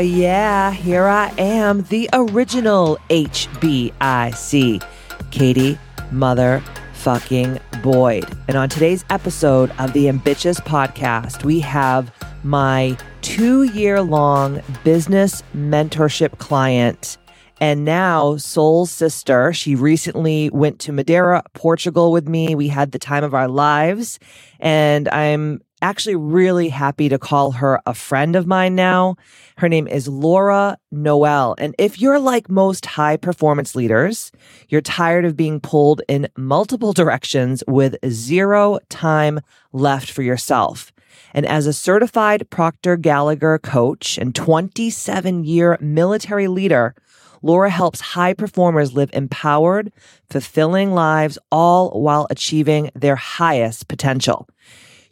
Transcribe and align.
yeah, 0.00 0.70
here 0.70 1.06
I 1.06 1.32
am, 1.38 1.80
the 1.84 2.10
original 2.12 2.98
HBIC, 3.08 4.84
Katie 5.30 5.78
Motherfucking 6.12 7.82
Boyd. 7.82 8.26
And 8.48 8.58
on 8.58 8.68
today's 8.68 9.06
episode 9.08 9.72
of 9.78 9.94
the 9.94 10.10
Ambitchious 10.10 10.60
Podcast, 10.60 11.42
we 11.42 11.58
have 11.60 12.12
my 12.44 12.98
two 13.22 13.62
year 13.62 14.02
long 14.02 14.60
business 14.84 15.42
mentorship 15.56 16.36
client 16.36 17.16
and 17.62 17.86
now 17.86 18.36
soul 18.36 18.84
sister. 18.84 19.54
She 19.54 19.74
recently 19.74 20.50
went 20.50 20.78
to 20.80 20.92
Madeira, 20.92 21.44
Portugal 21.54 22.12
with 22.12 22.28
me. 22.28 22.54
We 22.54 22.68
had 22.68 22.92
the 22.92 22.98
time 22.98 23.24
of 23.24 23.32
our 23.32 23.48
lives, 23.48 24.18
and 24.58 25.08
I'm 25.08 25.62
actually 25.82 26.16
really 26.16 26.68
happy 26.68 27.08
to 27.08 27.18
call 27.18 27.52
her 27.52 27.80
a 27.86 27.94
friend 27.94 28.36
of 28.36 28.46
mine 28.46 28.74
now. 28.74 29.16
Her 29.56 29.68
name 29.68 29.86
is 29.86 30.08
Laura 30.08 30.78
Noel. 30.90 31.54
And 31.58 31.74
if 31.78 32.00
you're 32.00 32.18
like 32.18 32.48
most 32.48 32.86
high 32.86 33.16
performance 33.16 33.74
leaders, 33.74 34.32
you're 34.68 34.80
tired 34.80 35.24
of 35.24 35.36
being 35.36 35.60
pulled 35.60 36.02
in 36.08 36.28
multiple 36.36 36.92
directions 36.92 37.62
with 37.66 37.96
zero 38.08 38.78
time 38.88 39.40
left 39.72 40.10
for 40.10 40.22
yourself. 40.22 40.92
And 41.34 41.46
as 41.46 41.66
a 41.66 41.72
certified 41.72 42.48
Proctor 42.50 42.96
Gallagher 42.96 43.58
coach 43.58 44.18
and 44.18 44.34
27 44.34 45.44
year 45.44 45.78
military 45.80 46.48
leader, 46.48 46.94
Laura 47.42 47.70
helps 47.70 48.00
high 48.00 48.34
performers 48.34 48.92
live 48.92 49.10
empowered, 49.12 49.92
fulfilling 50.28 50.92
lives, 50.92 51.38
all 51.50 52.00
while 52.00 52.26
achieving 52.30 52.90
their 52.94 53.16
highest 53.16 53.88
potential. 53.88 54.46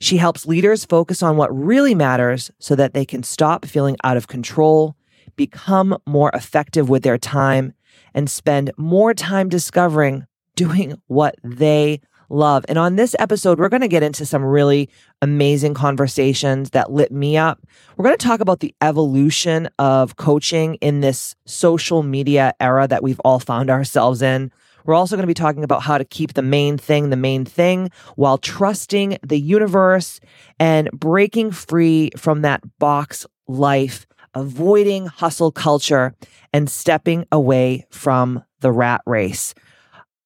She 0.01 0.17
helps 0.19 0.47
leaders 0.47 0.85
focus 0.85 1.23
on 1.23 1.37
what 1.37 1.57
really 1.57 1.95
matters 1.95 2.51
so 2.59 2.75
that 2.77 2.95
they 2.95 3.05
can 3.05 3.23
stop 3.23 3.65
feeling 3.65 3.97
out 4.05 4.17
of 4.17 4.29
control, 4.29 4.97
become 5.37 5.97
more 6.07 6.31
effective 6.35 6.89
with 6.89 7.03
their 7.03 7.19
time, 7.19 7.73
and 8.15 8.31
spend 8.31 8.71
more 8.77 9.15
time 9.15 9.49
discovering 9.49 10.27
doing 10.55 11.01
what 11.07 11.37
they 11.43 12.01
love. 12.29 12.65
And 12.69 12.79
on 12.79 12.97
this 12.97 13.17
episode, 13.19 13.59
we're 13.59 13.69
going 13.69 13.81
to 13.81 13.89
get 13.89 14.03
into 14.03 14.27
some 14.27 14.45
really 14.45 14.89
amazing 15.23 15.75
conversations 15.75 16.71
that 16.71 16.93
lit 16.93 17.11
me 17.11 17.37
up. 17.37 17.61
We're 17.97 18.05
going 18.05 18.17
to 18.17 18.27
talk 18.27 18.41
about 18.41 18.61
the 18.61 18.75
evolution 18.83 19.69
of 19.79 20.17
coaching 20.17 20.75
in 20.77 21.01
this 21.01 21.35
social 21.47 22.03
media 22.03 22.55
era 22.61 22.87
that 22.89 23.03
we've 23.03 23.21
all 23.21 23.41
found 23.41 23.71
ourselves 23.71 24.23
in. 24.23 24.53
We're 24.89 24.95
also 24.95 25.17
going 25.17 25.25
to 25.25 25.27
be 25.27 25.35
talking 25.35 25.65
about 25.65 25.83
how 25.83 25.99
to 25.99 26.05
keep 26.07 26.33
the 26.33 26.41
main 26.41 26.79
thing 26.79 27.11
the 27.11 27.17
main 27.17 27.45
thing 27.45 27.91
while 28.17 28.39
trusting 28.39 29.19
the 29.23 29.39
universe 29.39 30.19
and 30.59 30.91
breaking 30.93 31.51
free 31.51 32.11
from 32.17 32.41
that 32.41 32.63
box 32.79 33.27
life, 33.47 34.07
avoiding 34.33 35.05
hustle 35.05 35.53
culture, 35.53 36.15
and 36.55 36.71
stepping 36.71 37.27
away 37.31 37.85
from 37.91 38.43
the 38.61 38.73
rat 38.73 39.03
race. 39.05 39.53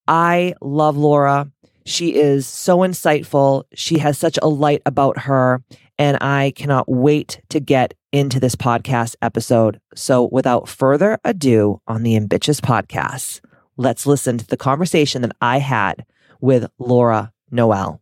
I 0.07 0.55
love 0.61 0.97
Laura. 0.97 1.51
She 1.85 2.15
is 2.15 2.47
so 2.47 2.79
insightful. 2.79 3.65
She 3.75 3.99
has 3.99 4.17
such 4.17 4.39
a 4.43 4.49
light 4.49 4.83
about 4.87 5.19
her. 5.23 5.65
And 5.99 6.19
I 6.21 6.53
cannot 6.55 6.89
wait 6.89 7.41
to 7.49 7.59
get 7.59 7.95
into 8.13 8.39
this 8.39 8.55
podcast 8.55 9.17
episode. 9.23 9.81
So, 9.97 10.29
without 10.31 10.69
further 10.69 11.19
ado, 11.25 11.81
on 11.89 12.05
the 12.05 12.15
Ambitchious 12.15 12.61
Podcast, 12.61 13.41
let's 13.77 14.07
listen 14.07 14.39
to 14.39 14.47
the 14.47 14.57
conversation 14.57 15.23
that 15.23 15.33
I 15.41 15.59
had 15.59 16.05
with 16.41 16.71
Laura 16.79 17.33
Noel. 17.51 18.01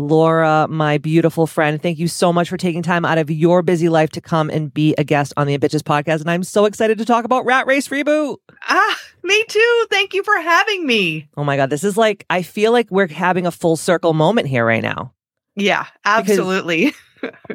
Laura, 0.00 0.68
my 0.70 0.96
beautiful 0.96 1.48
friend, 1.48 1.82
thank 1.82 1.98
you 1.98 2.06
so 2.06 2.32
much 2.32 2.48
for 2.48 2.56
taking 2.56 2.82
time 2.82 3.04
out 3.04 3.18
of 3.18 3.30
your 3.30 3.62
busy 3.62 3.88
life 3.88 4.10
to 4.10 4.20
come 4.20 4.48
and 4.48 4.72
be 4.72 4.94
a 4.96 5.02
guest 5.02 5.32
on 5.36 5.48
the 5.48 5.54
Ambitchious 5.54 5.82
podcast. 5.82 6.20
And 6.20 6.30
I'm 6.30 6.44
so 6.44 6.66
excited 6.66 6.98
to 6.98 7.04
talk 7.04 7.24
about 7.24 7.44
Rat 7.44 7.66
Race 7.66 7.88
Reboot. 7.88 8.36
Ah, 8.68 8.98
me 9.24 9.44
too. 9.48 9.86
Thank 9.90 10.14
you 10.14 10.22
for 10.22 10.36
having 10.40 10.86
me. 10.86 11.28
Oh 11.36 11.42
my 11.42 11.56
God. 11.56 11.70
This 11.70 11.82
is 11.82 11.96
like, 11.96 12.24
I 12.30 12.42
feel 12.42 12.70
like 12.70 12.88
we're 12.92 13.08
having 13.08 13.44
a 13.44 13.50
full 13.50 13.76
circle 13.76 14.14
moment 14.14 14.46
here 14.46 14.64
right 14.64 14.82
now. 14.82 15.14
Yeah, 15.56 15.86
absolutely. 16.04 16.94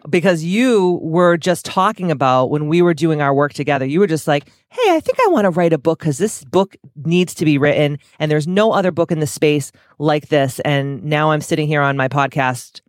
Because 0.10 0.44
you 0.44 1.00
were 1.02 1.38
just 1.38 1.66
talking 1.66 2.12
about 2.12 2.50
when 2.50 2.68
we 2.68 2.82
were 2.82 2.94
doing 2.94 3.22
our 3.22 3.34
work 3.34 3.54
together, 3.54 3.86
you 3.86 4.00
were 4.00 4.08
just 4.08 4.28
like, 4.28 4.50
hey, 4.70 4.96
I 4.96 5.00
think 5.00 5.18
I 5.20 5.28
want 5.30 5.46
to 5.46 5.50
write 5.50 5.74
a 5.74 5.78
book 5.78 6.00
because 6.00 6.18
this 6.18 6.44
book 6.46 6.76
needs 7.06 7.34
to 7.36 7.46
be 7.46 7.58
written. 7.58 8.00
And 8.20 8.32
there's 8.32 8.48
no 8.48 8.72
other 8.72 8.92
book 8.92 9.12
in 9.12 9.20
the 9.20 9.28
space 9.28 9.72
like 10.00 10.28
this. 10.30 10.60
And 10.62 11.04
now 11.04 11.32
I'm 11.32 11.42
sitting 11.42 11.68
here 11.68 11.82
on 11.82 11.98
my 11.98 12.08
podcast 12.08 12.82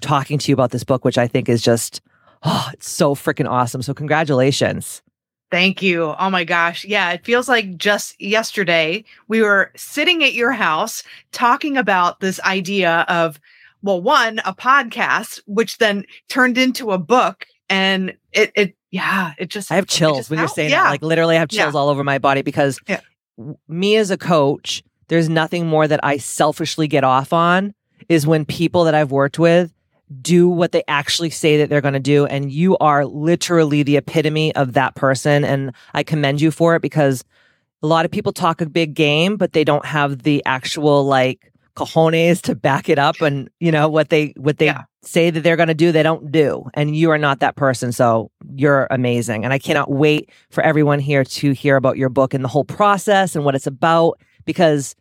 talking 0.00 0.38
to 0.38 0.50
you 0.50 0.54
about 0.54 0.70
this 0.70 0.84
book, 0.84 1.04
which 1.04 1.18
I 1.18 1.26
think 1.26 1.48
is 1.48 1.62
just, 1.62 2.00
oh, 2.42 2.70
it's 2.72 2.88
so 2.88 3.14
freaking 3.14 3.48
awesome. 3.48 3.82
So, 3.82 3.94
congratulations. 3.94 5.02
Thank 5.50 5.82
you. 5.82 6.14
Oh 6.18 6.30
my 6.30 6.44
gosh. 6.44 6.84
Yeah, 6.84 7.10
it 7.10 7.24
feels 7.24 7.48
like 7.48 7.76
just 7.76 8.20
yesterday 8.20 9.04
we 9.26 9.42
were 9.42 9.72
sitting 9.74 10.22
at 10.22 10.32
your 10.32 10.52
house 10.52 11.02
talking 11.32 11.76
about 11.76 12.20
this 12.20 12.38
idea 12.42 13.04
of 13.08 13.40
well, 13.82 14.00
one, 14.00 14.40
a 14.44 14.54
podcast, 14.54 15.40
which 15.46 15.78
then 15.78 16.04
turned 16.28 16.58
into 16.58 16.90
a 16.92 16.98
book. 16.98 17.46
And 17.68 18.14
it, 18.32 18.52
it, 18.54 18.76
yeah, 18.90 19.32
it 19.38 19.48
just, 19.48 19.70
I 19.70 19.76
have 19.76 19.86
chills 19.86 20.18
just 20.18 20.30
when 20.30 20.38
you're 20.40 20.48
saying 20.48 20.70
yeah. 20.70 20.84
that. 20.84 20.90
Like, 20.90 21.02
literally, 21.02 21.36
I 21.36 21.38
have 21.38 21.48
chills 21.48 21.74
Yeah. 21.74 21.80
all 21.80 21.88
over 21.88 22.02
my 22.04 22.18
body 22.18 22.42
because 22.42 22.78
Yeah. 22.88 23.00
me 23.68 23.96
as 23.96 24.10
a 24.10 24.16
coach, 24.18 24.82
there's 25.08 25.28
nothing 25.28 25.66
more 25.66 25.86
that 25.88 26.00
I 26.02 26.16
selfishly 26.16 26.88
get 26.88 27.04
off 27.04 27.32
on 27.32 27.74
is 28.08 28.26
when 28.26 28.44
people 28.44 28.84
that 28.84 28.94
I've 28.94 29.12
worked 29.12 29.38
with 29.38 29.72
do 30.20 30.48
what 30.48 30.72
they 30.72 30.82
actually 30.88 31.30
say 31.30 31.58
that 31.58 31.68
they're 31.68 31.80
going 31.80 31.94
to 31.94 32.00
do. 32.00 32.26
And 32.26 32.50
you 32.50 32.76
are 32.78 33.06
literally 33.06 33.84
the 33.84 33.96
epitome 33.96 34.54
of 34.56 34.72
that 34.72 34.96
person. 34.96 35.44
And 35.44 35.72
I 35.94 36.02
commend 36.02 36.40
you 36.40 36.50
for 36.50 36.74
it 36.74 36.82
because 36.82 37.22
a 37.82 37.86
lot 37.86 38.04
of 38.04 38.10
people 38.10 38.32
talk 38.32 38.60
a 38.60 38.66
big 38.66 38.94
game, 38.94 39.36
but 39.36 39.52
they 39.52 39.62
don't 39.62 39.84
have 39.86 40.24
the 40.24 40.42
actual 40.44 41.04
like 41.04 41.49
cojones 41.76 42.40
to 42.42 42.54
back 42.54 42.88
it 42.88 42.98
up 42.98 43.20
and 43.20 43.48
you 43.60 43.70
know 43.72 43.88
what 43.88 44.08
they 44.10 44.32
what 44.36 44.58
they 44.58 44.66
Yeah. 44.66 44.82
say 45.02 45.30
that 45.30 45.42
they're 45.42 45.56
going 45.56 45.68
to 45.68 45.74
do 45.74 45.92
they 45.92 46.02
don't 46.02 46.30
do 46.30 46.64
and 46.74 46.94
you 46.96 47.10
are 47.10 47.18
not 47.18 47.40
that 47.40 47.56
person 47.56 47.92
so 47.92 48.30
you're 48.54 48.86
amazing 48.90 49.44
and 49.44 49.52
i 49.52 49.58
cannot 49.58 49.90
wait 49.90 50.30
for 50.50 50.62
everyone 50.62 50.98
here 50.98 51.24
to 51.24 51.52
hear 51.52 51.76
about 51.76 51.96
your 51.96 52.08
book 52.08 52.34
and 52.34 52.44
the 52.44 52.48
whole 52.48 52.64
process 52.64 53.34
and 53.34 53.44
what 53.44 53.54
it's 53.54 53.66
about 53.66 54.20
because 54.44 54.94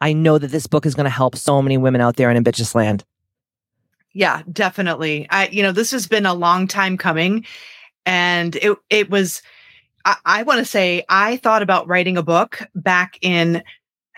i 0.00 0.12
know 0.12 0.38
that 0.38 0.50
this 0.50 0.66
book 0.66 0.86
is 0.86 0.94
going 0.94 1.04
to 1.04 1.10
help 1.10 1.36
so 1.36 1.60
many 1.60 1.76
women 1.76 2.00
out 2.00 2.16
there 2.16 2.30
in 2.30 2.36
ambitchious 2.36 2.74
land 2.74 3.04
Yeah, 4.14 4.42
definitely. 4.52 5.26
I, 5.30 5.48
you 5.48 5.62
know, 5.62 5.72
this 5.72 5.90
has 5.92 6.06
been 6.06 6.26
a 6.26 6.34
long 6.34 6.66
time 6.68 6.98
coming, 6.98 7.46
and 8.04 8.54
it 8.56 8.76
it 8.90 9.10
was. 9.10 9.42
I, 10.04 10.16
I 10.26 10.42
want 10.42 10.58
to 10.58 10.64
say 10.66 11.04
I 11.08 11.36
thought 11.38 11.62
about 11.62 11.88
writing 11.88 12.18
a 12.18 12.22
book 12.22 12.60
back 12.74 13.16
in, 13.22 13.62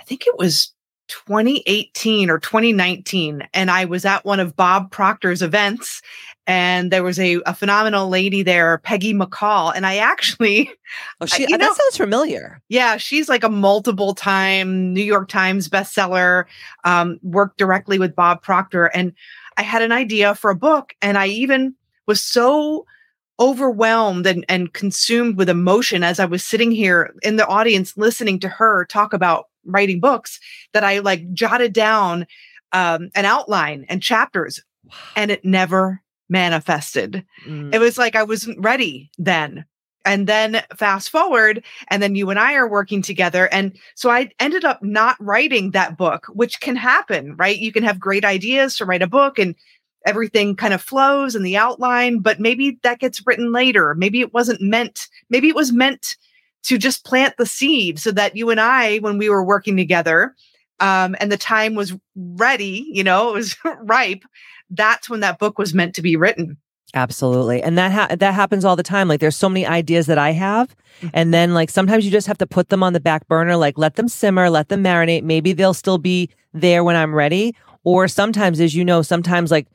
I 0.00 0.02
think 0.02 0.26
it 0.26 0.36
was 0.38 0.73
2018 1.08 2.30
or 2.30 2.38
2019, 2.38 3.46
and 3.52 3.70
I 3.70 3.84
was 3.84 4.04
at 4.04 4.24
one 4.24 4.40
of 4.40 4.56
Bob 4.56 4.90
Proctor's 4.90 5.42
events, 5.42 6.00
and 6.46 6.90
there 6.90 7.02
was 7.02 7.18
a 7.18 7.40
a 7.46 7.54
phenomenal 7.54 8.08
lady 8.08 8.42
there, 8.42 8.78
Peggy 8.78 9.14
McColl, 9.14 9.72
and 9.74 9.86
I 9.86 9.96
actually 9.96 10.70
oh 11.20 11.26
she, 11.26 11.42
you 11.42 11.48
that 11.48 11.60
know- 11.60 11.72
sounds 11.72 11.96
familiar 11.96 12.60
Yeah, 12.68 12.96
she's 12.96 13.28
like 13.28 13.44
a 13.44 13.48
multiple 13.48 14.14
time 14.14 14.92
New 14.92 15.02
York 15.02 15.28
Times 15.28 15.68
bestseller, 15.68 16.44
um, 16.84 17.18
worked 17.22 17.58
directly 17.58 17.98
with 17.98 18.14
Bob 18.14 18.42
Proctor. 18.42 18.86
And 18.86 19.12
I 19.56 19.62
had 19.62 19.82
an 19.82 19.92
idea 19.92 20.34
for 20.34 20.50
a 20.50 20.56
book, 20.56 20.94
and 21.00 21.16
I 21.18 21.28
even 21.28 21.74
was 22.06 22.22
so 22.22 22.86
overwhelmed 23.40 24.26
and, 24.26 24.44
and 24.48 24.72
consumed 24.72 25.36
with 25.36 25.48
emotion 25.48 26.04
as 26.04 26.20
I 26.20 26.24
was 26.24 26.44
sitting 26.44 26.70
here 26.70 27.14
in 27.22 27.36
the 27.36 27.46
audience 27.46 27.96
listening 27.96 28.38
to 28.40 28.48
her 28.48 28.84
talk 28.84 29.12
about 29.12 29.48
writing 29.66 30.00
books 30.00 30.38
that 30.72 30.84
I 30.84 30.98
like 31.00 31.32
jotted 31.32 31.72
down 31.72 32.26
um, 32.72 33.10
an 33.14 33.24
outline 33.24 33.86
and 33.88 34.02
chapters, 34.02 34.62
and 35.16 35.30
it 35.30 35.44
never 35.44 36.02
manifested 36.28 37.24
Mm. 37.46 37.74
it 37.74 37.78
was 37.78 37.98
like 37.98 38.16
I 38.16 38.22
wasn't 38.22 38.58
ready 38.64 39.10
then. 39.18 39.64
And 40.06 40.26
then 40.26 40.62
fast 40.76 41.08
forward, 41.08 41.64
and 41.88 42.02
then 42.02 42.14
you 42.14 42.28
and 42.28 42.38
I 42.38 42.54
are 42.54 42.68
working 42.68 43.00
together. 43.00 43.48
And 43.52 43.74
so 43.94 44.10
I 44.10 44.30
ended 44.38 44.64
up 44.64 44.82
not 44.82 45.16
writing 45.18 45.70
that 45.70 45.96
book, 45.96 46.26
which 46.34 46.60
can 46.60 46.76
happen, 46.76 47.36
right? 47.36 47.56
You 47.56 47.72
can 47.72 47.82
have 47.84 47.98
great 47.98 48.22
ideas 48.24 48.76
to 48.76 48.84
write 48.84 49.00
a 49.00 49.06
book 49.06 49.38
and 49.38 49.54
everything 50.06 50.56
kind 50.56 50.74
of 50.74 50.82
flows 50.82 51.34
in 51.34 51.42
the 51.42 51.56
outline, 51.56 52.18
but 52.18 52.38
maybe 52.38 52.78
that 52.82 52.98
gets 52.98 53.26
written 53.26 53.50
later. 53.52 53.94
Maybe 53.94 54.20
it 54.20 54.34
wasn't 54.34 54.60
meant, 54.60 55.08
maybe 55.30 55.48
it 55.48 55.54
was 55.56 55.72
meant 55.72 56.16
to 56.64 56.78
just 56.78 57.04
plant 57.04 57.36
the 57.36 57.46
seed 57.46 57.98
so 57.98 58.10
that 58.12 58.36
you 58.36 58.50
and 58.50 58.60
I, 58.60 58.98
when 58.98 59.18
we 59.18 59.28
were 59.28 59.44
working 59.44 59.76
together, 59.76 60.34
um, 60.80 61.14
and 61.20 61.30
the 61.30 61.36
time 61.36 61.74
was 61.74 61.94
ready, 62.16 62.86
you 62.92 63.04
know, 63.04 63.30
it 63.30 63.34
was 63.34 63.56
ripe. 63.82 64.24
That's 64.70 65.08
when 65.08 65.20
that 65.20 65.38
book 65.38 65.58
was 65.58 65.74
meant 65.74 65.94
to 65.94 66.02
be 66.02 66.16
written. 66.16 66.58
Absolutely. 66.94 67.60
And 67.60 67.76
that 67.76 67.90
ha- 67.90 68.16
that 68.16 68.34
happens 68.34 68.64
all 68.64 68.76
the 68.76 68.84
time. 68.84 69.08
Like 69.08 69.18
there's 69.18 69.36
so 69.36 69.48
many 69.48 69.66
ideas 69.66 70.06
that 70.06 70.18
I 70.18 70.30
have 70.30 70.68
mm-hmm. 71.00 71.08
and 71.12 71.34
then 71.34 71.52
like 71.52 71.68
sometimes 71.68 72.04
you 72.04 72.10
just 72.10 72.28
have 72.28 72.38
to 72.38 72.46
put 72.46 72.68
them 72.68 72.84
on 72.84 72.92
the 72.92 73.00
back 73.00 73.26
burner 73.26 73.56
like 73.56 73.76
let 73.76 73.96
them 73.96 74.08
simmer, 74.08 74.48
let 74.48 74.68
them 74.68 74.84
marinate. 74.84 75.24
Maybe 75.24 75.52
they'll 75.52 75.74
still 75.74 75.98
be 75.98 76.30
there 76.52 76.84
when 76.84 76.94
I'm 76.94 77.12
ready. 77.12 77.56
Or 77.82 78.06
sometimes 78.06 78.60
as 78.60 78.74
you 78.74 78.84
know, 78.84 79.02
sometimes 79.02 79.50
like 79.50 79.66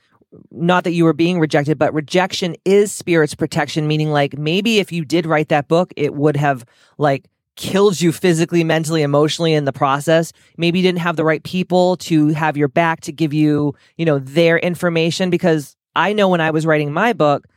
not 0.52 0.84
that 0.84 0.92
you 0.92 1.04
were 1.04 1.14
being 1.14 1.40
rejected, 1.40 1.78
but 1.78 1.94
rejection 1.94 2.56
is 2.66 2.92
spirit's 2.92 3.36
protection, 3.36 3.88
meaning 3.88 4.12
like 4.12 4.38
maybe 4.38 4.80
if 4.80 4.92
you 4.92 5.04
did 5.06 5.26
write 5.26 5.50
that 5.50 5.68
book, 5.68 5.92
it 5.96 6.14
would 6.14 6.36
have 6.36 6.66
like 6.98 7.26
killed 7.56 8.00
you 8.00 8.12
physically, 8.12 8.64
mentally, 8.64 9.02
emotionally 9.02 9.54
in 9.54 9.66
the 9.66 9.74
process. 9.74 10.31
Maybe 10.58 10.80
you 10.80 10.84
didn't 10.84 11.00
have 11.00 11.18
the 11.18 11.26
right 11.26 11.44
people 11.44 11.98
to 11.98 12.30
have 12.30 12.56
your 12.56 12.70
back 12.70 13.02
to 13.02 13.12
give 13.12 13.34
you, 13.34 13.76
you 13.98 14.06
know, 14.06 14.20
their 14.20 14.58
information 14.60 15.30
because 15.30 15.76
I 15.96 16.14
know 16.14 16.30
when 16.30 16.42
I 16.42 16.52
was 16.52 16.66
writing 16.66 16.94
my 16.94 17.12
book, 17.14 17.48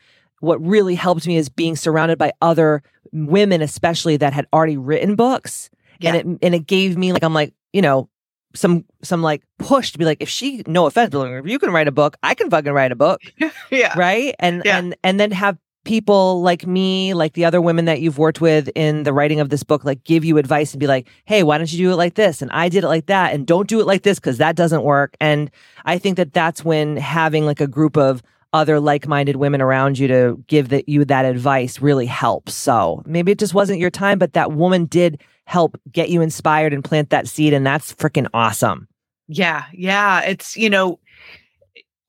what 0.41 0.61
really 0.61 0.97
helped 0.97 1.27
me 1.27 1.37
is 1.37 1.49
being 1.49 1.77
surrounded 1.77 2.19
by 2.19 2.33
other 2.43 2.83
women, 3.13 3.63
especially 3.63 4.17
that 4.17 4.33
had 4.33 4.47
already 4.53 4.77
written 4.77 5.15
books. 5.15 5.71
Yeah. 6.01 6.15
And 6.15 6.17
it 6.17 6.47
and 6.47 6.55
it 6.55 6.67
gave 6.67 6.97
me 6.97 7.13
like 7.13 7.23
I'm 7.23 7.35
like, 7.35 7.55
you 7.73 7.81
know, 7.81 8.09
some 8.55 8.85
some 9.03 9.23
like 9.23 9.43
push 9.59 9.93
to 9.93 9.99
be 9.99 10.05
like, 10.05 10.19
if 10.21 10.29
she 10.29 10.63
no 10.67 10.87
offense, 10.87 11.11
but 11.11 11.27
if 11.27 11.47
you 11.47 11.59
can 11.59 11.71
write 11.71 11.89
a 11.89 11.93
book, 11.93 12.17
I 12.23 12.35
can 12.35 12.51
fucking 12.51 12.73
write 12.73 12.93
a 12.93 12.97
book. 12.97 13.21
yeah. 13.71 13.99
Right. 13.99 14.35
And 14.39 14.63
yeah. 14.65 14.79
and 14.79 14.97
and 15.03 15.21
then 15.21 15.31
have 15.31 15.59
people 15.85 16.43
like 16.43 16.67
me, 16.67 17.15
like 17.15 17.33
the 17.33 17.45
other 17.45 17.61
women 17.61 17.87
that 17.87 18.01
you've 18.01 18.19
worked 18.19 18.41
with 18.41 18.69
in 18.75 19.03
the 19.03 19.13
writing 19.13 19.41
of 19.41 19.49
this 19.49 19.63
book, 19.63 19.85
like 19.85 20.05
give 20.05 20.25
you 20.25 20.39
advice 20.39 20.73
and 20.73 20.81
be 20.81 20.87
like, 20.87 21.09
hey, 21.25 21.43
why 21.43 21.59
don't 21.59 21.73
you 21.73 21.79
do 21.79 21.93
it 21.93 21.97
like 21.97 22.15
this? 22.15 22.41
And 22.41 22.51
I 22.53 22.69
did 22.69 22.85
it 22.85 22.89
like 22.89 23.07
that. 23.07 23.35
And 23.35 23.47
don't 23.47 23.69
do 23.69 23.81
it 23.81 23.87
like 23.87 24.03
this 24.03 24.19
because 24.19 24.39
that 24.39 24.57
doesn't 24.57 24.85
work. 24.85 25.17
And 25.21 25.51
I 25.85 25.99
think 25.99 26.17
that 26.17 26.33
that's 26.33 26.65
when 26.65 26.97
having 26.97 27.47
like 27.47 27.61
a 27.61 27.67
group 27.67 27.97
of 27.97 28.23
other 28.53 28.79
like-minded 28.79 29.37
women 29.37 29.63
around 29.63 29.99
you 29.99 30.07
to 30.09 30.45
give 30.47 30.69
that 30.69 30.89
you 30.89 31.05
that 31.07 31.25
advice 31.25 31.81
really 31.81 32.07
helps. 32.07 32.55
So 32.55 33.03
maybe 33.07 33.33
it 33.33 33.39
just 33.39 33.55
wasn't 33.55 33.79
your 33.79 33.91
time, 33.91 34.19
but 34.19 34.35
that 34.35 34.53
woman 34.53 34.85
did 34.85 35.23
help 35.47 35.81
get 35.91 36.09
you 36.09 36.21
inspired 36.21 36.73
and 36.73 36.85
plant 36.85 37.11
that 37.11 37.29
seed. 37.29 37.53
And 37.53 37.67
that's 37.67 37.95
freaking 37.95 38.29
awesome. 38.33 38.89
Yeah. 39.29 39.65
Yeah. 39.73 40.21
It's, 40.23 40.57
you 40.57 40.71
know, 40.71 40.99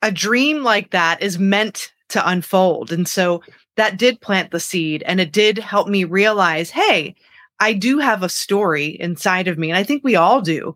a 0.01 0.11
dream 0.11 0.63
like 0.63 0.91
that 0.91 1.21
is 1.21 1.39
meant 1.39 1.91
to 2.09 2.29
unfold. 2.29 2.91
And 2.91 3.07
so 3.07 3.41
that 3.75 3.97
did 3.97 4.21
plant 4.21 4.51
the 4.51 4.59
seed 4.59 5.03
and 5.03 5.19
it 5.19 5.31
did 5.31 5.57
help 5.57 5.87
me 5.87 6.03
realize, 6.03 6.69
hey, 6.69 7.15
I 7.59 7.73
do 7.73 7.99
have 7.99 8.23
a 8.23 8.29
story 8.29 8.87
inside 8.99 9.47
of 9.47 9.57
me. 9.57 9.69
And 9.69 9.77
I 9.77 9.83
think 9.83 10.03
we 10.03 10.15
all 10.15 10.41
do. 10.41 10.75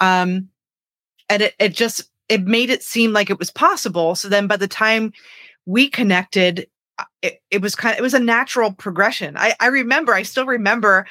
Um, 0.00 0.48
and 1.28 1.42
it, 1.42 1.54
it 1.58 1.74
just 1.74 2.10
it 2.28 2.42
made 2.42 2.70
it 2.70 2.82
seem 2.82 3.12
like 3.12 3.30
it 3.30 3.38
was 3.38 3.50
possible. 3.50 4.14
So 4.14 4.28
then 4.28 4.46
by 4.46 4.56
the 4.56 4.68
time 4.68 5.12
we 5.64 5.88
connected, 5.88 6.68
uh, 6.98 7.04
it, 7.22 7.40
it 7.50 7.62
was 7.62 7.74
kind 7.74 7.94
of, 7.94 7.98
it 7.98 8.02
was 8.02 8.14
a 8.14 8.20
natural 8.20 8.72
progression. 8.72 9.36
I, 9.36 9.54
I 9.60 9.68
remember, 9.68 10.12
I 10.12 10.22
still 10.22 10.46
remember 10.46 11.06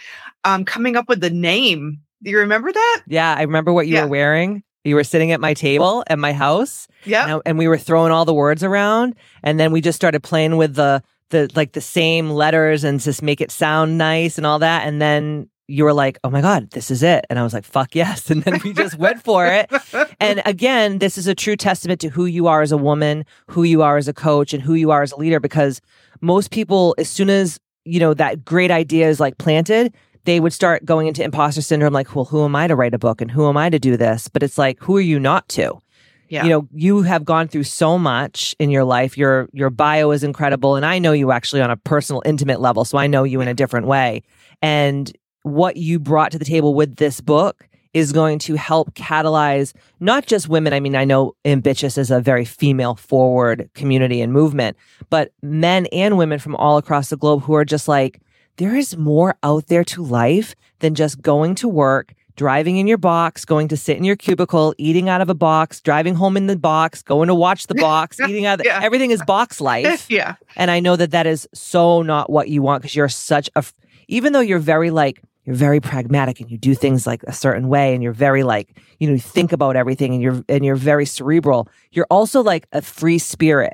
um, 0.46 0.64
coming 0.64 0.96
up 0.96 1.10
with 1.10 1.20
the 1.20 1.30
name. 1.30 2.00
Do 2.24 2.32
you 2.32 2.40
remember 2.40 2.72
that? 2.72 3.02
Yeah, 3.08 3.36
I 3.38 3.42
remember 3.42 3.74
what 3.74 3.88
you 3.88 3.96
yeah. 3.96 4.04
were 4.04 4.10
wearing. 4.10 4.64
You 4.86 4.96
were 4.96 5.04
sitting 5.04 5.32
at 5.32 5.42
my 5.42 5.54
table 5.54 6.04
at 6.08 6.20
my 6.20 6.32
house. 6.32 6.88
Yeah. 7.04 7.28
And, 7.28 7.42
and 7.46 7.58
we 7.58 7.68
were 7.68 7.78
throwing 7.78 8.12
all 8.12 8.24
the 8.24 8.34
words 8.34 8.64
around. 8.64 9.16
And 9.44 9.60
then 9.60 9.72
we 9.72 9.82
just 9.82 9.96
started 9.96 10.22
playing 10.22 10.58
with 10.58 10.76
the, 10.76 11.04
the 11.32 11.50
like 11.56 11.74
the 11.74 11.82
same 11.82 12.30
letters 12.30 12.84
and 12.84 13.00
just 13.00 13.24
make 13.24 13.42
it 13.42 13.52
sound 13.52 13.98
nice 13.98 14.38
and 14.38 14.46
all 14.46 14.60
that. 14.60 14.88
And 14.88 15.02
then 15.02 15.50
you 15.68 15.84
were 15.84 15.94
like, 15.94 16.20
oh 16.24 16.30
my 16.30 16.42
God, 16.42 16.70
this 16.72 16.92
is 16.92 17.02
it. 17.02 17.26
And 17.30 17.40
I 17.40 17.44
was 17.44 17.54
like, 17.54 17.66
fuck 17.66 17.96
yes. 17.96 18.30
And 18.36 18.44
then 18.44 18.60
we 18.64 18.74
just 18.74 18.98
went 19.00 19.24
for 19.24 19.48
it. 19.48 19.72
And 20.20 20.42
again, 20.46 21.00
this 21.00 21.18
is 21.18 21.26
a 21.26 21.34
true 21.34 21.56
testament 21.56 22.00
to 22.02 22.10
who 22.10 22.26
you 22.26 22.46
are 22.48 22.62
as 22.62 22.72
a 22.72 22.78
woman, 22.78 23.26
who 23.48 23.64
you 23.64 23.82
are 23.82 23.98
as 23.98 24.08
a 24.08 24.14
coach, 24.14 24.54
and 24.54 24.62
who 24.62 24.76
you 24.76 24.92
are 24.92 25.02
as 25.02 25.12
a 25.12 25.18
leader. 25.18 25.40
Because 25.40 25.82
most 26.22 26.52
people, 26.52 26.94
as 27.00 27.10
soon 27.10 27.32
as, 27.32 27.60
you 27.86 28.00
know, 28.00 28.14
that 28.14 28.46
great 28.46 28.70
idea 28.70 29.10
is 29.10 29.20
like 29.20 29.40
planted, 29.40 29.96
they 30.26 30.40
would 30.40 30.54
start 30.54 30.86
going 30.86 31.08
into 31.08 31.24
imposter 31.24 31.62
syndrome, 31.62 31.94
like, 31.94 32.16
well, 32.16 32.26
who 32.26 32.44
am 32.44 32.56
I 32.56 32.68
to 32.68 32.76
write 32.76 32.94
a 32.94 33.00
book 33.00 33.22
and 33.22 33.32
who 33.32 33.48
am 33.48 33.58
I 33.58 33.70
to 33.70 33.80
do 33.80 33.96
this? 33.96 34.28
But 34.28 34.44
it's 34.44 34.58
like, 34.58 34.80
who 34.82 34.98
are 34.98 35.02
you 35.02 35.20
not 35.20 35.48
to? 35.50 35.80
Yeah. 36.28 36.44
You 36.44 36.50
know, 36.50 36.68
you 36.74 37.04
have 37.04 37.24
gone 37.24 37.48
through 37.48 37.64
so 37.64 38.00
much 38.00 38.56
in 38.60 38.72
your 38.72 38.84
life. 38.84 39.18
Your 39.18 39.48
your 39.54 39.70
bio 39.70 40.10
is 40.12 40.24
incredible. 40.24 40.76
And 40.76 40.86
I 40.86 40.98
know 40.98 41.12
you 41.12 41.32
actually 41.32 41.62
on 41.62 41.70
a 41.70 41.78
personal, 41.78 42.24
intimate 42.26 42.60
level. 42.60 42.84
So 42.84 42.98
I 42.98 43.06
know 43.08 43.24
you 43.24 43.42
in 43.42 43.48
a 43.48 43.54
different 43.54 43.86
way. 43.86 44.24
And 44.62 45.16
what 45.44 45.78
you 45.78 46.00
brought 46.00 46.32
to 46.32 46.40
the 46.40 46.46
table 46.46 46.74
with 46.74 46.96
this 46.96 47.22
book 47.22 47.68
is 47.94 48.12
going 48.12 48.40
to 48.40 48.56
help 48.56 48.94
catalyze 48.96 49.74
not 50.00 50.26
just 50.26 50.50
women. 50.50 50.74
I 50.74 50.80
mean, 50.80 50.96
I 50.96 51.06
know 51.06 51.36
Ambitchious 51.46 51.98
is 51.98 52.12
a 52.12 52.20
very 52.20 52.44
female 52.44 52.96
forward 52.96 53.70
community 53.74 54.20
and 54.20 54.34
movement, 54.34 54.76
but 55.10 55.32
men 55.44 55.86
and 55.88 56.18
women 56.18 56.40
from 56.40 56.56
all 56.56 56.78
across 56.78 57.10
the 57.10 57.18
globe 57.18 57.44
who 57.44 57.54
are 57.54 57.64
just 57.64 57.88
like, 57.88 58.20
there 58.58 58.76
is 58.76 58.96
more 58.96 59.36
out 59.44 59.68
there 59.68 59.84
to 59.84 60.04
life 60.04 60.56
than 60.80 60.96
just 60.96 61.22
going 61.22 61.56
to 61.56 61.68
work, 61.68 62.14
driving 62.36 62.78
in 62.78 62.88
your 62.88 62.98
box, 62.98 63.46
going 63.46 63.68
to 63.70 63.78
sit 63.78 63.98
in 63.98 64.04
your 64.04 64.16
cubicle, 64.16 64.74
eating 64.78 65.10
out 65.10 65.22
of 65.22 65.30
a 65.30 65.34
box, 65.34 65.82
driving 65.82 66.16
home 66.16 66.38
in 66.38 66.48
the 66.48 66.56
box, 66.56 67.02
going 67.02 67.28
to 67.28 67.36
watch 67.36 67.68
the 67.68 67.76
box, 67.76 68.20
eating 68.30 68.46
out. 68.46 68.60
Of 68.60 68.64
the, 68.64 68.70
yeah. 68.70 68.80
Everything 68.82 69.12
is 69.12 69.22
box 69.24 69.60
life. 69.60 70.06
yeah. 70.10 70.36
And 70.56 70.72
I 70.72 70.80
know 70.80 70.96
that 70.96 71.12
that 71.12 71.28
is 71.28 71.48
so 71.54 72.02
not 72.02 72.30
what 72.30 72.50
you 72.50 72.62
want 72.62 72.82
because 72.82 72.96
you're 72.96 73.10
such 73.10 73.50
a, 73.56 73.64
even 74.08 74.34
though 74.34 74.42
you're 74.42 74.60
very 74.60 74.92
like, 74.92 75.22
you're 75.46 75.56
very 75.56 75.80
pragmatic 75.80 76.40
and 76.40 76.50
you 76.50 76.58
do 76.58 76.74
things 76.74 77.06
like 77.06 77.22
a 77.24 77.34
certain 77.34 77.68
way 77.68 77.94
and 77.94 78.02
you're 78.02 78.14
very 78.14 78.44
like 78.44 78.82
you 79.00 79.08
know 79.08 79.14
you 79.14 79.20
think 79.20 79.52
about 79.52 79.76
everything 79.76 80.14
and 80.14 80.22
you're 80.22 80.44
and 80.50 80.66
you're 80.66 80.76
very 80.76 81.06
cerebral 81.06 81.70
you're 81.92 82.08
also 82.10 82.42
like 82.42 82.66
a 82.72 82.82
free 82.82 83.20
spirit 83.20 83.74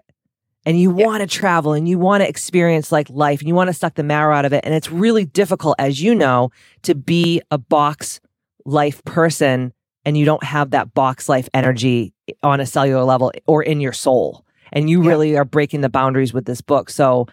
and 0.65 0.79
you 0.79 0.95
yeah. 0.97 1.05
want 1.05 1.21
to 1.21 1.27
travel 1.27 1.73
and 1.73 1.87
you 1.87 1.97
want 1.97 2.21
to 2.21 2.27
experience 2.27 2.91
like 2.91 3.09
life 3.09 3.39
and 3.39 3.47
you 3.47 3.55
want 3.55 3.69
to 3.69 3.73
suck 3.73 3.95
the 3.95 4.03
marrow 4.03 4.35
out 4.35 4.45
of 4.45 4.53
it 4.53 4.63
and 4.63 4.73
it's 4.73 4.91
really 4.91 5.25
difficult 5.25 5.75
as 5.79 6.01
you 6.01 6.13
know 6.13 6.51
to 6.83 6.95
be 6.95 7.41
a 7.51 7.57
box 7.57 8.19
life 8.65 9.03
person 9.03 9.73
and 10.05 10.17
you 10.17 10.25
don't 10.25 10.43
have 10.43 10.71
that 10.71 10.93
box 10.93 11.29
life 11.29 11.49
energy 11.53 12.13
on 12.43 12.59
a 12.59 12.65
cellular 12.65 13.03
level 13.03 13.31
or 13.47 13.63
in 13.63 13.79
your 13.79 13.93
soul 13.93 14.45
and 14.71 14.89
you 14.89 15.03
yeah. 15.03 15.09
really 15.09 15.37
are 15.37 15.45
breaking 15.45 15.81
the 15.81 15.89
boundaries 15.89 16.33
with 16.33 16.45
this 16.45 16.61
book 16.61 16.89
so 16.89 17.27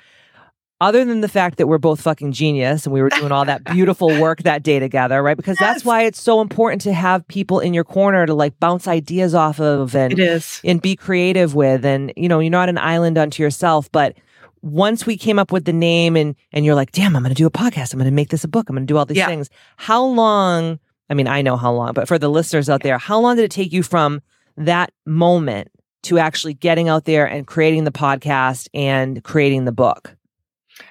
other 0.80 1.04
than 1.04 1.20
the 1.20 1.28
fact 1.28 1.58
that 1.58 1.66
we're 1.66 1.78
both 1.78 2.00
fucking 2.00 2.32
genius 2.32 2.86
and 2.86 2.92
we 2.92 3.02
were 3.02 3.08
doing 3.08 3.32
all 3.32 3.44
that 3.44 3.64
beautiful 3.64 4.08
work 4.20 4.42
that 4.44 4.62
day 4.62 4.78
together, 4.78 5.22
right? 5.22 5.36
Because 5.36 5.56
yes. 5.60 5.74
that's 5.74 5.84
why 5.84 6.02
it's 6.02 6.20
so 6.20 6.40
important 6.40 6.82
to 6.82 6.92
have 6.92 7.26
people 7.26 7.58
in 7.58 7.74
your 7.74 7.84
corner 7.84 8.26
to 8.26 8.34
like 8.34 8.58
bounce 8.60 8.86
ideas 8.86 9.34
off 9.34 9.60
of 9.60 9.96
and 9.96 10.12
it 10.12 10.18
is. 10.20 10.60
and 10.64 10.80
be 10.80 10.94
creative 10.94 11.54
with. 11.54 11.84
And 11.84 12.12
you 12.16 12.28
know, 12.28 12.38
you're 12.38 12.50
not 12.50 12.68
an 12.68 12.78
island 12.78 13.18
unto 13.18 13.42
yourself, 13.42 13.90
but 13.90 14.16
once 14.62 15.06
we 15.06 15.16
came 15.16 15.38
up 15.38 15.50
with 15.50 15.64
the 15.64 15.72
name 15.72 16.16
and 16.16 16.36
and 16.52 16.64
you're 16.64 16.76
like, 16.76 16.92
damn, 16.92 17.16
I'm 17.16 17.22
gonna 17.22 17.34
do 17.34 17.46
a 17.46 17.50
podcast, 17.50 17.92
I'm 17.92 17.98
gonna 17.98 18.10
make 18.12 18.30
this 18.30 18.44
a 18.44 18.48
book, 18.48 18.68
I'm 18.68 18.76
gonna 18.76 18.86
do 18.86 18.96
all 18.96 19.06
these 19.06 19.16
yeah. 19.16 19.26
things. 19.26 19.50
How 19.76 20.04
long? 20.04 20.78
I 21.10 21.14
mean, 21.14 21.26
I 21.26 21.42
know 21.42 21.56
how 21.56 21.72
long, 21.72 21.92
but 21.94 22.06
for 22.06 22.18
the 22.18 22.28
listeners 22.28 22.68
out 22.68 22.82
there, 22.82 22.98
how 22.98 23.18
long 23.18 23.36
did 23.36 23.44
it 23.44 23.50
take 23.50 23.72
you 23.72 23.82
from 23.82 24.20
that 24.58 24.92
moment 25.06 25.70
to 26.02 26.18
actually 26.18 26.54
getting 26.54 26.88
out 26.88 27.04
there 27.06 27.26
and 27.26 27.46
creating 27.46 27.84
the 27.84 27.90
podcast 27.90 28.68
and 28.74 29.24
creating 29.24 29.64
the 29.64 29.72
book? 29.72 30.17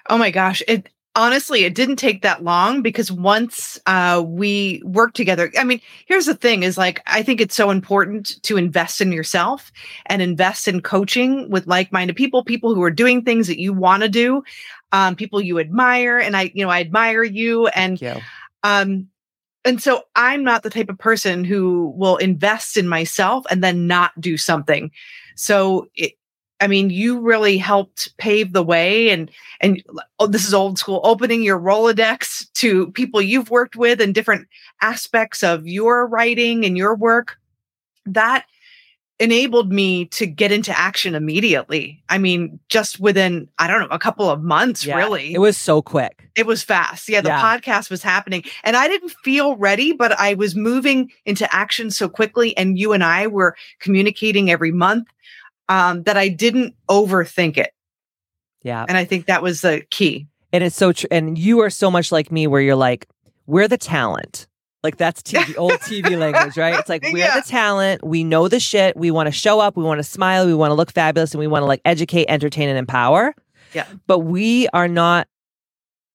Oh 0.10 0.18
my 0.18 0.32
gosh. 0.32 0.62
It 0.68 0.90
honestly, 1.18 1.64
it 1.64 1.74
didn't 1.74 1.96
take 1.96 2.22
that 2.22 2.44
long 2.44 2.84
because 2.84 3.12
once 3.12 3.80
uh, 3.88 4.24
we 4.26 4.82
worked 4.86 5.16
together, 5.16 5.52
I 5.58 5.64
mean, 5.64 5.82
here's 6.06 6.28
the 6.28 6.36
thing 6.36 6.62
is 6.62 6.78
like, 6.78 7.02
I 7.08 7.24
think 7.24 7.42
it's 7.42 7.56
so 7.56 7.72
important 7.72 8.42
to 8.44 8.56
invest 8.56 9.02
in 9.02 9.12
yourself 9.12 9.72
and 10.06 10.22
invest 10.22 10.68
in 10.68 10.82
coaching 10.82 11.50
with 11.50 11.66
like 11.66 11.92
minded 11.92 12.16
people, 12.16 12.44
people 12.44 12.76
who 12.76 12.84
are 12.84 12.92
doing 12.92 13.24
things 13.24 13.48
that 13.48 13.60
you 13.60 13.74
want 13.74 14.04
to 14.04 14.10
do, 14.10 14.44
um, 14.92 15.16
people 15.16 15.42
you 15.42 15.58
admire. 15.60 16.20
And 16.20 16.38
I, 16.38 16.52
you 16.54 16.64
know, 16.64 16.72
I 16.72 16.82
admire 16.82 17.24
you. 17.24 17.68
And, 17.68 18.00
you. 18.00 18.22
um, 18.62 19.08
and 19.66 19.82
so 19.82 20.04
I'm 20.16 20.44
not 20.44 20.62
the 20.62 20.70
type 20.70 20.88
of 20.90 21.00
person 21.00 21.44
who 21.44 21.94
will 21.96 22.18
invest 22.18 22.78
in 22.78 22.88
myself 22.88 23.44
and 23.50 23.64
then 23.64 23.88
not 23.88 24.12
do 24.22 24.38
something. 24.38 24.92
So 25.36 25.88
it, 25.96 26.14
I 26.60 26.68
mean, 26.68 26.90
you 26.90 27.20
really 27.20 27.58
helped 27.58 28.18
pave 28.18 28.54
the 28.54 28.64
way 28.64 29.10
and 29.10 29.30
and 29.62 29.84
oh, 30.20 30.28
this 30.28 30.46
is 30.46 30.54
old 30.54 30.80
school 30.80 31.02
opening 31.04 31.44
your 31.44 31.60
Rolodex 31.60 32.52
to 32.54 32.92
people 32.92 33.22
you've 33.22 33.50
worked 33.50 33.76
with 33.76 34.02
and 34.02 34.14
different 34.14 34.48
aspects 34.82 35.44
of 35.44 35.68
your 35.68 36.08
writing 36.08 36.66
and 36.66 36.78
your 36.78 36.96
work. 36.96 37.38
That 38.06 38.46
enabled 39.20 39.72
me 39.72 40.06
to 40.06 40.28
get 40.28 40.52
into 40.52 40.78
action 40.78 41.16
immediately. 41.16 42.04
I 42.08 42.18
mean, 42.18 42.60
just 42.70 43.00
within, 43.00 43.50
I 43.58 43.68
don't 43.68 43.82
know, 43.82 43.88
a 43.90 44.00
couple 44.00 44.30
of 44.30 44.44
months, 44.44 44.86
yeah, 44.86 44.96
really. 44.96 45.34
It 45.34 45.40
was 45.40 45.58
so 45.58 45.82
quick. 45.82 46.30
It 46.36 46.46
was 46.46 46.62
fast. 46.62 47.10
Yeah, 47.10 47.22
the 47.22 47.30
yeah. 47.30 47.42
podcast 47.42 47.90
was 47.90 48.04
happening. 48.04 48.44
And 48.64 48.78
I 48.78 48.88
didn't 48.88 49.16
feel 49.24 49.56
ready, 49.56 49.92
but 49.92 50.18
I 50.20 50.36
was 50.36 50.56
moving 50.56 51.12
into 51.26 51.52
action 51.54 51.90
so 51.90 52.08
quickly. 52.08 52.56
And 52.58 52.78
you 52.78 52.94
and 52.94 53.04
I 53.04 53.26
were 53.28 53.56
communicating 53.80 54.52
every 54.52 54.72
month 54.72 55.08
um, 55.70 56.04
that 56.04 56.18
I 56.18 56.28
didn't 56.30 56.76
overthink 56.90 57.58
it. 57.58 57.72
Yeah. 58.64 58.86
And 58.88 58.98
I 58.98 59.06
think 59.06 59.26
that 59.28 59.42
was 59.42 59.62
the 59.62 59.84
key. 59.92 60.28
And 60.54 60.64
it's 60.64 60.76
so 60.76 60.92
true. 60.94 61.08
And 61.12 61.38
you 61.38 61.60
are 61.60 61.70
so 61.70 61.92
much 61.92 62.12
like 62.12 62.32
me, 62.32 62.48
where 62.48 62.62
you're 62.62 62.76
like, 62.76 63.08
we're 63.46 63.68
the 63.68 63.78
talent. 63.78 64.48
Like 64.84 64.98
that's 64.98 65.22
TV, 65.22 65.56
old 65.58 65.74
TV 65.74 66.18
language, 66.18 66.58
right? 66.58 66.78
It's 66.80 66.88
like 66.90 67.04
we're 67.04 67.18
Yeah. 67.18 67.40
the 67.40 67.46
talent. 67.48 68.04
We 68.06 68.24
know 68.24 68.48
the 68.48 68.60
shit. 68.60 68.96
We 68.96 69.12
want 69.12 69.28
to 69.28 69.32
show 69.32 69.60
up. 69.60 69.76
We 69.76 69.84
want 69.84 70.00
to 70.00 70.04
smile. 70.04 70.46
We 70.46 70.54
want 70.54 70.72
to 70.72 70.76
look 70.76 70.92
fabulous, 70.92 71.34
and 71.34 71.40
we 71.40 71.48
want 71.48 71.64
to 71.64 71.66
like 71.68 71.82
educate, 71.86 72.26
entertain, 72.30 72.70
and 72.70 72.78
empower. 72.78 73.34
Yeah. 73.74 73.86
But 74.08 74.20
we 74.20 74.68
are 74.70 74.88
not 74.88 75.28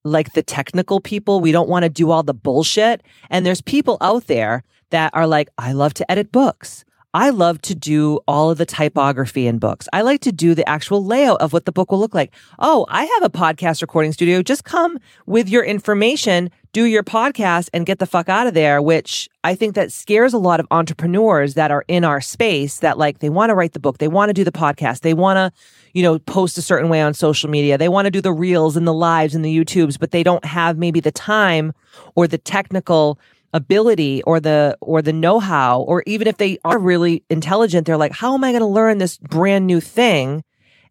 like 0.04 0.32
the 0.32 0.42
technical 0.42 1.00
people. 1.00 1.40
We 1.40 1.52
don't 1.52 1.68
want 1.68 1.82
to 1.84 1.88
do 1.88 2.10
all 2.10 2.22
the 2.22 2.34
bullshit. 2.34 3.02
And 3.30 3.44
there's 3.46 3.60
people 3.60 3.98
out 4.00 4.26
there 4.26 4.64
that 4.90 5.10
are 5.14 5.26
like, 5.26 5.48
I 5.58 5.72
love 5.72 5.94
to 5.94 6.10
edit 6.10 6.32
books. 6.32 6.84
I 7.14 7.28
love 7.28 7.60
to 7.62 7.74
do 7.74 8.20
all 8.26 8.50
of 8.50 8.56
the 8.56 8.64
typography 8.64 9.46
in 9.46 9.58
books. 9.58 9.86
I 9.92 10.00
like 10.00 10.20
to 10.22 10.32
do 10.32 10.54
the 10.54 10.66
actual 10.66 11.04
layout 11.04 11.42
of 11.42 11.52
what 11.52 11.66
the 11.66 11.72
book 11.72 11.90
will 11.90 11.98
look 11.98 12.14
like. 12.14 12.32
Oh, 12.58 12.86
I 12.88 13.04
have 13.04 13.22
a 13.22 13.28
podcast 13.28 13.82
recording 13.82 14.12
studio. 14.12 14.40
Just 14.40 14.64
come 14.64 14.98
with 15.26 15.46
your 15.46 15.62
information, 15.62 16.50
do 16.72 16.84
your 16.84 17.02
podcast, 17.02 17.68
and 17.74 17.84
get 17.84 17.98
the 17.98 18.06
fuck 18.06 18.30
out 18.30 18.46
of 18.46 18.54
there, 18.54 18.80
which 18.80 19.28
I 19.44 19.54
think 19.54 19.74
that 19.74 19.92
scares 19.92 20.32
a 20.32 20.38
lot 20.38 20.58
of 20.58 20.66
entrepreneurs 20.70 21.52
that 21.52 21.70
are 21.70 21.84
in 21.86 22.02
our 22.02 22.22
space 22.22 22.78
that 22.78 22.96
like 22.96 23.18
they 23.18 23.28
want 23.28 23.50
to 23.50 23.54
write 23.54 23.72
the 23.72 23.80
book, 23.80 23.98
they 23.98 24.08
want 24.08 24.30
to 24.30 24.34
do 24.34 24.44
the 24.44 24.50
podcast, 24.50 25.00
they 25.00 25.12
want 25.12 25.36
to, 25.36 25.60
you 25.92 26.02
know, 26.02 26.18
post 26.18 26.56
a 26.56 26.62
certain 26.62 26.88
way 26.88 27.02
on 27.02 27.12
social 27.12 27.50
media, 27.50 27.76
they 27.76 27.90
want 27.90 28.06
to 28.06 28.10
do 28.10 28.22
the 28.22 28.32
reels 28.32 28.74
and 28.74 28.88
the 28.88 28.94
lives 28.94 29.34
and 29.34 29.44
the 29.44 29.54
YouTubes, 29.54 29.98
but 29.98 30.12
they 30.12 30.22
don't 30.22 30.46
have 30.46 30.78
maybe 30.78 31.00
the 31.00 31.12
time 31.12 31.74
or 32.14 32.26
the 32.26 32.38
technical 32.38 33.18
ability 33.52 34.22
or 34.22 34.40
the 34.40 34.76
or 34.80 35.02
the 35.02 35.12
know-how 35.12 35.82
or 35.82 36.02
even 36.06 36.26
if 36.26 36.38
they 36.38 36.58
are 36.64 36.78
really 36.78 37.22
intelligent 37.28 37.86
they're 37.86 37.98
like 37.98 38.12
how 38.12 38.32
am 38.34 38.42
i 38.44 38.50
going 38.50 38.60
to 38.60 38.66
learn 38.66 38.98
this 38.98 39.18
brand 39.18 39.66
new 39.66 39.80
thing? 39.80 40.42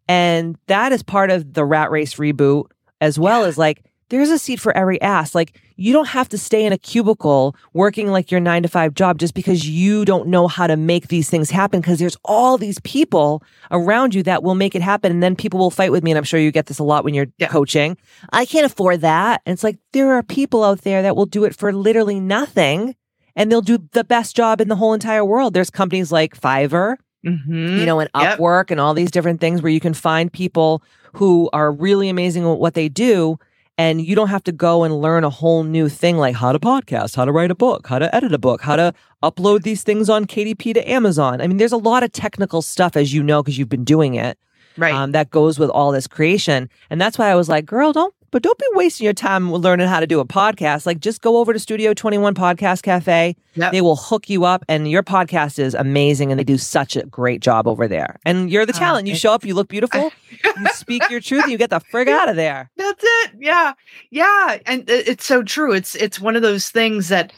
And 0.08 0.58
that 0.66 0.92
is 0.92 1.02
part 1.02 1.30
of 1.30 1.54
the 1.54 1.64
rat 1.64 1.90
race 1.90 2.14
reboot 2.16 2.66
as 3.00 3.18
well 3.18 3.44
as 3.44 3.56
like 3.56 3.84
there's 4.12 4.30
a 4.30 4.38
seat 4.38 4.60
for 4.60 4.76
every 4.76 5.00
ass 5.02 5.34
like 5.34 5.60
you 5.76 5.92
don't 5.92 6.08
have 6.08 6.28
to 6.28 6.38
stay 6.38 6.64
in 6.64 6.72
a 6.72 6.78
cubicle 6.78 7.56
working 7.72 8.08
like 8.12 8.30
your 8.30 8.40
9 8.40 8.62
to 8.62 8.68
5 8.68 8.94
job 8.94 9.18
just 9.18 9.34
because 9.34 9.68
you 9.68 10.04
don't 10.04 10.28
know 10.28 10.46
how 10.46 10.66
to 10.68 10.76
make 10.76 11.08
these 11.08 11.28
things 11.28 11.50
happen 11.50 11.80
because 11.80 11.98
there's 11.98 12.16
all 12.24 12.58
these 12.58 12.78
people 12.80 13.42
around 13.70 14.14
you 14.14 14.22
that 14.22 14.42
will 14.44 14.54
make 14.54 14.74
it 14.74 14.82
happen 14.82 15.10
and 15.10 15.22
then 15.22 15.34
people 15.34 15.58
will 15.58 15.70
fight 15.70 15.90
with 15.90 16.04
me 16.04 16.10
and 16.12 16.18
I'm 16.18 16.24
sure 16.24 16.38
you 16.38 16.52
get 16.52 16.66
this 16.66 16.78
a 16.78 16.84
lot 16.84 17.02
when 17.04 17.14
you're 17.14 17.26
Yeah. 17.38 17.48
coaching 17.48 17.96
I 18.32 18.44
can't 18.44 18.66
afford 18.66 19.00
that. 19.00 19.40
And 19.46 19.54
it's 19.54 19.64
like 19.64 19.78
there 19.92 20.12
are 20.12 20.22
people 20.22 20.62
out 20.62 20.82
there 20.82 21.02
that 21.02 21.16
will 21.16 21.26
do 21.26 21.44
it 21.44 21.56
for 21.56 21.72
literally 21.72 22.20
nothing 22.20 22.94
and 23.34 23.50
they'll 23.50 23.62
do 23.62 23.78
the 23.92 24.04
best 24.04 24.36
job 24.36 24.60
in 24.60 24.68
the 24.68 24.76
whole 24.76 24.92
entire 24.92 25.24
world. 25.24 25.54
There's 25.54 25.70
companies 25.70 26.12
like 26.12 26.38
Fiverr, 26.38 26.96
Mhm. 27.26 27.78
you 27.80 27.86
know, 27.86 27.98
and 27.98 28.10
Yep. 28.14 28.38
Upwork 28.38 28.70
and 28.70 28.78
all 28.78 28.92
these 28.92 29.10
different 29.10 29.40
things 29.40 29.62
where 29.62 29.72
you 29.72 29.80
can 29.80 29.94
find 29.94 30.30
people 30.30 30.82
who 31.14 31.48
are 31.54 31.72
really 31.72 32.08
amazing 32.10 32.44
at 32.44 32.58
what 32.58 32.74
they 32.74 32.88
do. 32.90 33.38
And 33.78 34.04
you 34.04 34.14
don't 34.14 34.28
have 34.28 34.44
to 34.44 34.52
go 34.52 34.84
and 34.84 35.00
learn 35.00 35.24
a 35.24 35.30
whole 35.30 35.64
new 35.64 35.88
thing 35.88 36.18
like 36.18 36.36
how 36.36 36.52
to 36.52 36.58
podcast, 36.58 37.16
how 37.16 37.24
to 37.24 37.32
write 37.32 37.50
a 37.50 37.54
book, 37.54 37.86
how 37.86 37.98
to 37.98 38.14
edit 38.14 38.32
a 38.34 38.38
book, 38.38 38.60
how 38.60 38.76
to 38.76 38.92
upload 39.22 39.62
these 39.62 39.82
things 39.82 40.10
on 40.10 40.26
KDP 40.26 40.74
to 40.74 40.90
Amazon. 40.90 41.40
I 41.40 41.46
mean, 41.46 41.56
there's 41.56 41.72
a 41.72 41.78
lot 41.78 42.02
of 42.02 42.12
technical 42.12 42.60
stuff, 42.60 42.96
as 42.96 43.14
you 43.14 43.22
know, 43.22 43.42
because 43.42 43.56
you've 43.56 43.70
been 43.70 43.84
doing 43.84 44.14
it 44.14 44.38
right. 44.76 44.94
um, 44.94 45.12
that 45.12 45.30
goes 45.30 45.58
with 45.58 45.70
all 45.70 45.92
this 45.92 46.06
creation. 46.06 46.68
And 46.90 47.00
that's 47.00 47.18
why 47.18 47.28
I 47.28 47.34
was 47.34 47.48
like, 47.48 47.64
girl, 47.64 47.92
don't, 47.92 48.14
but 48.32 48.42
don't 48.42 48.58
be 48.58 48.66
wasting 48.72 49.04
your 49.04 49.12
time 49.14 49.52
learning 49.52 49.86
how 49.86 50.00
to 50.00 50.06
do 50.06 50.18
a 50.18 50.24
podcast. 50.24 50.84
Like, 50.86 50.98
just 50.98 51.20
go 51.22 51.36
over 51.36 51.52
to 51.52 51.58
Studio 51.60 51.94
21 51.94 52.34
Podcast 52.34 52.82
Cafe. 52.82 53.36
Yep. 53.54 53.70
They 53.72 53.80
will 53.80 53.94
hook 53.96 54.28
you 54.28 54.44
up, 54.44 54.64
and 54.68 54.90
your 54.90 55.02
podcast 55.04 55.60
is 55.60 55.74
amazing, 55.74 56.32
and 56.32 56.40
they 56.40 56.44
do 56.44 56.58
such 56.58 56.96
a 56.96 57.04
great 57.06 57.40
job 57.40 57.68
over 57.68 57.86
there. 57.86 58.18
And 58.26 58.50
you're 58.50 58.66
the 58.66 58.72
Uh, 58.74 58.78
talent. 58.78 59.06
You 59.06 59.14
show 59.14 59.32
up, 59.32 59.44
you 59.44 59.54
look 59.54 59.68
beautiful, 59.68 60.10
you 60.58 60.66
speak 60.74 61.08
your 61.10 61.20
truth, 61.20 61.44
and 61.44 61.52
you 61.52 61.58
get 61.58 61.70
the 61.70 61.80
frig 61.92 62.08
out 62.08 62.28
of 62.28 62.34
there. 62.36 62.70
That's 62.76 63.04
it. 63.04 63.30
Yeah. 63.38 63.74
Yeah. 64.10 64.58
And 64.66 64.88
it- 64.90 65.06
it's 65.06 65.24
so 65.26 65.42
true. 65.44 65.72
It's 65.72 65.94
it's 65.94 66.18
one 66.18 66.34
of 66.34 66.42
those 66.42 66.70
things 66.70 67.08
that 67.08 67.32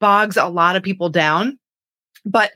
bogs 0.00 0.36
a 0.36 0.46
lot 0.48 0.74
of 0.74 0.82
people 0.82 1.10
down. 1.10 1.58
But 2.24 2.52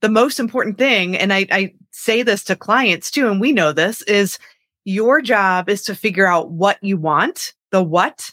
the 0.00 0.08
most 0.08 0.38
important 0.38 0.78
thing, 0.78 1.16
and 1.16 1.32
I, 1.32 1.46
I 1.50 1.74
say 1.90 2.22
this 2.22 2.44
to 2.44 2.56
clients 2.56 3.10
too, 3.10 3.28
and 3.28 3.40
we 3.40 3.52
know 3.52 3.72
this, 3.72 4.02
is 4.02 4.38
your 4.84 5.20
job 5.20 5.68
is 5.68 5.82
to 5.84 5.94
figure 5.94 6.26
out 6.26 6.50
what 6.50 6.78
you 6.82 6.96
want, 6.96 7.52
the 7.70 7.82
what, 7.82 8.32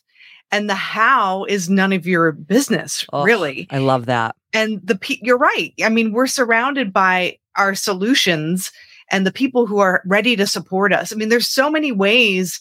and 0.52 0.70
the 0.70 0.76
how 0.76 1.46
is 1.46 1.70
none 1.70 1.94
of 1.94 2.06
your 2.06 2.32
business, 2.32 3.06
Oh, 3.14 3.24
really. 3.24 3.68
I 3.72 3.78
love 3.80 4.06
that. 4.08 4.36
and 4.54 4.80
the 4.86 4.96
pe- 4.98 5.20
you're 5.22 5.38
right. 5.38 5.74
I 5.84 5.90
mean 5.90 6.12
we're 6.12 6.28
surrounded 6.28 6.92
by 6.92 7.38
our 7.58 7.74
solutions 7.76 8.72
and 9.10 9.26
the 9.26 9.32
people 9.32 9.66
who 9.66 9.80
are 9.80 10.02
ready 10.06 10.36
to 10.36 10.46
support 10.48 10.92
us. 10.94 11.12
I 11.12 11.16
mean 11.16 11.30
there's 11.30 11.48
so 11.48 11.70
many 11.70 11.92
ways 11.92 12.60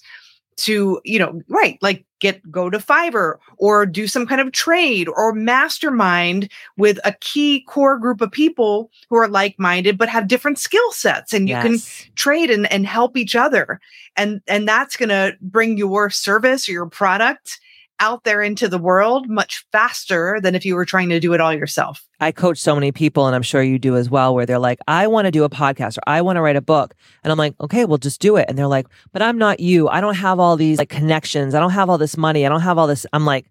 to 0.58 1.00
you 1.04 1.18
know 1.18 1.40
right 1.48 1.78
like 1.80 2.04
get 2.20 2.50
go 2.50 2.70
to 2.70 2.78
fiverr 2.78 3.36
or 3.56 3.84
do 3.84 4.06
some 4.06 4.26
kind 4.26 4.40
of 4.40 4.52
trade 4.52 5.08
or 5.08 5.32
mastermind 5.32 6.48
with 6.76 6.98
a 7.04 7.12
key 7.20 7.62
core 7.62 7.98
group 7.98 8.20
of 8.20 8.30
people 8.30 8.90
who 9.08 9.16
are 9.16 9.28
like-minded 9.28 9.98
but 9.98 10.08
have 10.08 10.28
different 10.28 10.58
skill 10.58 10.92
sets 10.92 11.32
and 11.32 11.48
you 11.48 11.56
can 11.56 11.78
trade 12.14 12.50
and, 12.50 12.70
and 12.72 12.86
help 12.86 13.16
each 13.16 13.34
other. 13.34 13.80
And 14.16 14.40
and 14.46 14.68
that's 14.68 14.96
going 14.96 15.08
to 15.08 15.36
bring 15.40 15.76
your 15.76 16.10
service 16.10 16.68
or 16.68 16.72
your 16.72 16.86
product 16.86 17.60
out 18.00 18.24
there 18.24 18.42
into 18.42 18.68
the 18.68 18.78
world 18.78 19.28
much 19.28 19.64
faster 19.72 20.40
than 20.42 20.54
if 20.54 20.64
you 20.64 20.74
were 20.74 20.84
trying 20.84 21.08
to 21.10 21.20
do 21.20 21.32
it 21.32 21.40
all 21.40 21.52
yourself 21.52 22.04
I 22.20 22.32
coach 22.32 22.58
so 22.58 22.74
many 22.74 22.92
people, 22.92 23.26
and 23.26 23.34
I'm 23.34 23.42
sure 23.42 23.62
you 23.62 23.78
do 23.78 23.96
as 23.96 24.10
well, 24.10 24.34
where 24.34 24.44
they're 24.44 24.58
like, 24.58 24.78
I 24.86 25.06
want 25.06 25.24
to 25.24 25.30
do 25.30 25.44
a 25.44 25.48
podcast 25.48 25.96
or 25.96 26.02
I 26.06 26.20
want 26.20 26.36
to 26.36 26.42
write 26.42 26.56
a 26.56 26.60
book. 26.60 26.94
And 27.24 27.32
I'm 27.32 27.38
like, 27.38 27.54
okay, 27.60 27.86
well, 27.86 27.96
just 27.96 28.20
do 28.20 28.36
it. 28.36 28.44
And 28.48 28.58
they're 28.58 28.66
like, 28.66 28.86
but 29.12 29.22
I'm 29.22 29.38
not 29.38 29.58
you. 29.58 29.88
I 29.88 30.02
don't 30.02 30.16
have 30.16 30.38
all 30.38 30.56
these 30.56 30.78
like 30.78 30.90
connections. 30.90 31.54
I 31.54 31.60
don't 31.60 31.70
have 31.70 31.88
all 31.88 31.96
this 31.96 32.18
money. 32.18 32.44
I 32.44 32.50
don't 32.50 32.60
have 32.60 32.76
all 32.76 32.86
this. 32.86 33.06
I'm 33.14 33.24
like, 33.24 33.46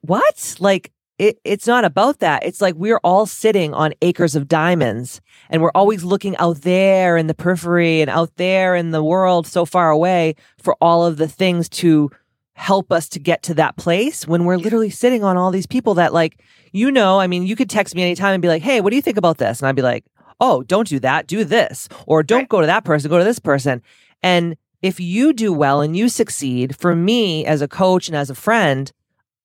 what? 0.00 0.56
Like, 0.58 0.92
it, 1.18 1.38
it's 1.44 1.66
not 1.66 1.84
about 1.84 2.18
that. 2.18 2.44
It's 2.44 2.60
like 2.60 2.74
we're 2.74 3.00
all 3.02 3.24
sitting 3.24 3.72
on 3.72 3.94
acres 4.02 4.34
of 4.34 4.48
diamonds 4.48 5.20
and 5.48 5.62
we're 5.62 5.70
always 5.74 6.04
looking 6.04 6.36
out 6.38 6.62
there 6.62 7.16
in 7.16 7.28
the 7.28 7.34
periphery 7.34 8.00
and 8.00 8.10
out 8.10 8.36
there 8.36 8.74
in 8.74 8.90
the 8.90 9.02
world 9.02 9.46
so 9.46 9.64
far 9.64 9.90
away 9.90 10.34
for 10.58 10.76
all 10.80 11.06
of 11.06 11.16
the 11.16 11.28
things 11.28 11.68
to 11.70 12.10
help 12.56 12.90
us 12.90 13.08
to 13.10 13.18
get 13.18 13.42
to 13.44 13.54
that 13.54 13.76
place 13.76 14.26
when 14.26 14.44
we're 14.44 14.56
literally 14.56 14.88
sitting 14.90 15.22
on 15.22 15.36
all 15.36 15.50
these 15.50 15.66
people 15.66 15.92
that 15.94 16.12
like 16.14 16.40
you 16.72 16.90
know 16.90 17.20
i 17.20 17.26
mean 17.26 17.46
you 17.46 17.54
could 17.54 17.68
text 17.68 17.94
me 17.94 18.02
anytime 18.02 18.32
and 18.32 18.40
be 18.40 18.48
like 18.48 18.62
hey 18.62 18.80
what 18.80 18.88
do 18.90 18.96
you 18.96 19.02
think 19.02 19.18
about 19.18 19.36
this? 19.38 19.60
And 19.60 19.68
i'd 19.68 19.76
be 19.76 19.82
like 19.82 20.04
oh 20.40 20.62
don't 20.64 20.88
do 20.88 20.98
that. 21.00 21.26
Do 21.26 21.44
this. 21.44 21.88
Or 22.06 22.22
don't 22.22 22.40
Right. 22.40 22.48
go 22.48 22.60
to 22.60 22.66
that 22.66 22.84
person. 22.84 23.10
Go 23.10 23.18
to 23.18 23.24
this 23.24 23.38
person. 23.38 23.80
And 24.22 24.56
if 24.82 25.00
you 25.00 25.32
do 25.32 25.50
well 25.52 25.80
and 25.80 25.96
you 25.96 26.08
succeed 26.10 26.76
for 26.76 26.94
me 26.94 27.46
as 27.46 27.62
a 27.62 27.68
coach 27.68 28.08
and 28.08 28.16
as 28.16 28.28
a 28.30 28.34
friend 28.34 28.92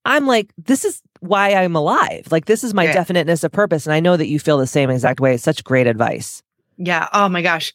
i'm 0.04 0.26
like 0.26 0.52
this 0.58 0.84
is 0.84 1.02
why 1.20 1.54
i'm 1.54 1.76
alive. 1.76 2.28
Like 2.32 2.46
this 2.46 2.64
is 2.64 2.74
my 2.74 2.86
definiteness 2.94 3.44
of 3.44 3.52
purpose. 3.52 3.86
And 3.86 3.94
i 3.94 4.00
know 4.00 4.18
that 4.18 4.28
you 4.28 4.40
feel 4.40 4.58
the 4.58 4.68
same 4.68 4.90
exact 4.90 5.20
way. 5.20 5.34
It's 5.36 5.44
such 5.44 5.64
great 5.64 5.86
advice. 5.88 6.44
Yeah. 6.78 7.08
Oh 7.14 7.30
my 7.30 7.42
gosh. 7.42 7.74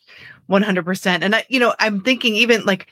100%. 0.51 1.23
And 1.23 1.35
I, 1.35 1.45
you 1.49 1.59
know, 1.61 1.75
I'm 1.79 2.01
thinking 2.03 2.35
even 2.37 2.65
like 2.65 2.89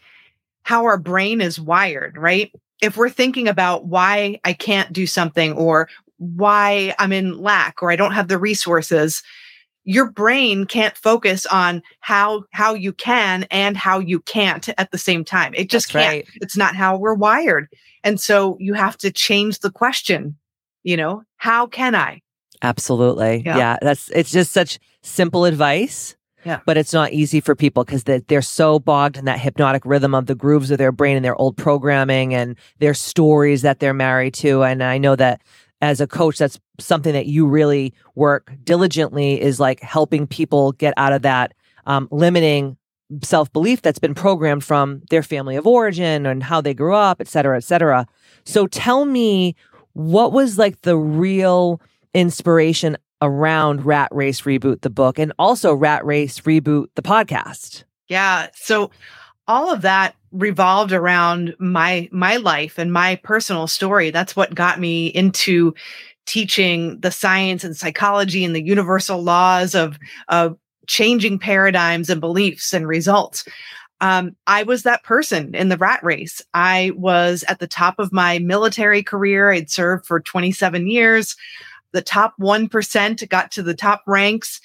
how 0.64 0.84
our 0.84 0.98
brain 0.98 1.40
is 1.40 1.60
wired, 1.60 2.16
right? 2.18 2.52
If 2.82 2.96
we're 2.96 3.10
thinking 3.10 3.46
about 3.46 3.86
why 3.86 4.40
I 4.44 4.52
can't 4.52 4.92
do 4.92 5.06
something 5.06 5.52
or 5.52 5.88
why 6.18 6.94
I'm 6.98 7.12
in 7.12 7.38
lack 7.38 7.82
or 7.82 7.90
I 7.90 7.96
don't 7.96 8.12
have 8.12 8.28
the 8.28 8.38
resources, 8.38 9.22
your 9.84 10.10
brain 10.10 10.64
can't 10.64 10.96
focus 10.96 11.46
on 11.46 11.82
how 12.00 12.44
how 12.52 12.74
you 12.74 12.92
can 12.92 13.46
and 13.50 13.76
how 13.76 13.98
you 13.98 14.20
can't 14.20 14.68
at 14.78 14.90
the 14.90 14.98
same 14.98 15.24
time. 15.24 15.54
It 15.54 15.70
just 15.70 15.92
That's 15.92 16.04
can't. 16.04 16.14
right. 16.14 16.28
It's 16.40 16.56
not 16.56 16.74
how 16.74 16.96
we're 16.96 17.14
wired. 17.14 17.68
And 18.02 18.20
so 18.20 18.56
you 18.58 18.74
have 18.74 18.96
to 18.98 19.10
change 19.10 19.60
the 19.60 19.70
question, 19.70 20.36
you 20.82 20.96
know, 20.96 21.22
how 21.36 21.66
can 21.66 21.94
I? 21.94 22.22
Absolutely. 22.62 23.42
Yeah. 23.44 23.58
Yeah. 23.58 23.78
That's 23.82 24.10
it's 24.10 24.30
just 24.30 24.52
such 24.52 24.78
simple 25.02 25.44
advice. 25.44 26.16
But 26.66 26.76
it's 26.76 26.92
not 26.92 27.12
easy 27.12 27.40
for 27.40 27.54
people 27.54 27.84
because 27.84 28.04
they, 28.04 28.18
they're 28.20 28.42
so 28.42 28.78
bogged 28.78 29.16
in 29.16 29.24
that 29.24 29.40
hypnotic 29.40 29.84
rhythm 29.84 30.14
of 30.14 30.26
the 30.26 30.34
grooves 30.34 30.70
of 30.70 30.78
their 30.78 30.92
brain 30.92 31.16
and 31.16 31.24
their 31.24 31.36
old 31.36 31.56
programming 31.56 32.34
and 32.34 32.56
their 32.78 32.94
stories 32.94 33.62
that 33.62 33.80
they're 33.80 33.94
married 33.94 34.34
to. 34.34 34.62
And 34.62 34.82
I 34.82 34.98
know 34.98 35.16
that 35.16 35.42
as 35.80 36.00
a 36.00 36.06
coach, 36.06 36.38
that's 36.38 36.58
something 36.78 37.12
that 37.12 37.26
you 37.26 37.46
really 37.46 37.92
work 38.14 38.52
diligently 38.64 39.40
is 39.40 39.60
like 39.60 39.80
helping 39.80 40.26
people 40.26 40.72
get 40.72 40.94
out 40.96 41.12
of 41.12 41.22
that 41.22 41.54
um, 41.86 42.08
limiting 42.10 42.76
self 43.22 43.52
belief 43.52 43.82
that's 43.82 43.98
been 43.98 44.14
programmed 44.14 44.64
from 44.64 45.02
their 45.10 45.22
family 45.22 45.56
of 45.56 45.66
origin 45.66 46.26
and 46.26 46.42
how 46.42 46.60
they 46.60 46.74
grew 46.74 46.94
up, 46.94 47.20
et 47.20 47.28
cetera, 47.28 47.56
et 47.56 47.64
cetera. 47.64 48.06
So 48.44 48.66
tell 48.66 49.04
me, 49.04 49.54
what 49.92 50.32
was 50.32 50.58
like 50.58 50.82
the 50.82 50.96
real 50.96 51.80
inspiration 52.14 52.96
around 53.22 53.84
Rat 53.84 54.08
Race 54.12 54.42
Reboot, 54.42 54.82
the 54.82 54.90
book, 54.90 55.18
and 55.18 55.32
also 55.38 55.74
Rat 55.74 56.04
Race 56.04 56.40
Reboot, 56.40 56.86
the 56.94 57.02
podcast? 57.02 57.84
Yeah. 58.08 58.48
So 58.54 58.90
all 59.46 59.72
of 59.72 59.82
that 59.82 60.14
revolved 60.32 60.92
around 60.92 61.54
my 61.58 62.08
my 62.10 62.36
life 62.36 62.78
and 62.78 62.92
my 62.92 63.16
personal 63.16 63.66
story. 63.66 64.10
That's 64.10 64.34
what 64.34 64.54
got 64.54 64.80
me 64.80 65.06
into 65.08 65.74
teaching 66.26 66.98
the 67.00 67.10
science 67.10 67.64
and 67.64 67.76
psychology 67.76 68.44
and 68.44 68.54
the 68.54 68.64
universal 68.64 69.22
laws 69.22 69.74
of 69.74 69.98
of 70.28 70.56
changing 70.86 71.38
paradigms 71.38 72.10
and 72.10 72.20
beliefs 72.20 72.72
and 72.72 72.86
results. 72.86 73.44
Um, 74.00 74.36
I 74.46 74.64
was 74.64 74.82
that 74.82 75.04
person 75.04 75.54
in 75.54 75.68
the 75.68 75.78
rat 75.78 76.02
race. 76.02 76.42
I 76.52 76.92
was 76.96 77.44
at 77.48 77.58
the 77.58 77.66
top 77.66 77.98
of 77.98 78.12
my 78.12 78.38
military 78.38 79.02
career. 79.02 79.50
I'd 79.50 79.70
served 79.70 80.04
for 80.04 80.20
27 80.20 80.88
years. 80.88 81.36
The 81.94 82.02
top 82.02 82.34
1% 82.38 83.28
got 83.30 83.50
to 83.52 83.62
the 83.62 83.72
top 83.72 84.02
ranks. 84.06 84.60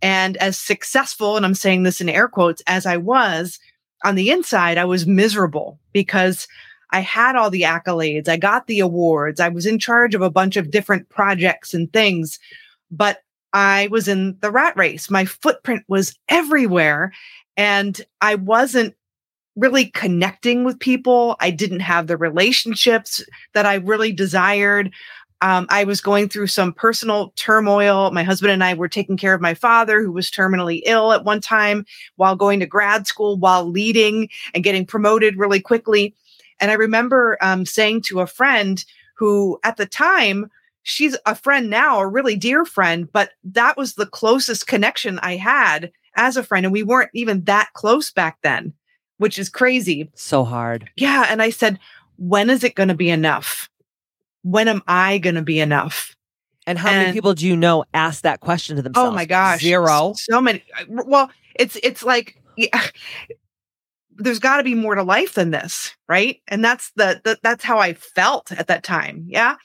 And 0.00 0.36
as 0.38 0.56
successful, 0.56 1.36
and 1.36 1.44
I'm 1.44 1.54
saying 1.54 1.82
this 1.82 2.00
in 2.00 2.08
air 2.08 2.28
quotes, 2.28 2.62
as 2.66 2.86
I 2.86 2.96
was 2.96 3.58
on 4.04 4.14
the 4.14 4.30
inside, 4.30 4.78
I 4.78 4.84
was 4.86 5.06
miserable 5.06 5.78
because 5.92 6.48
I 6.90 7.00
had 7.00 7.36
all 7.36 7.50
the 7.50 7.62
accolades. 7.62 8.28
I 8.28 8.36
got 8.36 8.66
the 8.66 8.80
awards. 8.80 9.40
I 9.40 9.48
was 9.48 9.66
in 9.66 9.78
charge 9.78 10.14
of 10.14 10.22
a 10.22 10.30
bunch 10.30 10.56
of 10.56 10.70
different 10.70 11.08
projects 11.08 11.74
and 11.74 11.92
things, 11.92 12.38
but 12.90 13.18
I 13.52 13.88
was 13.90 14.08
in 14.08 14.36
the 14.40 14.50
rat 14.50 14.76
race. 14.76 15.10
My 15.10 15.24
footprint 15.24 15.82
was 15.88 16.16
everywhere 16.28 17.12
and 17.56 18.00
I 18.20 18.36
wasn't 18.36 18.94
really 19.56 19.86
connecting 19.86 20.64
with 20.64 20.78
people. 20.78 21.36
I 21.40 21.50
didn't 21.50 21.80
have 21.80 22.06
the 22.06 22.16
relationships 22.16 23.22
that 23.54 23.66
I 23.66 23.74
really 23.74 24.12
desired. 24.12 24.92
Um, 25.40 25.66
I 25.70 25.84
was 25.84 26.00
going 26.00 26.28
through 26.28 26.48
some 26.48 26.72
personal 26.72 27.32
turmoil. 27.36 28.10
My 28.10 28.24
husband 28.24 28.52
and 28.52 28.64
I 28.64 28.74
were 28.74 28.88
taking 28.88 29.16
care 29.16 29.34
of 29.34 29.40
my 29.40 29.54
father, 29.54 30.02
who 30.02 30.10
was 30.10 30.30
terminally 30.30 30.82
ill 30.84 31.12
at 31.12 31.24
one 31.24 31.40
time 31.40 31.84
while 32.16 32.34
going 32.34 32.60
to 32.60 32.66
grad 32.66 33.06
school, 33.06 33.38
while 33.38 33.64
leading 33.64 34.28
and 34.52 34.64
getting 34.64 34.84
promoted 34.84 35.36
really 35.36 35.60
quickly. 35.60 36.14
And 36.60 36.70
I 36.70 36.74
remember 36.74 37.38
um, 37.40 37.64
saying 37.64 38.02
to 38.02 38.20
a 38.20 38.26
friend 38.26 38.84
who, 39.16 39.60
at 39.62 39.76
the 39.76 39.86
time, 39.86 40.50
she's 40.82 41.16
a 41.26 41.34
friend 41.34 41.70
now, 41.70 42.00
a 42.00 42.06
really 42.06 42.34
dear 42.34 42.64
friend, 42.64 43.08
but 43.12 43.30
that 43.44 43.76
was 43.76 43.94
the 43.94 44.06
closest 44.06 44.66
connection 44.66 45.18
I 45.20 45.36
had 45.36 45.92
as 46.16 46.36
a 46.36 46.42
friend. 46.42 46.66
And 46.66 46.72
we 46.72 46.82
weren't 46.82 47.10
even 47.14 47.44
that 47.44 47.68
close 47.74 48.10
back 48.10 48.38
then, 48.42 48.72
which 49.18 49.38
is 49.38 49.48
crazy. 49.48 50.10
So 50.14 50.44
hard. 50.44 50.90
Yeah. 50.96 51.26
And 51.28 51.42
I 51.42 51.50
said, 51.50 51.78
when 52.16 52.50
is 52.50 52.64
it 52.64 52.74
going 52.74 52.88
to 52.88 52.94
be 52.94 53.10
enough? 53.10 53.68
When 54.42 54.68
am 54.68 54.82
I 54.86 55.18
going 55.18 55.34
to 55.34 55.42
be 55.42 55.60
enough? 55.60 56.16
And 56.66 56.78
how 56.78 56.90
and, 56.90 56.98
many 56.98 57.12
people 57.12 57.34
do 57.34 57.46
you 57.46 57.56
know 57.56 57.84
ask 57.94 58.22
that 58.22 58.40
question 58.40 58.76
to 58.76 58.82
themselves? 58.82 59.08
Oh 59.08 59.14
my 59.14 59.24
gosh. 59.24 59.60
Zero. 59.60 60.12
So 60.16 60.40
many. 60.40 60.62
Well, 60.88 61.30
it's, 61.54 61.76
it's 61.82 62.02
like, 62.02 62.40
yeah, 62.56 62.82
there's 64.16 64.38
got 64.38 64.58
to 64.58 64.64
be 64.64 64.74
more 64.74 64.94
to 64.94 65.02
life 65.02 65.34
than 65.34 65.50
this. 65.50 65.94
Right. 66.08 66.42
And 66.48 66.64
that's 66.64 66.90
the, 66.96 67.20
the, 67.24 67.38
that's 67.42 67.64
how 67.64 67.78
I 67.78 67.94
felt 67.94 68.52
at 68.52 68.66
that 68.66 68.82
time. 68.82 69.24
Yeah. 69.28 69.56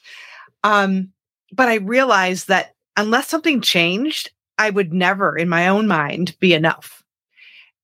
Um, 0.64 1.10
but 1.52 1.68
I 1.68 1.76
realized 1.76 2.48
that 2.48 2.74
unless 2.96 3.28
something 3.28 3.62
changed, 3.62 4.32
I 4.58 4.70
would 4.70 4.94
never, 4.94 5.38
in 5.38 5.50
my 5.50 5.68
own 5.68 5.88
mind, 5.88 6.38
be 6.40 6.54
enough. 6.54 7.03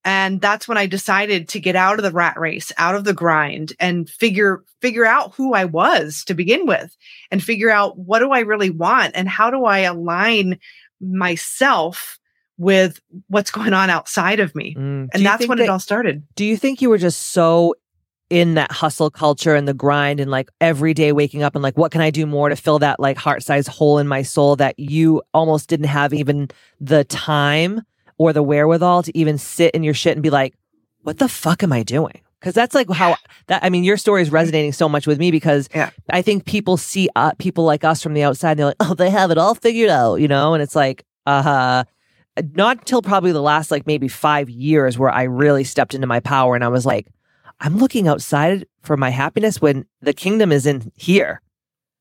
And 0.06 0.40
that's 0.40 0.68
when 0.68 0.78
I 0.78 0.86
decided 0.86 1.50
to 1.50 1.60
get 1.60 1.76
out 1.76 2.00
of 2.00 2.04
the 2.04 2.12
rat 2.12 2.40
race, 2.40 2.72
out 2.78 2.96
of 2.96 3.04
the 3.04 3.14
grind 3.14 3.74
and 3.80 4.10
figure, 4.10 4.64
figure 4.82 5.06
out 5.06 5.34
who 5.36 5.54
I 5.54 5.66
was 5.66 6.24
to 6.26 6.34
begin 6.34 6.66
with 6.66 6.96
and 7.32 7.44
figure 7.44 7.70
out 7.70 7.98
what 7.98 8.20
do 8.20 8.32
I 8.32 8.40
really 8.40 8.70
want 8.70 9.16
and 9.16 9.28
how 9.28 9.52
do 9.52 9.66
I 9.66 9.80
align 9.80 10.60
myself 11.02 12.18
with 12.58 13.00
what's 13.28 13.52
going 13.52 13.74
on 13.74 13.90
outside 13.90 14.40
of 14.40 14.54
me. 14.56 14.76
Mm. 14.76 15.10
And 15.14 15.26
that's 15.26 15.48
when 15.48 15.58
that, 15.58 15.66
it 15.66 15.70
all 15.70 15.80
started. 15.80 16.24
Do 16.36 16.46
you 16.46 16.58
think 16.58 16.82
you 16.82 16.90
were 16.90 16.98
just 16.98 17.28
so 17.28 17.76
in 18.30 18.54
that 18.54 18.72
hustle 18.72 19.10
culture 19.10 19.56
and 19.56 19.68
the 19.68 19.74
grind 19.74 20.20
and 20.20 20.30
like 20.30 20.50
every 20.62 20.94
day 20.94 21.12
waking 21.12 21.42
up 21.42 21.56
and 21.56 21.64
like 21.64 21.78
what 21.78 21.92
can 21.92 22.02
I 22.02 22.12
do 22.12 22.26
more 22.26 22.50
to 22.50 22.56
fill 22.56 22.80
that 22.80 23.00
like 23.00 23.18
heart 23.18 23.42
size 23.42 23.66
hole 23.66 23.98
in 23.98 24.08
my 24.08 24.22
soul 24.22 24.56
that 24.58 24.78
you 24.78 25.24
almost 25.34 25.68
didn't 25.68 25.88
have 25.88 26.14
even 26.14 26.50
the 26.80 27.04
time 27.06 27.82
or 28.20 28.34
the 28.34 28.44
wherewithal 28.44 29.02
to 29.04 29.18
even 29.18 29.40
sit 29.40 29.74
in 29.74 29.82
your 29.82 29.96
shit 29.96 30.14
and 30.14 30.22
be 30.22 30.30
like, 30.30 30.54
what 31.02 31.18
the 31.18 31.30
fuck 31.30 31.64
am 31.64 31.74
I 31.74 31.82
doing? 31.82 32.22
Because 32.40 32.54
that's 32.54 32.76
like 32.76 32.90
how 32.92 33.16
that 33.48 33.64
I 33.64 33.70
mean, 33.70 33.84
your 33.84 33.98
story 33.98 34.22
is 34.22 34.32
resonating 34.32 34.72
so 34.72 34.88
much 34.88 35.08
with 35.08 35.18
me 35.18 35.32
because 35.32 35.68
yeah. 35.74 35.90
I 36.10 36.22
think 36.22 36.46
people 36.46 36.78
see 36.78 37.10
uh, 37.16 37.32
people 37.40 37.64
like 37.64 37.84
us 37.84 38.04
from 38.04 38.14
the 38.14 38.24
outside 38.24 38.52
and 38.52 38.60
they're 38.60 38.66
like, 38.68 38.76
oh, 38.80 38.94
they 38.94 39.10
have 39.10 39.32
it 39.32 39.38
all 39.38 39.56
figured 39.56 39.90
out, 39.90 40.16
you 40.16 40.28
know? 40.28 40.54
And 40.54 40.62
it's 40.62 40.76
like, 40.76 41.04
uh 41.26 41.42
huh. 41.42 41.84
Not 42.54 42.80
until 42.80 43.02
probably 43.02 43.32
the 43.32 43.42
last 43.42 43.72
like 43.72 43.88
maybe 43.88 44.08
five 44.08 44.50
years 44.50 44.98
where 44.98 45.10
I 45.10 45.24
really 45.24 45.64
stepped 45.64 45.94
into 45.94 46.08
my 46.08 46.20
power 46.20 46.56
and 46.56 46.64
I 46.64 46.70
was 46.70 46.86
like, 46.86 47.08
I'm 47.60 47.78
looking 47.78 48.08
outside 48.08 48.66
for 48.82 48.96
my 48.96 49.10
happiness 49.10 49.60
when 49.62 49.86
the 50.02 50.14
kingdom 50.14 50.52
is 50.52 50.66
in 50.66 50.92
here. 50.96 51.42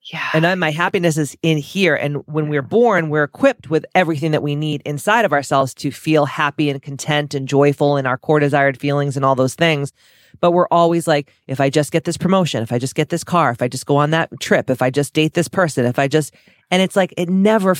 Yeah. 0.02 0.30
And 0.32 0.44
then 0.44 0.58
my 0.58 0.70
happiness 0.70 1.18
is 1.18 1.36
in 1.42 1.58
here. 1.58 1.94
And 1.94 2.26
when 2.26 2.48
we're 2.48 2.62
born, 2.62 3.10
we're 3.10 3.24
equipped 3.24 3.68
with 3.68 3.84
everything 3.94 4.30
that 4.30 4.42
we 4.42 4.56
need 4.56 4.82
inside 4.86 5.24
of 5.24 5.32
ourselves 5.32 5.74
to 5.74 5.90
feel 5.90 6.24
happy 6.24 6.70
and 6.70 6.80
content 6.80 7.34
and 7.34 7.46
joyful 7.46 7.96
in 7.96 8.06
our 8.06 8.16
core 8.16 8.40
desired 8.40 8.78
feelings 8.78 9.16
and 9.16 9.24
all 9.24 9.34
those 9.34 9.54
things. 9.54 9.92
But 10.40 10.52
we're 10.52 10.68
always 10.70 11.06
like, 11.06 11.32
if 11.46 11.60
I 11.60 11.68
just 11.68 11.92
get 11.92 12.04
this 12.04 12.16
promotion, 12.16 12.62
if 12.62 12.72
I 12.72 12.78
just 12.78 12.94
get 12.94 13.10
this 13.10 13.24
car, 13.24 13.50
if 13.50 13.60
I 13.60 13.68
just 13.68 13.86
go 13.86 13.96
on 13.96 14.10
that 14.10 14.30
trip, 14.40 14.70
if 14.70 14.80
I 14.80 14.90
just 14.90 15.12
date 15.12 15.34
this 15.34 15.48
person, 15.48 15.84
if 15.84 15.98
I 15.98 16.08
just, 16.08 16.34
and 16.70 16.80
it's 16.80 16.96
like, 16.96 17.12
it 17.16 17.28
never 17.28 17.74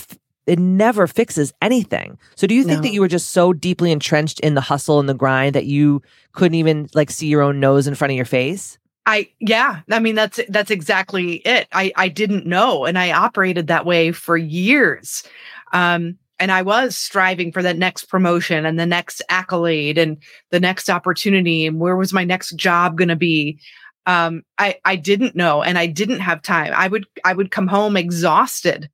it 0.47 0.59
never 0.59 1.07
fixes 1.07 1.53
anything. 1.61 2.19
So 2.35 2.47
do 2.47 2.55
you 2.55 2.65
think 2.65 2.79
no. 2.79 2.83
that 2.85 2.93
you 2.93 3.03
were 3.03 3.09
just 3.09 3.33
so 3.33 3.53
deeply 3.53 3.93
entrenched 3.93 4.41
in 4.41 4.55
the 4.55 4.63
hustle 4.63 4.99
and 4.99 5.07
the 5.07 5.15
grind 5.15 5.55
that 5.55 5.67
you 5.67 6.01
couldn't 6.33 6.55
even 6.55 6.89
like 6.95 7.11
see 7.11 7.27
your 7.27 7.43
own 7.43 7.61
nose 7.61 7.87
in 7.87 7.95
front 7.95 8.13
of 8.13 8.17
your 8.17 8.25
face? 8.25 8.79
I 9.09 9.31
yeah, 9.41 9.81
I 9.91 10.01
mean 10.01 10.15
that's 10.15 10.39
that's 10.51 10.71
exactly 10.71 11.37
it. 11.37 11.67
I 11.73 11.93
I 11.97 12.09
didn't 12.09 12.45
know 12.47 12.85
and 12.85 12.99
I 12.99 13.13
operated 13.13 13.67
that 13.67 13.87
way 13.87 14.13
for 14.13 14.37
years. 14.37 15.25
Um 15.73 16.19
and 16.39 16.53
I 16.53 16.63
was 16.63 16.97
striving 16.97 17.51
for 17.51 17.63
that 17.63 17.79
next 17.79 18.05
promotion 18.05 18.65
and 18.67 18.79
the 18.79 18.87
next 18.87 19.23
accolade 19.29 19.99
and 19.99 20.19
the 20.51 20.61
next 20.61 20.89
opportunity 20.91 21.67
and 21.67 21.81
where 21.81 21.97
was 21.97 22.13
my 22.13 22.23
next 22.23 22.55
job 22.55 22.99
going 22.99 23.09
to 23.09 23.17
be. 23.17 23.59
Um 24.05 24.43
I 24.59 24.77
I 24.85 24.97
didn't 24.97 25.35
know 25.35 25.63
and 25.63 25.79
I 25.79 25.87
didn't 25.87 26.21
have 26.21 26.43
time. 26.43 26.75
I 26.77 26.89
would 26.89 27.07
I 27.25 27.33
would 27.33 27.51
come 27.51 27.67
home 27.67 27.97
exhausted 27.97 28.91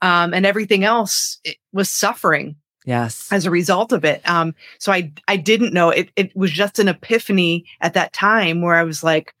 um, 0.00 0.32
and 0.32 0.46
everything 0.46 0.84
else 0.84 1.40
was 1.72 1.90
suffering. 1.90 2.56
Yes. 2.84 3.30
As 3.30 3.44
a 3.44 3.50
result 3.50 3.92
of 3.92 4.04
it. 4.04 4.26
Um, 4.28 4.54
so 4.78 4.92
I 4.92 5.12
I 5.26 5.36
didn't 5.36 5.74
know 5.74 5.90
it. 5.90 6.10
It 6.16 6.34
was 6.34 6.50
just 6.50 6.78
an 6.78 6.88
epiphany 6.88 7.66
at 7.82 7.92
that 7.94 8.14
time 8.14 8.62
where 8.62 8.74
I 8.74 8.82
was 8.82 9.04
like, 9.04 9.34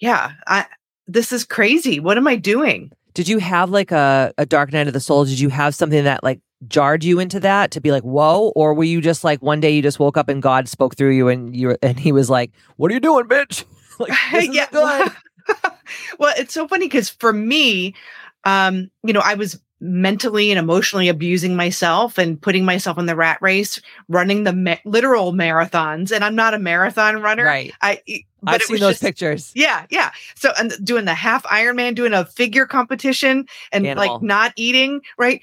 yeah, 0.00 0.32
I 0.46 0.66
this 1.06 1.32
is 1.32 1.44
crazy. 1.44 2.00
What 2.00 2.16
am 2.16 2.26
I 2.26 2.36
doing? 2.36 2.90
Did 3.14 3.28
you 3.28 3.38
have 3.38 3.70
like 3.70 3.92
a, 3.92 4.32
a 4.36 4.44
dark 4.44 4.72
night 4.72 4.86
of 4.86 4.92
the 4.92 5.00
soul? 5.00 5.24
Did 5.24 5.40
you 5.40 5.48
have 5.48 5.74
something 5.74 6.04
that 6.04 6.22
like 6.22 6.40
jarred 6.68 7.04
you 7.04 7.18
into 7.18 7.40
that 7.40 7.70
to 7.72 7.80
be 7.80 7.92
like, 7.92 8.02
whoa? 8.02 8.52
Or 8.56 8.74
were 8.74 8.84
you 8.84 9.00
just 9.00 9.24
like 9.24 9.42
one 9.42 9.60
day 9.60 9.70
you 9.70 9.82
just 9.82 9.98
woke 9.98 10.16
up 10.16 10.28
and 10.28 10.42
God 10.42 10.68
spoke 10.68 10.96
through 10.96 11.12
you 11.12 11.28
and 11.28 11.54
you 11.56 11.76
and 11.82 11.98
he 11.98 12.12
was 12.12 12.28
like, 12.28 12.52
What 12.76 12.90
are 12.90 12.94
you 12.94 13.00
doing, 13.00 13.26
bitch? 13.26 13.64
like, 13.98 14.12
yeah. 14.52 14.66
good. 14.70 15.12
well, 16.18 16.34
it's 16.36 16.52
so 16.52 16.66
funny 16.66 16.86
because 16.86 17.08
for 17.08 17.32
me, 17.32 17.94
um, 18.44 18.90
you 19.02 19.12
know, 19.12 19.22
I 19.24 19.34
was 19.34 19.60
mentally 19.80 20.50
and 20.50 20.58
emotionally 20.58 21.08
abusing 21.08 21.54
myself 21.54 22.18
and 22.18 22.40
putting 22.40 22.64
myself 22.64 22.98
in 22.98 23.06
the 23.06 23.16
rat 23.16 23.38
race, 23.40 23.80
running 24.08 24.44
the 24.44 24.52
ma- 24.52 24.76
literal 24.84 25.32
marathons. 25.32 26.10
And 26.10 26.24
I'm 26.24 26.34
not 26.34 26.54
a 26.54 26.58
marathon 26.58 27.20
runner. 27.20 27.44
Right. 27.44 27.72
I, 27.82 28.00
I've 28.46 28.62
seen 28.62 28.80
those 28.80 28.94
just, 28.94 29.02
pictures. 29.02 29.52
Yeah, 29.54 29.86
yeah. 29.90 30.12
So 30.36 30.52
and 30.58 30.72
doing 30.82 31.04
the 31.04 31.14
half 31.14 31.42
Ironman, 31.44 31.94
doing 31.94 32.12
a 32.12 32.24
figure 32.24 32.66
competition, 32.66 33.46
and 33.72 33.86
Animal. 33.86 34.14
like 34.14 34.22
not 34.22 34.52
eating. 34.56 35.00
Right. 35.18 35.42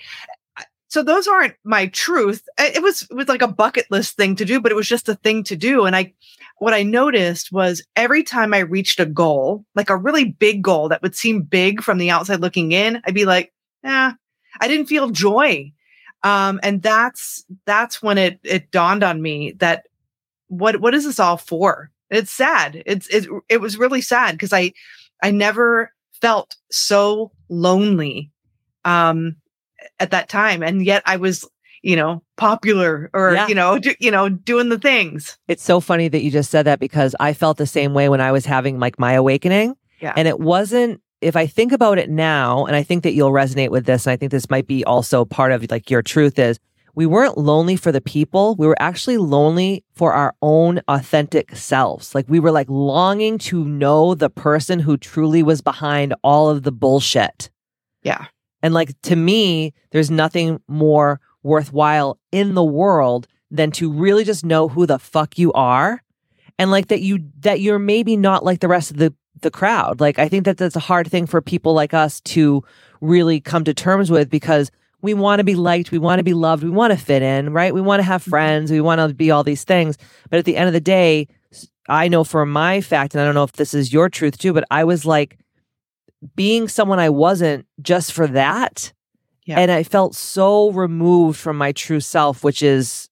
So 0.88 1.02
those 1.02 1.28
aren't 1.28 1.56
my 1.63 1.88
truth. 1.88 2.48
It 2.60 2.82
was 2.82 3.08
it 3.10 3.15
was 3.15 3.28
like 3.28 3.41
a 3.41 3.48
bucket 3.48 3.88
list 3.89 4.15
thing 4.15 4.36
to 4.36 4.46
do, 4.46 4.62
but 4.62 4.72
it 4.72 4.76
was 4.76 4.88
just 4.88 5.10
a 5.10 5.15
thing 5.15 5.43
to 5.46 5.56
do. 5.56 5.86
And 5.86 5.96
I, 5.96 6.13
what 6.60 6.74
I 6.74 6.84
noticed 6.84 7.52
was 7.52 7.84
every 7.96 8.24
time 8.24 8.54
I 8.54 8.60
reached 8.60 9.00
a 9.00 9.06
goal, 9.06 9.65
like 9.76 9.89
a 9.89 9.98
really 9.98 10.26
big 10.26 10.62
goal 10.62 10.89
that 10.89 11.02
would 11.02 11.15
seem 11.15 11.41
big 11.41 11.82
from 11.82 11.98
the 11.98 12.12
outside 12.12 12.41
looking 12.41 12.74
in, 12.74 13.02
I'd 13.06 13.15
be 13.15 13.26
like, 13.26 13.52
yeah, 13.84 14.13
I 14.60 14.68
didn't 14.68 14.88
feel 14.88 15.10
joy. 15.10 15.72
Um, 16.24 16.60
and 16.63 16.82
that's 16.82 17.44
that's 17.66 18.02
when 18.02 18.18
it 18.18 18.39
it 18.44 18.72
dawned 18.72 19.04
on 19.04 19.22
me 19.22 19.52
that 19.58 19.88
what 20.48 20.80
what 20.80 20.94
is 20.94 21.06
this 21.06 21.20
all 21.20 21.38
for? 21.38 21.92
It's 22.10 22.32
sad. 22.32 22.82
It's 22.86 23.08
it 23.08 23.28
it 23.50 23.62
was 23.62 23.78
really 23.78 24.02
sad 24.02 24.34
because 24.34 24.54
I 24.54 24.74
I 25.22 25.32
never 25.32 25.92
felt 26.22 26.56
so 26.72 27.32
lonely 27.50 28.32
um 28.86 29.36
at 30.00 30.12
that 30.12 30.30
time 30.30 30.63
and 30.63 30.86
yet 30.86 31.04
I 31.06 31.18
was 31.18 31.46
you 31.84 31.96
know 31.96 32.24
popular 32.38 33.12
or 33.13 33.34
yeah. 33.34 33.48
you 33.48 33.54
know 33.54 33.78
do, 33.78 33.94
you 34.00 34.10
know 34.10 34.30
doing 34.30 34.70
the 34.70 34.80
things 34.80 35.38
it's 35.48 35.63
so 35.63 35.80
funny 35.80 36.08
that 36.08 36.24
you 36.24 36.32
just 36.32 36.50
said 36.50 36.63
that 36.63 36.80
because 36.80 37.13
i 37.20 37.34
felt 37.34 37.58
the 37.58 37.68
same 37.68 37.94
way 37.94 38.10
when 38.10 38.22
i 38.22 38.32
was 38.32 38.46
having 38.46 38.80
like 38.80 38.98
my 38.98 39.13
awakening 39.13 39.76
yeah. 40.00 40.13
and 40.16 40.28
it 40.28 40.39
wasn't 40.39 41.00
if 41.24 41.36
I 41.36 41.48
think 41.48 41.72
about 41.72 41.98
it 41.98 42.10
now, 42.10 42.66
and 42.66 42.76
I 42.76 42.84
think 42.84 43.04
that 43.04 43.14
you'll 43.14 43.32
resonate 43.32 43.70
with 43.70 43.86
this, 43.86 44.06
and 44.06 44.12
I 44.12 44.18
think 44.18 44.32
this 44.32 44.50
might 44.50 44.68
be 44.68 44.84
also 44.86 45.26
part 45.26 45.52
of 45.52 45.70
like 45.72 45.90
your 45.90 46.02
truth 46.02 46.38
is 46.38 46.60
we 46.96 47.06
weren't 47.06 47.38
lonely 47.38 47.76
for 47.76 47.92
the 47.92 48.02
people. 48.02 48.56
We 48.56 48.68
were 48.68 48.80
actually 48.80 49.18
lonely 49.18 49.84
for 49.96 50.14
our 50.14 50.36
own 50.42 50.82
authentic 50.88 51.56
selves. 51.56 52.14
Like 52.14 52.26
we 52.30 52.40
were 52.40 52.52
like 52.52 52.70
longing 52.70 53.40
to 53.40 53.66
know 53.66 54.14
the 54.14 54.30
person 54.30 54.80
who 54.80 54.98
truly 54.98 55.42
was 55.42 55.62
behind 55.62 56.14
all 56.24 56.50
of 56.50 56.64
the 56.64 56.72
bullshit. 56.72 57.50
Yeah. 58.04 58.28
And 58.62 58.74
like 58.74 59.00
to 59.04 59.16
me, 59.16 59.74
there's 59.92 60.12
nothing 60.12 60.62
more 60.68 61.20
worthwhile 61.42 62.20
in 62.32 62.54
the 62.54 62.64
world 62.64 63.28
than 63.50 63.72
to 63.72 63.92
really 63.92 64.24
just 64.24 64.46
know 64.46 64.68
who 64.68 64.86
the 64.86 65.00
fuck 65.00 65.38
you 65.38 65.52
are 65.54 66.02
and 66.60 66.72
like 66.72 66.88
that 66.88 67.02
you 67.02 67.20
that 67.40 67.60
you're 67.60 67.80
maybe 67.80 68.16
not 68.16 68.46
like 68.46 68.60
the 68.60 68.68
rest 68.68 68.92
of 68.92 68.98
the 68.98 69.14
the 69.43 69.51
crowd. 69.51 70.01
Like 70.01 70.19
I 70.19 70.27
think 70.27 70.45
that 70.45 70.58
that's 70.58 70.75
a 70.75 70.79
hard 70.82 71.08
thing 71.08 71.25
for 71.27 71.41
people 71.41 71.73
like 71.73 71.93
us 71.93 72.19
to 72.21 72.63
really 73.01 73.39
come 73.39 73.63
to 73.65 73.73
terms 73.73 74.10
with 74.10 74.29
because 74.29 74.71
we 75.01 75.13
want 75.13 75.39
to 75.39 75.43
be 75.43 75.56
liked, 75.56 75.91
we 75.91 75.99
want 75.99 76.19
to 76.19 76.23
be 76.23 76.34
loved, 76.34 76.63
we 76.63 76.69
want 76.69 76.91
to 76.91 76.97
fit 76.97 77.21
in, 77.21 77.51
right? 77.53 77.73
We 77.73 77.82
want 77.82 77.99
to 77.99 78.03
have 78.03 78.21
Mm-hmm. 78.21 78.29
friends, 78.32 78.71
we 78.71 78.82
want 78.82 78.99
to 78.99 79.13
be 79.13 79.32
all 79.32 79.43
these 79.43 79.63
things. 79.63 79.97
But 80.29 80.39
at 80.39 80.45
the 80.45 80.56
end 80.58 80.67
of 80.67 80.73
the 80.73 80.79
day, 80.82 81.27
I 81.89 82.08
know 82.08 82.23
for 82.23 82.45
my 82.45 82.79
fact, 82.82 83.13
and 83.13 83.21
I 83.21 83.25
don't 83.25 83.36
know 83.36 83.43
if 83.43 83.53
this 83.53 83.73
is 83.73 83.91
your 83.91 84.10
truth 84.10 84.38
too, 84.38 84.53
but 84.53 84.63
I 84.71 84.86
was 84.86 85.06
like 85.06 85.38
being 86.36 86.67
someone 86.69 86.99
I 86.99 87.10
wasn't 87.10 87.67
just 87.82 88.13
for 88.13 88.27
that. 88.27 88.93
Yeah. 89.45 89.60
And 89.60 89.69
I 89.69 89.84
felt 89.84 90.15
so 90.15 90.71
removed 90.71 91.38
from 91.38 91.58
my 91.58 91.73
true 91.73 91.99
self, 91.99 92.45
which 92.45 92.63
is 92.63 93.10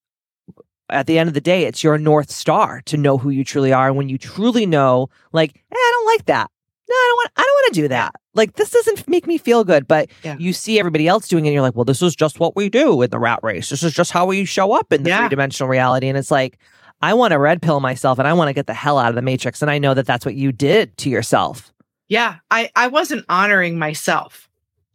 at 0.92 1.06
the 1.06 1.18
end 1.18 1.28
of 1.28 1.34
the 1.34 1.40
day, 1.40 1.64
it's 1.64 1.82
your 1.82 1.98
North 1.98 2.30
Star 2.30 2.80
to 2.86 2.96
know 2.96 3.18
who 3.18 3.30
you 3.30 3.44
truly 3.44 3.72
are. 3.72 3.88
And 3.88 3.96
when 3.96 4.08
you 4.08 4.18
truly 4.18 4.66
know, 4.66 5.08
like, 5.32 5.54
eh, 5.56 5.74
I 5.74 5.90
don't 5.94 6.06
like 6.06 6.26
that. 6.26 6.50
No, 6.88 6.94
I 6.94 7.06
don't 7.08 7.16
want 7.16 7.30
I 7.36 7.40
don't 7.42 7.48
want 7.54 7.74
to 7.74 7.80
do 7.82 7.88
that. 7.88 8.14
Like 8.34 8.54
this 8.54 8.70
doesn't 8.70 9.08
make 9.08 9.26
me 9.26 9.38
feel 9.38 9.64
good. 9.64 9.88
But 9.88 10.10
Yeah. 10.22 10.36
you 10.38 10.52
see 10.52 10.78
everybody 10.78 11.08
else 11.08 11.26
doing 11.28 11.44
it, 11.46 11.48
and 11.48 11.54
you're 11.54 11.62
like, 11.62 11.74
well, 11.74 11.84
this 11.84 12.02
is 12.02 12.14
just 12.14 12.38
what 12.40 12.54
we 12.56 12.68
do 12.68 13.00
in 13.02 13.10
the 13.10 13.18
rat 13.18 13.40
race. 13.42 13.70
This 13.70 13.82
is 13.82 13.92
just 13.92 14.10
how 14.12 14.26
we 14.26 14.44
show 14.44 14.72
up 14.72 14.92
in 14.92 15.02
the 15.02 15.10
Yeah. 15.10 15.20
three 15.20 15.28
dimensional 15.30 15.68
reality. 15.68 16.08
And 16.08 16.18
it's 16.18 16.30
like, 16.30 16.58
I 17.00 17.14
want 17.14 17.32
to 17.32 17.38
red 17.38 17.62
pill 17.62 17.80
myself 17.80 18.18
and 18.18 18.28
I 18.28 18.32
want 18.32 18.48
to 18.48 18.52
get 18.52 18.66
the 18.66 18.74
hell 18.74 18.98
out 18.98 19.08
of 19.08 19.14
the 19.14 19.22
matrix. 19.22 19.62
And 19.62 19.70
I 19.70 19.78
know 19.78 19.94
that 19.94 20.06
that's 20.06 20.24
what 20.26 20.34
you 20.34 20.52
did 20.52 20.96
to 20.98 21.08
yourself. 21.10 21.72
Yeah, 22.08 22.36
I 22.50 22.70
I 22.76 22.88
wasn't 22.88 23.24
honoring 23.28 23.78
myself. 23.78 24.48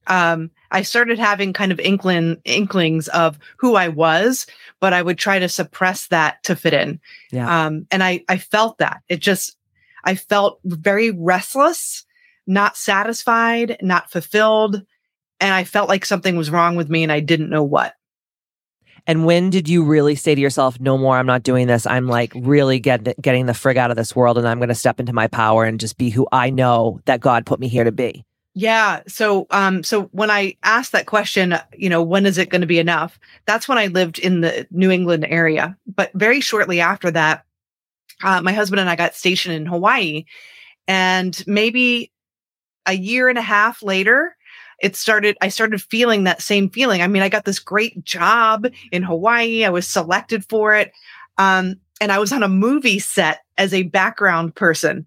Um, 0.08 0.52
I 0.72 0.82
started 0.82 1.20
having 1.20 1.54
kind 1.54 1.72
of 1.72 1.80
inkling 1.80 2.38
inklings 2.46 3.08
of 3.10 3.40
who 3.58 3.76
I 3.76 3.88
was, 3.88 4.48
but 4.80 4.94
I 4.94 5.02
would 5.02 5.18
try 5.18 5.40
to 5.40 5.50
suppress 5.50 6.08
that 6.08 6.44
to 6.44 6.56
fit 6.56 6.74
in. 6.74 7.00
Yeah. 7.32 7.66
Um, 7.66 7.88
and 7.92 8.04
I 8.04 8.24
I 8.30 8.38
felt 8.38 8.78
that 8.80 9.02
it 9.10 9.20
just 9.20 9.58
I 10.04 10.16
felt 10.16 10.60
very 10.64 11.12
restless, 11.12 12.06
not 12.46 12.78
satisfied, 12.78 13.78
not 13.82 14.12
fulfilled, 14.12 14.84
and 15.40 15.54
I 15.54 15.64
felt 15.64 15.90
like 15.90 16.06
something 16.06 16.36
was 16.36 16.52
wrong 16.52 16.76
with 16.76 16.90
me, 16.90 17.04
and 17.04 17.12
I 17.12 17.20
didn't 17.20 17.50
know 17.50 17.64
what. 17.64 17.94
And 19.08 19.26
when 19.26 19.50
did 19.50 19.70
you 19.70 19.86
really 19.86 20.16
say 20.16 20.36
to 20.36 20.42
yourself, 20.42 20.82
no 20.82 20.98
more, 20.98 21.18
I'm 21.18 21.26
not 21.26 21.44
doing 21.44 21.68
this. 21.68 21.88
I'm 21.88 22.08
like 22.08 22.34
really 22.36 22.78
get, 22.80 23.20
getting 23.22 23.46
the 23.46 23.54
frig 23.54 23.78
out 23.78 23.90
of 23.90 23.96
this 23.96 24.14
world 24.14 24.38
and 24.38 24.46
I'm 24.46 24.60
going 24.60 24.68
to 24.68 24.76
step 24.76 25.00
into 25.00 25.14
my 25.14 25.28
power 25.28 25.64
and 25.64 25.80
just 25.80 25.98
be 25.98 26.10
who 26.10 26.28
I 26.34 26.50
know 26.50 27.00
that 27.06 27.22
God 27.22 27.46
put 27.46 27.62
me 27.62 27.70
here 27.70 27.86
to 27.86 27.92
be? 27.94 28.26
Yeah. 28.60 29.02
So, 29.08 29.46
um, 29.52 29.84
so 29.84 30.06
when 30.14 30.32
I 30.32 30.56
asked 30.64 30.92
that 30.94 31.06
question, 31.06 31.54
you 31.78 31.90
know, 31.90 32.02
when 32.02 32.26
is 32.26 32.40
it 32.40 32.50
going 32.50 32.62
to 32.62 32.68
be 32.68 32.80
enough? 32.80 33.20
That's 33.46 33.70
when 33.70 33.78
I 33.78 33.86
lived 33.86 34.18
in 34.18 34.42
the 34.42 34.66
New 34.72 34.90
England 34.90 35.28
area. 35.30 35.78
But 35.86 36.10
very 36.16 36.42
shortly 36.42 36.82
after 36.82 37.12
that, 37.12 37.46
uh, 38.24 38.42
my 38.42 38.54
husband 38.54 38.80
and 38.80 38.90
I 38.90 38.96
got 38.96 39.14
stationed 39.14 39.54
in 39.54 39.68
Hawaii, 39.68 40.26
and 40.88 41.40
maybe 41.46 42.12
a 42.88 42.94
year 42.94 43.30
and 43.30 43.38
a 43.38 43.44
half 43.44 43.84
later, 43.84 44.36
it 44.82 44.96
started. 44.96 45.38
I 45.40 45.50
started 45.50 45.80
feeling 45.80 46.24
that 46.24 46.42
same 46.42 46.72
feeling. 46.72 47.04
I 47.04 47.08
mean, 47.08 47.22
I 47.22 47.30
got 47.30 47.46
this 47.46 47.60
great 47.60 48.04
job 48.04 48.66
in 48.92 49.04
Hawaii. 49.04 49.66
I 49.66 49.70
was 49.70 49.88
selected 49.88 50.44
for 50.50 50.74
it, 50.74 50.94
um, 51.38 51.76
and 52.02 52.12
I 52.12 52.18
was 52.18 52.34
on 52.34 52.42
a 52.42 52.50
movie 52.50 52.98
set 52.98 53.42
as 53.60 53.72
a 53.72 53.84
background 53.84 54.56
person. 54.56 55.06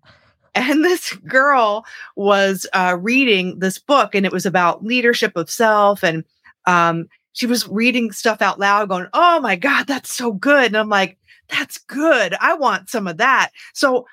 And 0.55 0.85
this 0.85 1.15
girl 1.15 1.85
was 2.17 2.67
uh, 2.73 2.97
reading 3.01 3.59
this 3.59 3.79
book, 3.79 4.15
and 4.15 4.27
it 4.27 4.33
was 4.33 4.47
about 4.47 4.85
leadership 4.85 5.37
of 5.37 5.51
self. 5.51 6.03
And 6.03 6.25
um, 6.67 7.07
she 7.33 7.47
was 7.47 7.69
reading 7.69 8.13
stuff 8.13 8.43
out 8.43 8.59
loud, 8.59 8.89
going, 8.89 9.07
"Oh 9.13 9.41
my 9.41 9.57
god, 9.57 9.87
that's 9.87 10.15
so 10.15 10.33
good!" 10.33 10.67
And 10.67 10.77
I'm 10.77 10.89
like, 10.89 11.19
"That's 11.49 11.79
good. 11.79 12.35
I 12.41 12.55
want 12.55 12.91
some 12.91 13.07
of 13.07 13.19
that." 13.19 13.51
So 13.75 14.07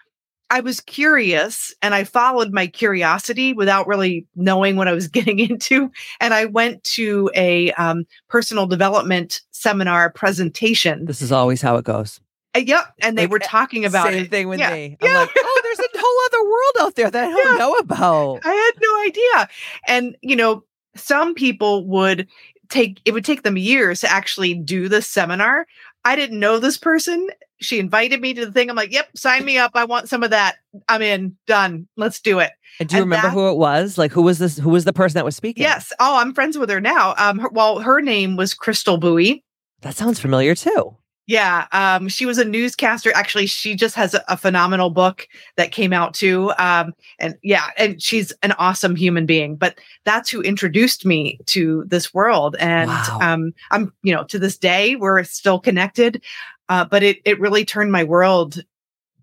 I 0.49 0.61
was 0.61 0.79
curious, 0.79 1.73
and 1.81 1.93
I 1.93 2.03
followed 2.03 2.53
my 2.53 2.67
curiosity 2.67 3.53
without 3.53 3.87
really 3.87 4.25
knowing 4.35 4.75
what 4.75 4.87
I 4.87 4.93
was 4.93 5.07
getting 5.07 5.39
into. 5.39 5.91
And 6.19 6.33
I 6.33 6.45
went 6.45 6.83
to 6.95 7.29
a 7.35 7.71
um, 7.73 8.05
personal 8.29 8.67
development 8.67 9.41
seminar 9.51 10.11
presentation. 10.11 11.05
This 11.05 11.21
is 11.21 11.31
always 11.31 11.61
how 11.61 11.77
it 11.77 11.85
goes. 11.85 12.19
Uh, 12.57 12.63
yep, 12.65 12.93
and 13.01 13.17
they 13.17 13.23
Like, 13.23 13.31
were 13.31 13.39
talking 13.39 13.85
about 13.85 14.07
Same 14.07 14.25
it. 14.25 14.29
thing 14.31 14.47
with 14.47 14.59
Yeah. 14.59 14.73
me. 14.73 14.97
I'm 15.01 15.09
Yeah. 15.11 15.19
like, 15.19 15.29
oh, 15.37 15.61
there's 15.63 15.79
a 15.79 15.99
whole 15.99 16.25
other 16.25 16.43
world 16.49 16.87
out 16.87 16.95
there 16.95 17.11
that 17.11 17.23
I 17.25 17.29
don't 17.29 17.51
Yeah. 17.53 17.57
know 17.57 17.73
about. 17.75 18.39
I 18.45 18.53
had 18.53 18.71
no 18.81 19.01
idea. 19.05 19.49
And, 19.87 20.15
you 20.21 20.35
know, 20.35 20.63
some 20.95 21.33
people 21.35 21.85
would 21.87 22.27
take, 22.69 22.99
it 23.05 23.13
would 23.13 23.23
take 23.25 23.43
them 23.43 23.57
years 23.57 24.01
to 24.01 24.11
actually 24.11 24.53
do 24.53 24.89
the 24.89 25.01
seminar. 25.01 25.65
I 26.05 26.15
didn't 26.15 26.39
know 26.39 26.59
this 26.59 26.77
person. 26.77 27.29
She 27.59 27.79
invited 27.79 28.21
me 28.21 28.33
to 28.33 28.45
the 28.45 28.51
thing. 28.51 28.69
I'm 28.69 28.75
like, 28.75 28.91
yep, 28.93 29.09
sign 29.15 29.43
me 29.45 29.57
up. 29.57 29.71
I 29.75 29.83
want 29.85 30.09
some 30.09 30.23
of 30.23 30.29
that. 30.31 30.55
I'm 30.89 31.01
in. 31.01 31.35
Done. 31.47 31.87
Let's 31.97 32.19
do 32.19 32.39
it. 32.39 32.51
And 32.79 32.87
do 32.87 32.95
you 32.95 33.01
And 33.01 33.09
remember 33.11 33.27
that- 33.29 33.33
who 33.33 33.49
it 33.49 33.57
was? 33.57 33.97
Like, 33.97 34.11
who 34.11 34.21
was 34.21 34.37
this? 34.39 34.57
Who 34.57 34.69
was 34.69 34.85
the 34.85 34.93
person 34.93 35.15
that 35.15 35.25
was 35.25 35.35
speaking? 35.35 35.63
Yes. 35.63 35.91
Oh, 35.99 36.17
I'm 36.17 36.33
friends 36.33 36.57
with 36.57 36.69
her 36.69 36.79
now. 36.81 37.13
Um, 37.17 37.39
her, 37.39 37.49
well, 37.49 37.79
her 37.79 38.01
name 38.01 38.35
was 38.35 38.53
Crystal 38.53 38.97
Bowie. 38.97 39.43
That 39.81 39.95
sounds 39.95 40.19
familiar 40.19 40.53
too. 40.55 40.95
Yeah, 41.27 41.67
um, 41.73 42.07
she 42.07 42.25
was 42.25 42.37
a 42.37 42.45
newscaster. 42.45 43.11
Actually, 43.13 43.47
she 43.47 43.75
just 43.75 43.95
has 43.95 44.13
a, 44.13 44.23
a 44.29 44.37
phenomenal 44.37 44.89
book 44.89 45.27
that 45.57 45.73
came 45.73 45.91
out 45.91 46.13
too. 46.13 46.53
Um, 46.57 46.93
and 47.19 47.35
yeah, 47.43 47.67
and 47.77 48.01
she's 48.01 48.31
an 48.43 48.53
awesome 48.53 48.95
human 48.95 49.25
being. 49.25 49.57
But 49.57 49.77
that's 50.05 50.29
who 50.29 50.41
introduced 50.41 51.05
me 51.05 51.37
to 51.47 51.83
this 51.87 52.13
world. 52.13 52.55
And 52.59 52.89
Wow. 52.89 53.17
um, 53.21 53.53
I'm, 53.71 53.91
you 54.03 54.15
know, 54.15 54.23
to 54.23 54.39
this 54.39 54.57
day 54.57 54.95
we're 54.95 55.21
still 55.25 55.59
connected. 55.59 56.23
Uh, 56.69 56.85
but 56.85 57.03
it 57.03 57.17
it 57.25 57.39
really 57.41 57.65
turned 57.65 57.91
my 57.91 58.03
world 58.05 58.63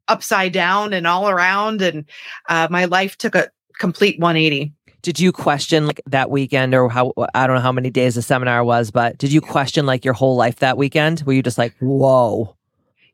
upside 0.09 0.53
down 0.53 0.93
and 0.93 1.07
all 1.07 1.29
around, 1.31 1.81
and 1.81 2.05
uh, 2.51 2.69
my 2.71 2.85
life 2.85 3.17
took 3.17 3.35
a 3.35 3.49
complete 3.79 4.19
180. 4.21 4.73
Did 5.05 5.21
you 5.21 5.33
question 5.33 5.87
like 5.87 6.01
that 6.07 6.31
weekend 6.31 6.75
or 6.75 6.89
how, 6.89 7.13
I 7.35 7.47
don't 7.47 7.57
know 7.57 7.63
how 7.63 7.73
many 7.73 7.91
days 7.91 8.15
the 8.15 8.23
seminar 8.23 8.65
was, 8.65 8.91
but 8.91 9.19
did 9.19 9.31
you 9.31 9.43
question 9.43 9.85
like 9.85 10.03
your 10.03 10.15
whole 10.15 10.35
life 10.35 10.61
that 10.61 10.79
weekend? 10.79 11.23
Were 11.27 11.35
you 11.35 11.43
just 11.43 11.59
like, 11.59 11.75
whoa? 11.79 12.57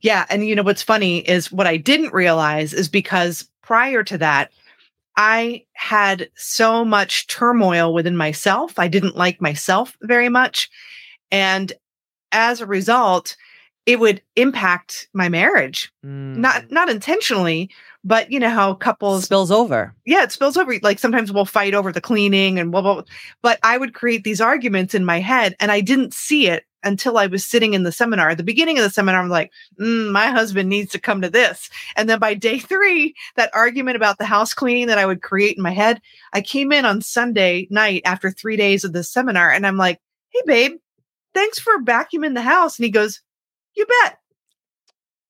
Yeah. 0.01 0.25
And 0.31 0.47
you 0.47 0.55
know, 0.55 0.63
what's 0.63 0.85
funny 0.85 1.19
is 1.29 1.51
what 1.51 1.67
I 1.67 1.77
didn't 1.77 2.13
realize 2.13 2.73
is 2.73 2.89
because 2.89 3.51
prior 3.61 4.05
to 4.05 4.17
that, 4.19 4.53
I 5.17 5.65
had 5.73 6.31
so 6.37 6.85
much 6.85 7.27
turmoil 7.27 7.93
within 7.93 8.17
myself. 8.17 8.79
I 8.79 8.87
didn't 8.87 9.17
like 9.17 9.41
myself 9.41 9.97
very 10.03 10.29
much. 10.29 10.71
And 11.33 11.73
as 12.31 12.61
a 12.61 12.67
result, 12.67 13.37
it 13.91 13.99
would 13.99 14.23
impact 14.37 15.09
my 15.13 15.29
marriage. 15.29 15.93
Mm. 16.07 16.37
Not 16.37 16.71
not 16.71 16.89
intentionally, 16.89 17.71
but 18.05 18.31
you 18.31 18.39
know 18.39 18.49
how 18.49 18.75
couples 18.75 19.25
spills 19.25 19.51
over. 19.51 19.93
yeah, 20.07 20.23
it 20.23 20.31
spills 20.31 20.57
over. 20.57 20.79
Like 20.81 21.01
sometimes 21.01 21.33
we'll 21.33 21.45
fight 21.45 21.75
over 21.75 21.91
the 21.91 22.01
cleaning 22.01 22.61
and 22.61 22.71
blah, 22.71 22.83
blah, 22.83 22.95
blah. 22.95 23.03
But 23.43 23.59
I 23.65 23.79
would 23.79 23.93
create 23.93 24.23
these 24.23 24.41
arguments 24.41 24.95
in 24.95 25.05
my 25.05 25.19
head 25.19 25.57
and 25.59 25.73
I 25.73 25.81
didn't 25.81 26.15
see 26.15 26.47
it 26.47 26.67
until 26.85 27.19
I 27.19 27.27
was 27.27 27.45
sitting 27.45 27.75
in 27.75 27.83
the 27.83 27.91
seminar. 27.91 28.31
At 28.31 28.37
the 28.37 28.45
beginning 28.45 28.79
of 28.79 28.85
the 28.85 28.91
seminar, 28.91 29.21
I'm 29.21 29.29
like, 29.29 29.51
mm, 29.81 30.13
my 30.13 30.29
husband 30.29 30.69
needs 30.69 30.93
to 30.93 31.01
come 31.01 31.21
to 31.23 31.29
this. 31.29 31.69
And 31.97 32.09
then 32.09 32.21
by 32.21 32.35
day 32.35 32.61
three, 32.61 33.17
that 33.35 33.51
argument 33.53 33.97
about 33.97 34.19
the 34.19 34.25
house 34.25 34.55
cleaning 34.55 34.87
that 34.87 34.99
I 34.99 35.05
would 35.05 35.21
create 35.21 35.57
in 35.57 35.65
my 35.65 35.73
head, 35.73 36.01
I 36.33 36.43
came 36.43 36.71
in 36.71 36.85
on 36.85 37.03
Sunday 37.03 37.67
night 37.71 38.03
after 38.05 38.31
three 38.31 38.57
days 38.57 38.85
of 38.85 38.93
the 38.93 39.03
seminar 39.03 39.51
and 39.51 39.67
I'm 39.67 39.77
like, 39.77 39.99
hey, 40.29 40.43
babe, 40.47 40.73
thanks 41.35 41.59
for 41.59 41.77
vacuuming 41.83 42.35
the 42.35 42.41
house. 42.41 42.79
And 42.79 42.85
he 42.85 42.91
goes, 42.93 43.21
you 43.77 43.87
bet. 43.87 44.19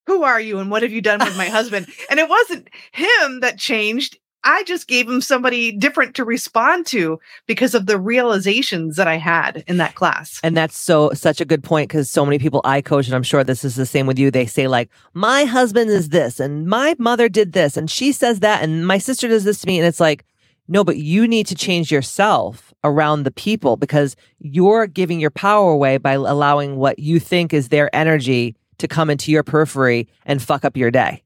Who 0.06 0.24
are 0.24 0.40
you 0.40 0.58
and 0.58 0.70
what 0.70 0.82
have 0.82 0.92
you 0.92 1.00
done 1.00 1.20
with 1.20 1.36
my 1.36 1.46
husband? 1.46 1.86
And 2.10 2.18
it 2.18 2.28
wasn't 2.28 2.68
him 2.92 3.40
that 3.40 3.58
changed. 3.58 4.18
I 4.42 4.64
just 4.64 4.88
gave 4.88 5.08
him 5.08 5.20
somebody 5.20 5.70
different 5.70 6.16
to 6.16 6.24
respond 6.24 6.86
to 6.86 7.20
because 7.46 7.74
of 7.74 7.86
the 7.86 8.00
realizations 8.00 8.96
that 8.96 9.06
I 9.06 9.16
had 9.16 9.62
in 9.68 9.76
that 9.76 9.94
class. 9.94 10.40
And 10.42 10.56
that's 10.56 10.76
so 10.76 11.12
such 11.12 11.40
a 11.40 11.44
good 11.44 11.62
point 11.62 11.88
because 11.90 12.08
so 12.10 12.24
many 12.24 12.38
people 12.38 12.62
I 12.64 12.80
coach, 12.80 13.06
and 13.06 13.14
I'm 13.14 13.22
sure 13.22 13.44
this 13.44 13.64
is 13.64 13.76
the 13.76 13.86
same 13.86 14.06
with 14.06 14.18
you. 14.18 14.30
They 14.30 14.46
say 14.46 14.66
like, 14.66 14.90
"My 15.12 15.44
husband 15.44 15.90
is 15.90 16.08
this, 16.08 16.40
and 16.40 16.66
my 16.66 16.96
mother 16.98 17.28
did 17.28 17.52
this, 17.52 17.76
and 17.76 17.90
she 17.90 18.12
says 18.12 18.40
that, 18.40 18.62
and 18.62 18.86
my 18.86 18.98
sister 18.98 19.28
does 19.28 19.44
this 19.44 19.60
to 19.60 19.66
me," 19.66 19.78
and 19.78 19.86
it's 19.86 20.00
like, 20.00 20.24
no, 20.70 20.84
but 20.84 20.98
you 20.98 21.26
need 21.26 21.48
to 21.48 21.56
change 21.56 21.90
yourself 21.90 22.69
around 22.84 23.22
the 23.24 23.30
people 23.30 23.76
because 23.76 24.16
you're 24.38 24.86
giving 24.86 25.20
your 25.20 25.30
power 25.30 25.70
away 25.72 25.98
by 25.98 26.12
allowing 26.12 26.76
what 26.76 26.98
you 26.98 27.20
think 27.20 27.52
is 27.52 27.68
their 27.68 27.94
energy 27.94 28.56
to 28.78 28.88
come 28.88 29.10
into 29.10 29.30
your 29.30 29.42
periphery 29.42 30.08
and 30.24 30.40
fuck 30.42 30.64
up 30.64 30.76
your 30.76 30.90
day. 30.90 31.22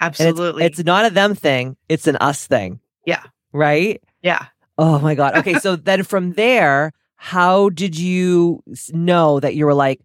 And 0.00 0.14
it's- 0.14 0.20
Absolutely. 0.30 0.64
it's 0.64 0.84
not 0.84 1.06
a 1.06 1.10
them 1.10 1.34
thing; 1.34 1.76
it's 1.88 2.06
an 2.06 2.16
us 2.16 2.46
thing. 2.46 2.80
Yeah. 3.06 3.22
Right. 3.52 4.02
yeah. 4.22 4.46
Oh 4.78 4.98
my 4.98 5.14
God. 5.14 5.36
Okay. 5.38 5.54
so 5.54 5.74
then 5.90 6.02
from 6.02 6.32
there, 6.34 6.92
how 7.16 7.70
did 7.70 7.98
you 7.98 8.62
know 8.92 9.40
that 9.40 9.54
you 9.54 9.64
were 9.64 9.72
like, 9.74 10.00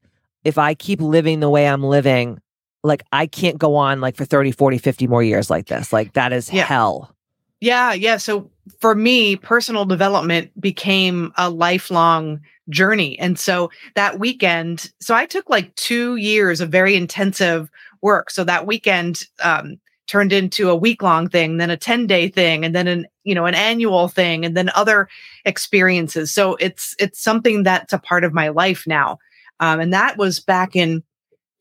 if 0.46 0.58
I 0.58 0.74
keep 0.76 1.02
living 1.02 1.42
the 1.42 1.50
way 1.50 1.68
I'm 1.68 1.84
living, 1.84 2.40
like 2.84 3.04
I 3.12 3.28
can't 3.28 3.58
go 3.58 3.76
on 3.76 4.00
like 4.00 4.16
for 4.16 4.24
30, 4.24 4.54
40, 4.54 4.78
50 4.78 5.08
more 5.08 5.22
years 5.22 5.50
like 5.50 5.68
this? 5.68 5.92
Like 5.92 6.14
that 6.14 6.32
is 6.32 6.52
Yeah. 6.54 6.64
hell. 6.64 7.14
Yeah, 7.62 7.94
yeah. 7.94 8.18
So 8.18 8.50
for 8.80 8.96
me, 8.96 9.36
personal 9.36 9.86
development 9.86 10.50
became 10.60 11.32
a 11.38 11.50
lifelong 11.50 12.42
journey. 12.70 13.18
And 13.20 13.38
so 13.38 13.70
that 13.96 14.20
weekend, 14.20 14.92
so 15.00 15.14
I 15.14 15.26
took 15.28 15.50
like 15.50 15.74
two 15.76 16.16
years 16.16 16.60
of 16.60 16.70
very 16.70 16.96
intensive 16.96 17.70
work. 18.02 18.32
So 18.32 18.44
that 18.44 18.66
weekend 18.66 19.24
um, 19.44 19.80
turned 20.08 20.34
into 20.34 20.70
a 20.70 20.76
week 20.76 21.04
long 21.04 21.30
thing, 21.30 21.58
then 21.58 21.70
a 21.70 21.78
10 21.78 22.08
day 22.08 22.30
thing, 22.30 22.66
and 22.66 22.74
then 22.74 22.88
an, 22.88 23.06
you 23.24 23.36
know, 23.36 23.46
an 23.46 23.54
annual 23.56 24.08
thing, 24.08 24.44
and 24.44 24.58
then 24.58 24.72
other 24.74 25.08
experiences. 25.46 26.32
So 26.32 26.56
it's, 26.56 26.96
it's 26.98 27.22
something 27.22 27.62
that's 27.62 27.94
a 27.94 28.00
part 28.00 28.24
of 28.24 28.34
my 28.34 28.48
life 28.50 28.86
now. 28.88 29.20
Um, 29.60 29.80
and 29.80 29.94
that 29.94 30.18
was 30.18 30.40
back 30.40 30.76
in 30.76 31.04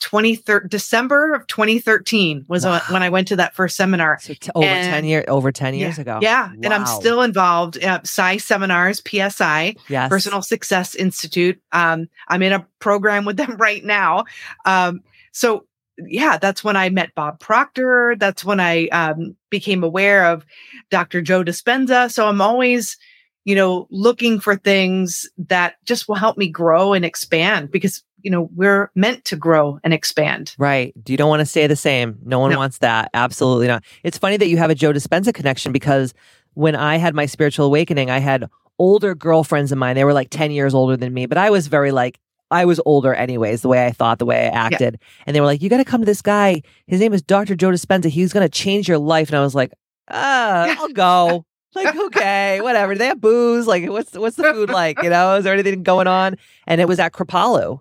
23 0.01 0.61
December 0.69 1.35
of 1.35 1.47
2013 1.47 2.47
was 2.49 2.65
wow. 2.65 2.81
when 2.91 3.03
I 3.03 3.11
went 3.11 3.29
to 3.29 3.37
that 3.37 3.55
first 3.55 3.77
seminar. 3.77 4.19
So 4.21 4.35
t- 4.35 4.51
over 4.55 4.67
and 4.67 4.91
10 4.91 5.05
years, 5.05 5.25
over 5.29 5.53
10 5.53 5.75
years 5.75 5.97
yeah, 5.97 6.03
ago. 6.03 6.19
Yeah. 6.23 6.47
Wow. 6.49 6.55
And 6.63 6.75
I'm 6.75 6.87
still 6.87 7.23
involved 7.23 7.77
at 7.79 8.07
PSI 8.07 8.39
seminars, 8.39 9.03
PSI, 9.07 9.77
yes. 9.89 10.09
Personal 10.09 10.43
Success 10.43 10.95
Institute. 10.95 11.61
Um, 11.73 12.09
I'm 12.29 12.43
in 12.43 12.53
a 12.53 12.67
program 12.79 13.25
with 13.25 13.37
them 13.37 13.57
right 13.59 13.85
now. 13.85 14.25
Um, 14.65 15.03
so 15.33 15.67
yeah, 16.07 16.39
that's 16.39 16.65
when 16.65 16.77
I 16.77 16.89
met 16.89 17.15
Bob 17.15 17.41
Proctor. 17.41 18.17
That's 18.19 18.45
when 18.45 18.61
I 18.61 18.89
um, 18.89 19.37
became 19.51 19.85
aware 19.85 20.27
of 20.27 20.45
Dr. 20.91 21.21
Joe 21.21 21.45
Dispenza. 21.45 22.11
So 22.11 22.27
I'm 22.27 22.41
always, 22.41 22.97
you 23.45 23.55
know, 23.55 23.87
looking 23.91 24.41
for 24.41 24.57
things 24.57 25.29
that 25.37 25.75
just 25.85 26.09
will 26.09 26.15
help 26.15 26.39
me 26.39 26.49
grow 26.49 26.95
and 26.95 27.05
expand 27.05 27.71
because 27.71 28.03
you 28.23 28.31
know 28.31 28.49
we're 28.55 28.91
meant 28.95 29.25
to 29.25 29.37
grow 29.37 29.79
and 29.85 29.93
expand 29.93 30.55
right 30.59 30.93
Do 31.03 31.13
you 31.13 31.17
don't 31.17 31.29
want 31.29 31.41
to 31.41 31.47
stay 31.47 31.67
the 31.67 31.77
same 31.77 32.19
no 32.25 32.39
one 32.39 32.51
no. 32.51 32.59
wants 32.59 32.79
that 32.79 33.11
absolutely 33.15 33.67
not 33.67 33.85
it's 34.03 34.19
funny 34.19 34.37
that 34.37 34.49
you 34.49 34.57
have 34.59 34.71
a 34.71 34.75
joe 34.75 34.93
dispenza 34.93 35.33
connection 35.33 35.73
because 35.73 36.15
when 36.55 36.75
i 36.75 36.97
had 36.97 37.15
my 37.15 37.27
spiritual 37.27 37.67
awakening 37.67 38.11
i 38.11 38.19
had 38.19 38.49
older 38.79 39.15
girlfriends 39.15 39.73
of 39.73 39.79
mine 39.79 39.95
they 39.95 40.05
were 40.05 40.15
like 40.15 40.31
10 40.31 40.51
years 40.51 40.75
older 40.75 40.97
than 40.97 41.13
me 41.13 41.27
but 41.27 41.39
i 41.39 41.51
was 41.51 41.67
very 41.67 41.93
like 41.93 42.19
I 42.51 42.65
was 42.65 42.81
older 42.85 43.15
anyways, 43.15 43.63
the 43.63 43.69
way 43.69 43.87
I 43.87 43.93
thought, 43.93 44.19
the 44.19 44.27
way 44.27 44.47
I 44.47 44.49
acted. 44.49 44.99
Yeah. 45.01 45.07
And 45.27 45.37
they 45.37 45.41
were 45.41 45.47
like, 45.47 45.63
you 45.63 45.69
got 45.69 45.77
to 45.77 45.85
come 45.85 46.01
to 46.01 46.07
this 46.07 46.23
guy. 46.23 46.63
His 46.87 47.01
name 47.01 47.13
is 47.13 47.23
Dr. 47.23 47.55
Joe 47.55 47.71
Dispenza. 47.71 48.07
He's 48.07 48.33
going 48.33 48.45
to 48.45 48.49
change 48.49 48.89
your 48.89 48.99
life. 48.99 49.29
And 49.29 49.37
I 49.37 49.41
was 49.41 49.55
like, 49.55 49.73
ah, 50.09 50.75
I'll 50.81 50.89
go. 50.89 51.47
like, 51.75 51.95
okay, 51.95 52.61
whatever. 52.61 52.95
Do 52.95 52.99
they 52.99 53.07
have 53.07 53.21
booze? 53.21 53.67
Like, 53.67 53.89
what's, 53.89 54.15
what's 54.15 54.37
the 54.37 54.43
food 54.53 54.71
like? 54.71 55.01
You 55.03 55.11
know, 55.11 55.37
is 55.37 55.45
there 55.45 55.55
anything 55.55 55.85
going 55.85 56.09
on? 56.09 56.37
And 56.67 56.81
it 56.81 56.89
was 56.89 56.99
at 56.99 57.13
Kripalu. 57.13 57.81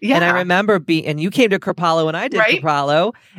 Yeah. 0.00 0.16
And 0.16 0.24
I 0.24 0.38
remember 0.38 0.78
being, 0.78 1.06
and 1.06 1.20
you 1.20 1.30
came 1.30 1.50
to 1.50 1.58
Kripalu 1.58 2.08
and 2.08 2.16
I 2.16 2.28
did 2.28 2.38
right? 2.38 2.60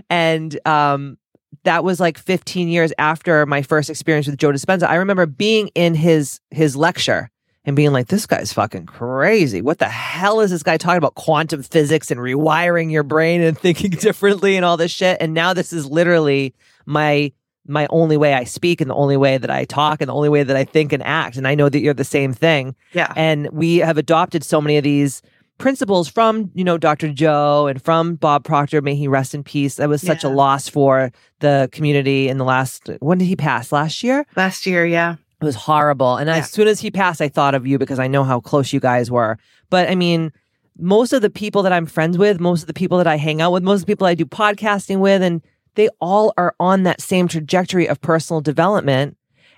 And 0.09 0.59
um, 0.67 1.17
that 1.63 1.83
was 1.83 1.99
like 1.99 2.17
15 2.17 2.67
years 2.67 2.93
after 2.97 3.45
my 3.45 3.61
first 3.61 3.89
experience 3.89 4.27
with 4.27 4.37
Joe 4.37 4.51
Dispenza. 4.51 4.83
I 4.83 4.95
remember 4.95 5.25
being 5.25 5.69
in 5.75 5.95
his 5.95 6.39
his 6.51 6.75
lecture 6.75 7.29
and 7.65 7.75
being 7.75 7.91
like, 7.91 8.07
this 8.07 8.25
guy's 8.25 8.53
fucking 8.53 8.85
crazy. 8.85 9.61
What 9.61 9.79
the 9.79 9.89
hell 9.89 10.39
is 10.39 10.51
this 10.51 10.63
guy 10.63 10.77
talking 10.77 10.99
about 10.99 11.15
quantum 11.15 11.63
physics 11.63 12.11
and 12.11 12.19
rewiring 12.19 12.91
your 12.91 13.03
brain 13.03 13.41
and 13.41 13.57
thinking 13.57 13.91
differently 13.91 14.55
and 14.55 14.63
all 14.63 14.77
this 14.77 14.91
shit? 14.91 15.17
And 15.19 15.33
now 15.33 15.53
this 15.53 15.73
is 15.73 15.85
literally 15.85 16.53
my 16.85 17.31
my 17.67 17.87
only 17.89 18.15
way 18.15 18.35
I 18.35 18.43
speak 18.43 18.79
and 18.79 18.89
the 18.89 18.95
only 18.95 19.17
way 19.17 19.39
that 19.39 19.49
I 19.49 19.65
talk 19.65 19.99
and 19.99 20.09
the 20.09 20.13
only 20.13 20.29
way 20.29 20.43
that 20.43 20.55
I 20.55 20.65
think 20.65 20.93
and 20.93 21.01
act. 21.01 21.35
And 21.35 21.47
I 21.47 21.55
know 21.55 21.67
that 21.67 21.79
you're 21.79 21.95
the 21.95 22.03
same 22.03 22.31
thing. 22.31 22.75
Yeah. 22.93 23.11
And 23.15 23.49
we 23.51 23.77
have 23.77 23.97
adopted 23.97 24.43
so 24.43 24.61
many 24.61 24.77
of 24.77 24.83
these 24.83 25.23
principles 25.57 26.07
from 26.07 26.51
you 26.53 26.63
know 26.63 26.77
Dr. 26.77 27.11
Joe 27.11 27.67
and 27.67 27.81
from 27.81 28.15
Bob 28.15 28.43
Proctor. 28.43 28.81
May 28.81 28.95
he 28.95 29.07
rest 29.07 29.33
in 29.33 29.43
peace. 29.43 29.75
That 29.75 29.89
was 29.89 30.01
such 30.01 30.23
yeah. 30.23 30.29
a 30.29 30.31
loss 30.31 30.67
for 30.67 31.11
the 31.39 31.69
community 31.71 32.27
in 32.27 32.37
the 32.37 32.45
last. 32.45 32.89
When 32.99 33.17
did 33.17 33.25
he 33.25 33.35
pass? 33.35 33.71
Last 33.71 34.03
year. 34.03 34.25
Last 34.35 34.65
year, 34.65 34.85
yeah. 34.85 35.15
It 35.41 35.45
was 35.45 35.55
horrible. 35.55 36.17
And 36.17 36.27
yeah. 36.27 36.37
as 36.37 36.49
soon 36.49 36.67
as 36.67 36.79
he 36.79 36.89
passed, 36.89 37.21
I 37.21 37.29
thought 37.29 37.55
of 37.55 37.67
you 37.67 37.77
because 37.77 37.99
I 37.99 38.07
know 38.07 38.23
how 38.23 38.39
close 38.39 38.73
you 38.73 38.79
guys 38.79 39.11
were. 39.11 39.37
But 39.69 39.89
I 39.89 39.95
mean, 39.95 40.31
most 40.77 41.13
of 41.13 41.21
the 41.21 41.29
people 41.29 41.63
that 41.63 41.73
I'm 41.73 41.85
friends 41.85 42.17
with, 42.17 42.39
most 42.39 42.61
of 42.61 42.67
the 42.67 42.73
people 42.73 42.97
that 42.97 43.07
I 43.07 43.17
hang 43.17 43.41
out 43.41 43.51
with, 43.51 43.63
most 43.63 43.81
of 43.81 43.85
the 43.85 43.91
people 43.91 44.07
I 44.07 44.15
do 44.15 44.25
podcasting 44.25 44.99
with, 44.99 45.21
and 45.21 45.41
they 45.75 45.89
all 45.99 46.33
are 46.37 46.55
on 46.59 46.83
that 46.83 47.01
same 47.01 47.27
trajectory 47.27 47.87
of 47.87 48.01
personal 48.01 48.41
development. 48.41 49.17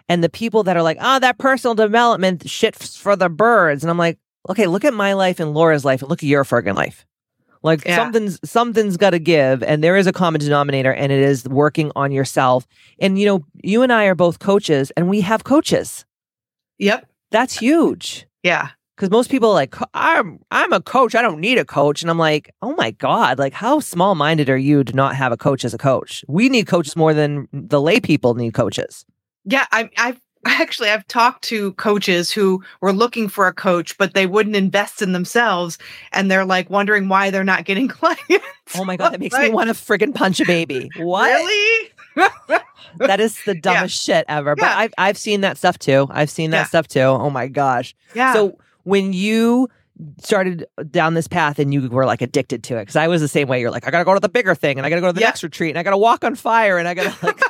And 0.10 0.24
the 0.24 0.30
people 0.30 0.64
that 0.64 0.78
are 0.78 0.84
like, 0.84 0.98
oh, 1.02 1.20
that 1.20 1.38
personal 1.38 1.76
development 1.76 2.50
shit's 2.50 2.96
for 2.96 3.16
the 3.16 3.30
birds. 3.30 3.84
And 3.84 3.92
I'm 3.92 3.98
like, 3.98 4.18
okay, 4.50 4.68
look 4.68 4.86
at 4.86 4.94
my 4.94 5.14
life 5.14 5.40
and 5.40 5.54
Laura's 5.54 5.86
life 5.86 6.02
and 6.02 6.10
look 6.10 6.24
at 6.24 6.28
your 6.28 6.44
friggin' 6.44 6.76
life. 6.76 7.06
Like 7.64 7.86
yeah. 7.86 7.96
something's 7.96 8.40
something's 8.50 8.98
got 8.98 9.12
to 9.12 9.20
give, 9.20 9.64
and 9.64 9.84
there 9.84 9.98
is 9.98 10.08
a 10.08 10.14
common 10.14 10.40
denominator, 10.40 10.94
and 10.94 11.12
it 11.12 11.20
is 11.20 11.46
working 11.46 11.92
on 11.96 12.12
yourself. 12.12 12.68
And 13.00 13.20
you 13.20 13.26
know, 13.26 13.46
you 13.64 13.82
and 13.82 13.92
I 13.92 14.06
are 14.06 14.16
both 14.16 14.40
coaches, 14.40 14.92
and 14.96 15.10
we 15.10 15.22
have 15.22 15.44
coaches. 15.44 16.06
Yep, 16.78 17.10
that's 17.32 17.60
huge. 17.60 18.28
Yeah, 18.44 18.70
because 18.96 19.10
most 19.10 19.30
people 19.30 19.50
are 19.50 19.54
like 19.54 19.76
I'm 19.94 20.40
I'm 20.52 20.72
a 20.72 20.82
coach. 20.82 21.16
I 21.16 21.22
don't 21.22 21.40
need 21.40 21.58
a 21.58 21.66
coach, 21.66 22.02
and 22.02 22.12
I'm 22.12 22.20
like, 22.20 22.54
oh 22.62 22.76
my 22.76 22.92
god, 22.92 23.40
like 23.40 23.54
how 23.54 23.80
small 23.80 24.16
minded 24.16 24.50
are 24.50 24.58
you 24.58 24.84
to 24.84 24.94
not 24.94 25.16
have 25.16 25.32
a 25.32 25.38
coach 25.38 25.66
as 25.66 25.74
a 25.74 25.78
coach? 25.78 26.24
We 26.28 26.50
need 26.50 26.68
coaches 26.68 26.96
more 26.96 27.14
than 27.14 27.48
the 27.52 27.82
lay 27.82 28.00
people 28.00 28.36
need 28.36 28.54
coaches. 28.54 29.06
Yeah, 29.46 29.66
I, 29.72 29.90
I've 29.98 30.20
actually 30.48 30.90
I've 30.90 31.08
talked 31.08 31.44
to 31.46 31.74
coaches 31.74 32.32
who 32.32 32.64
were 32.82 32.94
looking 32.94 33.30
for 33.30 33.48
a 33.48 33.54
coach, 33.54 33.98
but 33.98 34.14
they 34.14 34.26
wouldn't 34.26 34.56
invest 34.56 35.02
in 35.02 35.14
themselves, 35.14 35.78
and 36.12 36.30
they're 36.30 36.46
like 36.46 36.70
wondering 36.70 37.10
why 37.10 37.30
they're 37.30 37.44
not 37.44 37.66
getting 37.66 37.88
clients. 37.88 38.46
Oh 38.76 38.84
my 38.86 38.98
god, 38.98 39.14
that 39.14 39.20
makes 39.20 39.34
like, 39.34 39.50
me 39.50 39.54
want 39.56 39.70
to 39.70 39.74
friggin' 39.74 40.14
punch 40.14 40.40
a 40.40 40.46
baby. 40.46 40.90
What? 40.98 41.30
Really? 41.30 41.92
that 42.98 43.20
is 43.20 43.44
the 43.46 43.54
dumbest 43.54 44.08
yeah. 44.08 44.16
shit 44.16 44.26
ever. 44.28 44.56
But 44.56 44.66
yeah. 44.66 44.78
I've 44.78 44.94
I've 44.98 45.18
seen 45.18 45.42
that 45.42 45.58
stuff 45.58 45.78
too. 45.78 46.08
I've 46.10 46.30
seen 46.30 46.52
that 46.52 46.58
yeah. 46.58 46.66
stuff 46.66 46.88
too. 46.88 47.02
Oh 47.02 47.30
my 47.30 47.48
gosh. 47.48 47.96
Yeah. 48.16 48.34
So 48.34 48.58
when 48.84 49.14
you 49.14 49.70
started 50.20 50.66
down 50.92 51.14
this 51.14 51.28
path 51.28 51.60
and 51.60 51.74
you 51.74 51.90
were 51.90 52.06
like 52.06 52.22
addicted 52.22 52.64
to 52.64 52.78
it 52.78 52.82
because 52.82 52.96
I 52.96 53.08
was 53.08 53.22
the 53.22 53.28
same 53.28 53.48
way. 53.48 53.60
You're 53.60 53.72
like, 53.72 53.88
I 53.88 53.92
gotta 53.92 54.06
go 54.06 54.14
to 54.14 54.20
the 54.20 54.30
bigger 54.30 54.54
thing 54.54 54.78
and 54.78 54.86
I 54.86 54.90
gotta 54.90 55.02
go 55.02 55.08
to 55.08 55.14
the 55.14 55.22
yeah. 55.22 55.28
next 55.28 55.44
retreat 55.44 55.72
and 55.72 55.80
I 55.80 55.84
gotta 55.84 55.98
walk 55.98 56.24
on 56.24 56.36
fire 56.36 56.78
and 56.78 56.88
I 56.88 56.94
gotta 56.94 57.26
like 57.26 57.42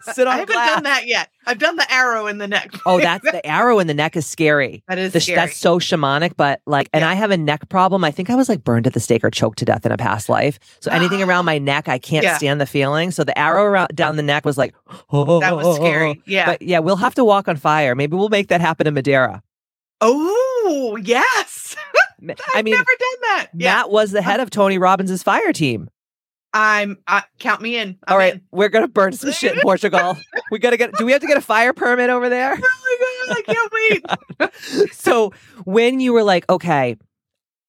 sit 0.02 0.26
on. 0.26 0.34
I 0.34 0.38
haven't 0.38 0.54
glass. 0.54 0.74
done 0.74 0.82
that 0.84 1.06
yet. 1.06 1.30
I've 1.46 1.58
done 1.58 1.76
the 1.76 1.92
arrow 1.92 2.26
in 2.26 2.38
the 2.38 2.46
neck. 2.46 2.72
oh, 2.86 3.00
that's 3.00 3.24
the 3.24 3.44
arrow 3.46 3.78
in 3.78 3.86
the 3.86 3.94
neck 3.94 4.16
is 4.16 4.26
scary. 4.26 4.82
That 4.88 4.98
is 4.98 5.12
the, 5.12 5.20
scary. 5.20 5.36
That's 5.36 5.56
so 5.56 5.78
shamanic, 5.78 6.34
but 6.36 6.60
like, 6.66 6.88
and 6.92 7.02
yeah. 7.02 7.10
I 7.10 7.14
have 7.14 7.30
a 7.30 7.38
neck 7.38 7.68
problem. 7.68 8.04
I 8.04 8.10
think 8.10 8.30
I 8.30 8.34
was 8.34 8.48
like 8.48 8.62
burned 8.64 8.86
at 8.86 8.92
the 8.92 9.00
stake 9.00 9.24
or 9.24 9.30
choked 9.30 9.58
to 9.58 9.64
death 9.64 9.84
in 9.86 9.92
a 9.92 9.96
past 9.96 10.28
life. 10.28 10.58
So 10.80 10.90
anything 10.90 11.22
around 11.22 11.44
my 11.46 11.58
neck, 11.58 11.88
I 11.88 11.98
can't 11.98 12.24
yeah. 12.24 12.36
stand 12.36 12.60
the 12.60 12.66
feeling. 12.66 13.10
So 13.10 13.24
the 13.24 13.36
arrow 13.38 13.64
around 13.64 13.94
down 13.94 14.16
the 14.16 14.22
neck 14.22 14.44
was 14.44 14.58
like, 14.58 14.74
oh, 15.10 15.40
that 15.40 15.56
was 15.56 15.76
scary. 15.76 16.22
Yeah, 16.26 16.46
but 16.46 16.62
yeah, 16.62 16.78
we'll 16.78 16.96
have 16.96 17.14
to 17.16 17.24
walk 17.24 17.48
on 17.48 17.56
fire. 17.56 17.94
Maybe 17.94 18.16
we'll 18.16 18.28
make 18.28 18.48
that 18.48 18.60
happen 18.60 18.86
in 18.86 18.94
Madeira. 18.94 19.42
Oh 20.00 20.98
yes. 21.02 21.76
I 22.54 22.62
mean, 22.62 22.74
never 22.74 22.84
done 22.84 23.20
that. 23.22 23.48
Yeah. 23.54 23.74
Matt 23.74 23.90
was 23.90 24.10
the 24.10 24.22
head 24.22 24.40
of 24.40 24.50
Tony 24.50 24.78
Robbins' 24.78 25.22
fire 25.22 25.52
team. 25.52 25.88
I'm 26.52 26.96
uh, 27.06 27.20
count 27.38 27.60
me 27.60 27.76
in. 27.76 27.98
I'm 28.06 28.12
All 28.12 28.18
right, 28.18 28.34
in. 28.34 28.42
we're 28.50 28.70
gonna 28.70 28.88
burn 28.88 29.12
some 29.12 29.32
shit 29.32 29.54
in 29.54 29.60
Portugal. 29.62 30.16
we 30.50 30.58
gotta 30.58 30.76
get. 30.76 30.92
Do 30.94 31.04
we 31.04 31.12
have 31.12 31.20
to 31.20 31.26
get 31.26 31.36
a 31.36 31.42
fire 31.42 31.72
permit 31.72 32.10
over 32.10 32.28
there? 32.28 32.58
Oh 32.60 33.26
my 33.28 33.34
god, 33.34 33.44
I 33.48 33.98
can't 34.40 34.50
wait. 34.70 34.92
so 34.92 35.32
when 35.64 36.00
you 36.00 36.12
were 36.12 36.22
like, 36.22 36.48
okay, 36.48 36.96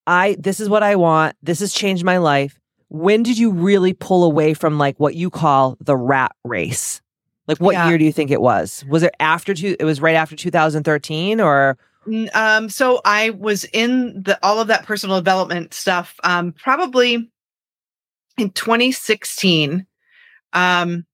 I 0.07 0.35
this 0.39 0.59
is 0.59 0.69
what 0.69 0.81
I 0.81 0.95
want. 0.95 1.35
This 1.43 1.59
has 1.59 1.73
changed 1.73 2.03
my 2.03 2.17
life. 2.17 2.59
When 2.87 3.21
did 3.21 3.37
you 3.37 3.51
really 3.51 3.93
pull 3.93 4.23
away 4.23 4.53
from 4.53 4.77
like 4.77 4.99
what 4.99 5.13
you 5.13 5.29
call 5.29 5.77
the 5.81 5.95
rat 5.95 6.31
race? 6.43 7.01
Like 7.47 7.59
what 7.59 7.73
yeah. 7.73 7.89
year 7.89 7.97
do 7.97 8.05
you 8.05 8.13
think 8.13 8.31
it 8.31 8.41
was? 8.41 8.85
Was 8.87 9.03
it 9.03 9.13
after 9.19 9.53
two? 9.53 9.75
It 9.79 9.85
was 9.85 10.01
right 10.01 10.15
after 10.15 10.35
2013, 10.35 11.41
or 11.41 11.77
um, 12.33 12.69
so 12.69 13.01
I 13.05 13.31
was 13.31 13.65
in 13.65 14.23
the 14.23 14.39
all 14.43 14.59
of 14.59 14.67
that 14.67 14.85
personal 14.85 15.17
development 15.17 15.73
stuff 15.73 16.15
um, 16.23 16.53
probably 16.53 17.29
in 18.37 18.49
2016. 18.51 19.85
Um, 20.53 21.05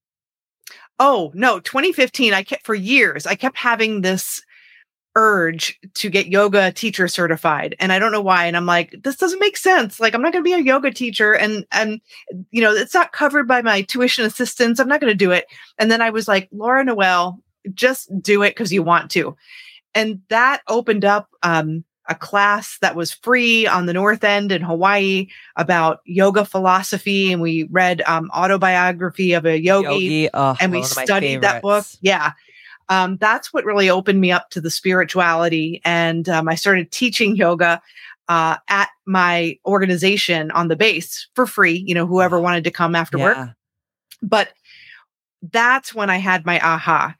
oh 0.98 1.32
no, 1.34 1.60
2015. 1.60 2.32
I 2.32 2.42
kept 2.42 2.64
for 2.64 2.74
years. 2.74 3.26
I 3.26 3.34
kept 3.34 3.56
having 3.56 4.00
this 4.00 4.42
urge 5.16 5.80
to 5.94 6.10
get 6.10 6.26
yoga 6.26 6.70
teacher 6.70 7.08
certified 7.08 7.74
and 7.80 7.90
i 7.90 7.98
don't 7.98 8.12
know 8.12 8.20
why 8.20 8.44
and 8.44 8.54
i'm 8.54 8.66
like 8.66 8.94
this 9.02 9.16
doesn't 9.16 9.40
make 9.40 9.56
sense 9.56 9.98
like 9.98 10.14
i'm 10.14 10.20
not 10.20 10.30
going 10.30 10.44
to 10.44 10.46
be 10.46 10.52
a 10.52 10.58
yoga 10.58 10.90
teacher 10.90 11.32
and 11.32 11.64
and 11.72 12.02
you 12.50 12.60
know 12.60 12.70
it's 12.70 12.92
not 12.92 13.12
covered 13.12 13.48
by 13.48 13.62
my 13.62 13.80
tuition 13.80 14.26
assistance 14.26 14.78
i'm 14.78 14.88
not 14.88 15.00
going 15.00 15.10
to 15.10 15.16
do 15.16 15.30
it 15.30 15.46
and 15.78 15.90
then 15.90 16.02
i 16.02 16.10
was 16.10 16.28
like 16.28 16.50
laura 16.52 16.84
noel 16.84 17.40
just 17.72 18.10
do 18.20 18.42
it 18.42 18.50
because 18.50 18.70
you 18.70 18.82
want 18.82 19.10
to 19.10 19.34
and 19.96 20.20
that 20.28 20.62
opened 20.68 21.04
up 21.04 21.28
um, 21.42 21.84
a 22.08 22.14
class 22.14 22.78
that 22.80 22.94
was 22.94 23.12
free 23.12 23.66
on 23.66 23.86
the 23.86 23.92
North 23.92 24.22
End 24.24 24.52
in 24.52 24.62
Hawaii 24.62 25.28
about 25.56 26.00
yoga 26.04 26.44
philosophy. 26.44 27.32
And 27.32 27.42
we 27.42 27.64
read 27.64 28.02
um, 28.06 28.30
autobiography 28.34 29.32
of 29.32 29.44
a 29.44 29.60
yogi, 29.60 29.86
yogi 29.88 30.30
oh, 30.32 30.56
and 30.60 30.72
we 30.72 30.82
studied 30.82 31.40
that 31.42 31.62
book. 31.62 31.84
Yeah. 32.00 32.32
Um, 32.88 33.16
that's 33.16 33.52
what 33.52 33.64
really 33.64 33.90
opened 33.90 34.20
me 34.20 34.30
up 34.30 34.50
to 34.50 34.60
the 34.60 34.70
spirituality. 34.70 35.80
And 35.84 36.28
um, 36.28 36.48
I 36.48 36.54
started 36.54 36.92
teaching 36.92 37.34
yoga 37.34 37.82
uh, 38.28 38.56
at 38.68 38.88
my 39.06 39.58
organization 39.66 40.50
on 40.52 40.68
the 40.68 40.76
base 40.76 41.28
for 41.34 41.46
free, 41.46 41.82
you 41.86 41.94
know, 41.94 42.06
whoever 42.06 42.40
wanted 42.40 42.64
to 42.64 42.70
come 42.70 42.94
after 42.94 43.18
yeah. 43.18 43.24
work. 43.24 43.48
But 44.22 44.50
that's 45.42 45.94
when 45.94 46.10
I 46.10 46.18
had 46.18 46.46
my 46.46 46.60
aha. 46.60 47.14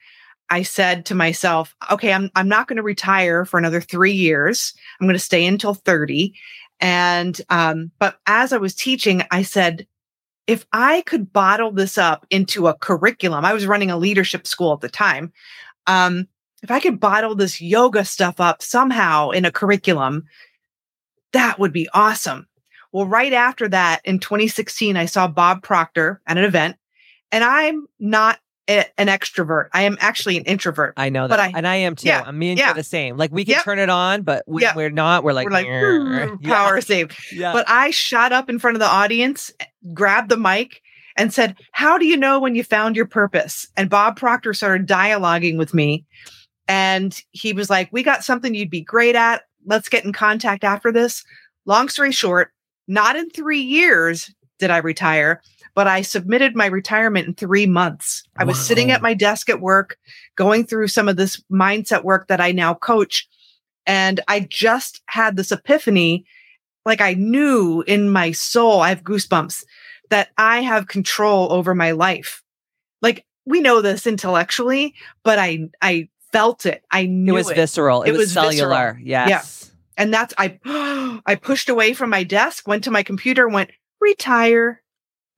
I 0.50 0.62
said 0.62 1.04
to 1.06 1.14
myself, 1.14 1.74
okay, 1.90 2.12
I'm 2.12 2.30
I'm 2.34 2.48
not 2.48 2.68
going 2.68 2.76
to 2.76 2.82
retire 2.82 3.44
for 3.44 3.58
another 3.58 3.80
3 3.80 4.12
years. 4.12 4.72
I'm 5.00 5.06
going 5.06 5.14
to 5.14 5.20
stay 5.20 5.46
until 5.46 5.74
30. 5.74 6.34
And 6.80 7.40
um 7.48 7.90
but 7.98 8.18
as 8.26 8.52
I 8.52 8.58
was 8.58 8.74
teaching, 8.74 9.22
I 9.30 9.42
said 9.42 9.86
if 10.46 10.66
I 10.72 11.02
could 11.02 11.32
bottle 11.32 11.72
this 11.72 11.98
up 11.98 12.26
into 12.30 12.68
a 12.68 12.74
curriculum, 12.74 13.44
I 13.44 13.52
was 13.54 13.66
running 13.66 13.90
a 13.90 13.96
leadership 13.96 14.46
school 14.46 14.72
at 14.72 14.80
the 14.80 14.88
time. 14.88 15.32
Um 15.86 16.28
if 16.62 16.70
I 16.70 16.80
could 16.80 17.00
bottle 17.00 17.34
this 17.34 17.60
yoga 17.60 18.04
stuff 18.04 18.40
up 18.40 18.62
somehow 18.62 19.30
in 19.30 19.44
a 19.44 19.52
curriculum, 19.52 20.24
that 21.32 21.58
would 21.58 21.72
be 21.72 21.88
awesome. 21.94 22.46
Well, 22.92 23.06
right 23.06 23.32
after 23.32 23.68
that 23.68 24.00
in 24.04 24.18
2016, 24.18 24.96
I 24.96 25.04
saw 25.06 25.28
Bob 25.28 25.62
Proctor 25.62 26.20
at 26.26 26.38
an 26.38 26.44
event, 26.44 26.76
and 27.30 27.44
I'm 27.44 27.86
not 27.98 28.38
a- 28.68 28.84
an 28.98 29.06
extrovert. 29.08 29.68
I 29.72 29.82
am 29.82 29.96
actually 30.00 30.36
an 30.36 30.44
introvert. 30.44 30.94
I 30.96 31.08
know 31.08 31.28
But 31.28 31.36
that, 31.36 31.54
I- 31.54 31.58
and 31.58 31.66
I 31.66 31.76
am 31.76 31.94
too. 31.96 32.08
yeah, 32.08 32.30
me 32.30 32.50
and 32.50 32.58
yeah. 32.58 32.66
you're 32.66 32.74
the 32.74 32.82
same. 32.82 33.16
Like 33.16 33.30
we 33.32 33.44
can 33.44 33.52
Yep. 33.54 33.64
turn 33.64 33.78
it 33.78 33.90
on, 33.90 34.22
but 34.22 34.42
when 34.46 34.62
Yep. 34.62 34.76
we're 34.76 34.90
not, 34.90 35.24
we're 35.24 35.32
like, 35.32 35.46
We're 35.46 35.52
like 35.52 35.66
"Grr." 35.66 36.28
Hmm, 36.30 36.34
yeah. 36.40 36.54
power 36.54 36.80
save. 36.80 37.16
Yeah. 37.32 37.52
But 37.52 37.64
I 37.68 37.90
shot 37.90 38.32
up 38.32 38.50
in 38.50 38.58
front 38.58 38.76
of 38.76 38.80
the 38.80 38.86
audience, 38.88 39.52
grabbed 39.94 40.28
the 40.30 40.36
mic, 40.36 40.82
and 41.16 41.32
said, 41.32 41.56
How 41.72 41.96
do 41.98 42.06
you 42.06 42.16
know 42.16 42.38
when 42.40 42.54
you 42.54 42.62
found 42.64 42.96
your 42.96 43.06
purpose? 43.06 43.66
And 43.76 43.88
Bob 43.88 44.16
Proctor 44.16 44.52
started 44.52 44.86
dialoguing 44.86 45.56
with 45.58 45.72
me. 45.72 46.04
And 46.68 47.20
he 47.30 47.52
was 47.52 47.70
like, 47.70 47.88
We 47.92 48.02
got 48.02 48.24
something 48.24 48.54
you'd 48.54 48.70
be 48.70 48.80
great 48.82 49.14
at. 49.14 49.42
Let's 49.64 49.88
get 49.88 50.04
in 50.04 50.12
contact 50.12 50.64
after 50.64 50.92
this. 50.92 51.24
Long 51.64 51.88
story 51.88 52.12
short, 52.12 52.50
not 52.88 53.16
in 53.16 53.30
three 53.30 53.60
years 53.60 54.32
did 54.58 54.70
I 54.70 54.78
retire, 54.78 55.42
but 55.76 55.86
I 55.86 56.00
submitted 56.00 56.56
my 56.56 56.66
retirement 56.66 57.28
in 57.28 57.34
three 57.34 57.66
months. 57.66 58.24
I 58.36 58.44
was 58.44 58.58
sitting 58.58 58.90
at 58.90 59.02
my 59.02 59.12
desk 59.14 59.50
at 59.50 59.60
work, 59.60 59.98
going 60.34 60.66
through 60.66 60.88
some 60.88 61.06
of 61.06 61.16
this 61.16 61.40
mindset 61.52 62.02
work 62.02 62.28
that 62.28 62.40
I 62.40 62.50
now 62.50 62.74
coach. 62.74 63.28
And 63.86 64.18
I 64.26 64.40
just 64.40 65.02
had 65.06 65.36
this 65.36 65.52
epiphany 65.52 66.24
like 66.86 67.02
I 67.02 67.14
knew 67.14 67.82
in 67.86 68.08
my 68.10 68.32
soul, 68.32 68.80
I 68.80 68.88
have 68.88 69.02
goosebumps 69.02 69.64
that 70.08 70.30
I 70.38 70.62
have 70.62 70.86
control 70.86 71.52
over 71.52 71.74
my 71.74 71.90
life. 71.90 72.42
Like 73.02 73.26
we 73.44 73.60
know 73.60 73.82
this 73.82 74.06
intellectually, 74.06 74.94
but 75.24 75.38
I 75.38 75.68
I 75.82 76.08
felt 76.32 76.64
it. 76.64 76.84
I 76.90 77.04
knew 77.06 77.34
it 77.34 77.36
was 77.36 77.50
visceral. 77.50 78.02
It, 78.02 78.10
It 78.10 78.12
was, 78.12 78.20
was 78.20 78.28
visceral. 78.28 78.50
cellular. 78.50 78.98
Yes. 79.02 79.72
and 79.98 80.14
that's 80.14 80.32
I 80.38 80.58
I 81.26 81.34
pushed 81.34 81.68
away 81.68 81.92
from 81.92 82.08
my 82.08 82.22
desk, 82.22 82.66
went 82.66 82.84
to 82.84 82.90
my 82.90 83.02
computer, 83.02 83.46
went 83.46 83.72
retire. 84.00 84.80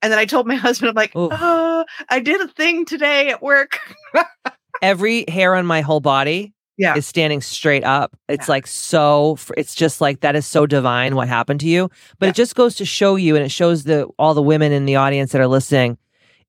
And 0.01 0.11
then 0.11 0.19
I 0.19 0.25
told 0.25 0.47
my 0.47 0.55
husband, 0.67 0.89
I'm 0.89 0.95
like, 0.95 1.11
oh, 1.15 1.85
I 2.09 2.19
did 2.19 2.41
a 2.41 2.47
thing 2.47 2.85
today 2.85 3.29
at 3.29 3.41
work. 3.41 3.79
Every 4.81 5.25
hair 5.27 5.55
on 5.55 5.65
my 5.65 5.81
whole 5.81 5.99
body 5.99 6.53
Yeah. 6.77 6.95
is 6.95 7.05
standing 7.05 7.41
straight 7.41 7.83
up. 7.83 8.15
It's 8.29 8.47
Yeah. 8.47 8.51
like 8.53 8.67
so. 8.67 9.37
It's 9.57 9.75
just 9.75 9.99
like 9.99 10.21
that 10.21 10.35
is 10.35 10.45
so 10.45 10.65
divine 10.65 11.15
what 11.15 11.27
happened 11.27 11.59
to 11.61 11.67
you. 11.67 11.89
But 12.17 12.27
Yeah. 12.27 12.29
it 12.29 12.35
just 12.35 12.55
goes 12.55 12.75
to 12.75 12.85
show 12.85 13.15
you, 13.17 13.35
and 13.35 13.43
it 13.43 13.51
shows 13.51 13.83
the 13.83 14.07
all 14.17 14.33
the 14.33 14.41
women 14.41 14.71
in 14.71 14.85
the 14.85 14.95
audience 14.95 15.31
that 15.33 15.41
are 15.41 15.47
listening. 15.47 15.97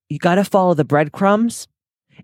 You 0.08 0.18
got 0.18 0.36
to 0.36 0.44
follow 0.44 0.74
the 0.74 0.84
breadcrumbs, 0.84 1.66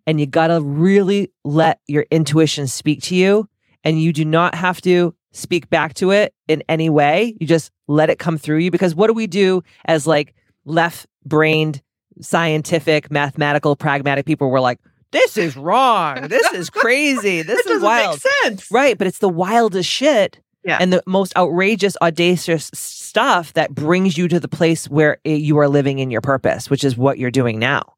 and 0.06 0.20
you 0.20 0.26
got 0.26 0.48
to 0.48 0.60
really 0.60 1.32
let 1.44 1.80
your 1.88 2.04
intuition 2.10 2.66
speak 2.68 3.02
to 3.02 3.16
you. 3.16 3.48
And 3.84 4.00
you 4.02 4.12
do 4.12 4.24
not 4.24 4.54
have 4.56 4.80
to 4.82 5.14
speak 5.32 5.70
back 5.70 5.94
to 5.94 6.10
it 6.10 6.34
in 6.48 6.62
any 6.68 6.88
way. 6.90 7.36
You 7.40 7.46
just 7.46 7.70
let 7.88 8.10
it 8.10 8.18
come 8.18 8.36
through 8.38 8.58
you. 8.58 8.70
Because 8.72 8.94
what 8.96 9.06
do 9.08 9.12
we 9.12 9.26
do 9.28 9.62
as 9.84 10.06
like 10.06 10.34
left 10.66 11.06
brained, 11.24 11.80
scientific, 12.20 13.10
mathematical, 13.10 13.74
pragmatic 13.76 14.26
people? 14.26 14.50
We're 14.50 14.60
like, 14.60 14.78
this 15.12 15.38
is 15.38 15.56
wrong. 15.56 16.28
This 16.28 16.52
is 16.52 16.68
crazy. 16.68 17.40
This 17.46 17.64
is 17.64 17.80
wild. 17.80 18.20
make 18.22 18.32
sense. 18.42 18.70
Right, 18.70 18.98
but 18.98 19.06
it's 19.06 19.18
the 19.20 19.28
wildest 19.28 19.88
shit 19.88 20.40
Yeah. 20.64 20.76
and 20.80 20.92
the 20.92 21.02
most 21.06 21.34
outrageous, 21.36 21.96
audacious 22.02 22.70
stuff 22.74 23.52
that 23.54 23.74
brings 23.74 24.18
you 24.18 24.28
to 24.28 24.38
the 24.40 24.48
place 24.48 24.88
where 24.90 25.18
you 25.24 25.56
are 25.58 25.68
living 25.68 26.00
in 26.00 26.10
your 26.10 26.20
purpose, 26.20 26.68
which 26.68 26.84
is 26.84 26.96
what 26.98 27.18
you're 27.18 27.30
doing 27.30 27.58
now. 27.58 27.94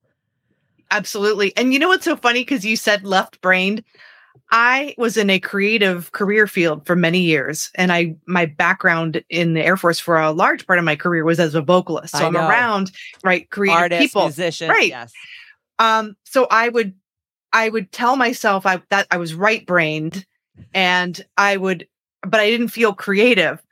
Absolutely. 0.91 1.55
And 1.57 1.73
you 1.73 1.79
know 1.79 1.89
what's 1.89 2.05
so 2.05 2.17
funny? 2.17 2.41
Because 2.43 2.65
you 2.65 2.77
said 2.77 3.05
left 3.05 3.41
brained. 3.41 3.83
I 4.51 4.95
was 4.99 5.17
in 5.17 5.31
a 5.31 5.41
creative 5.41 6.13
career 6.13 6.47
field 6.47 6.87
for 6.87 6.97
many 6.97 7.21
years, 7.21 7.71
and 7.75 7.93
I 7.93 8.17
my 8.27 8.47
background 8.47 9.23
in 9.29 9.55
the 9.55 9.65
Air 9.65 9.77
Force 9.77 9.99
for 9.99 10.19
a 10.19 10.33
large 10.33 10.67
part 10.67 10.79
of 10.79 10.85
my 10.85 10.97
career 10.97 11.25
was 11.25 11.41
as 11.41 11.55
a 11.55 11.63
vocalist. 11.63 12.17
So 12.17 12.25
I 12.25 12.27
I'm 12.27 12.33
know. 12.33 12.49
around 12.49 12.91
right 13.25 13.49
creative 13.51 13.83
Artist, 13.83 14.01
people. 14.01 14.23
musician, 14.23 14.69
Right. 14.69 14.89
Yes. 14.89 15.13
Um, 15.79 16.17
so 16.25 16.47
I 16.51 16.69
would 16.69 16.95
I 17.53 17.69
would 17.69 17.93
tell 17.93 18.17
myself 18.17 18.67
I 18.67 18.83
that 18.91 19.07
I 19.11 19.17
was 19.17 19.35
right 19.35 19.65
brained, 19.67 20.27
and 20.75 21.25
I 21.37 21.57
would, 21.57 21.87
but 22.23 22.41
I 22.41 22.51
didn't 22.51 22.69
feel 22.69 22.95
creative. 22.95 23.63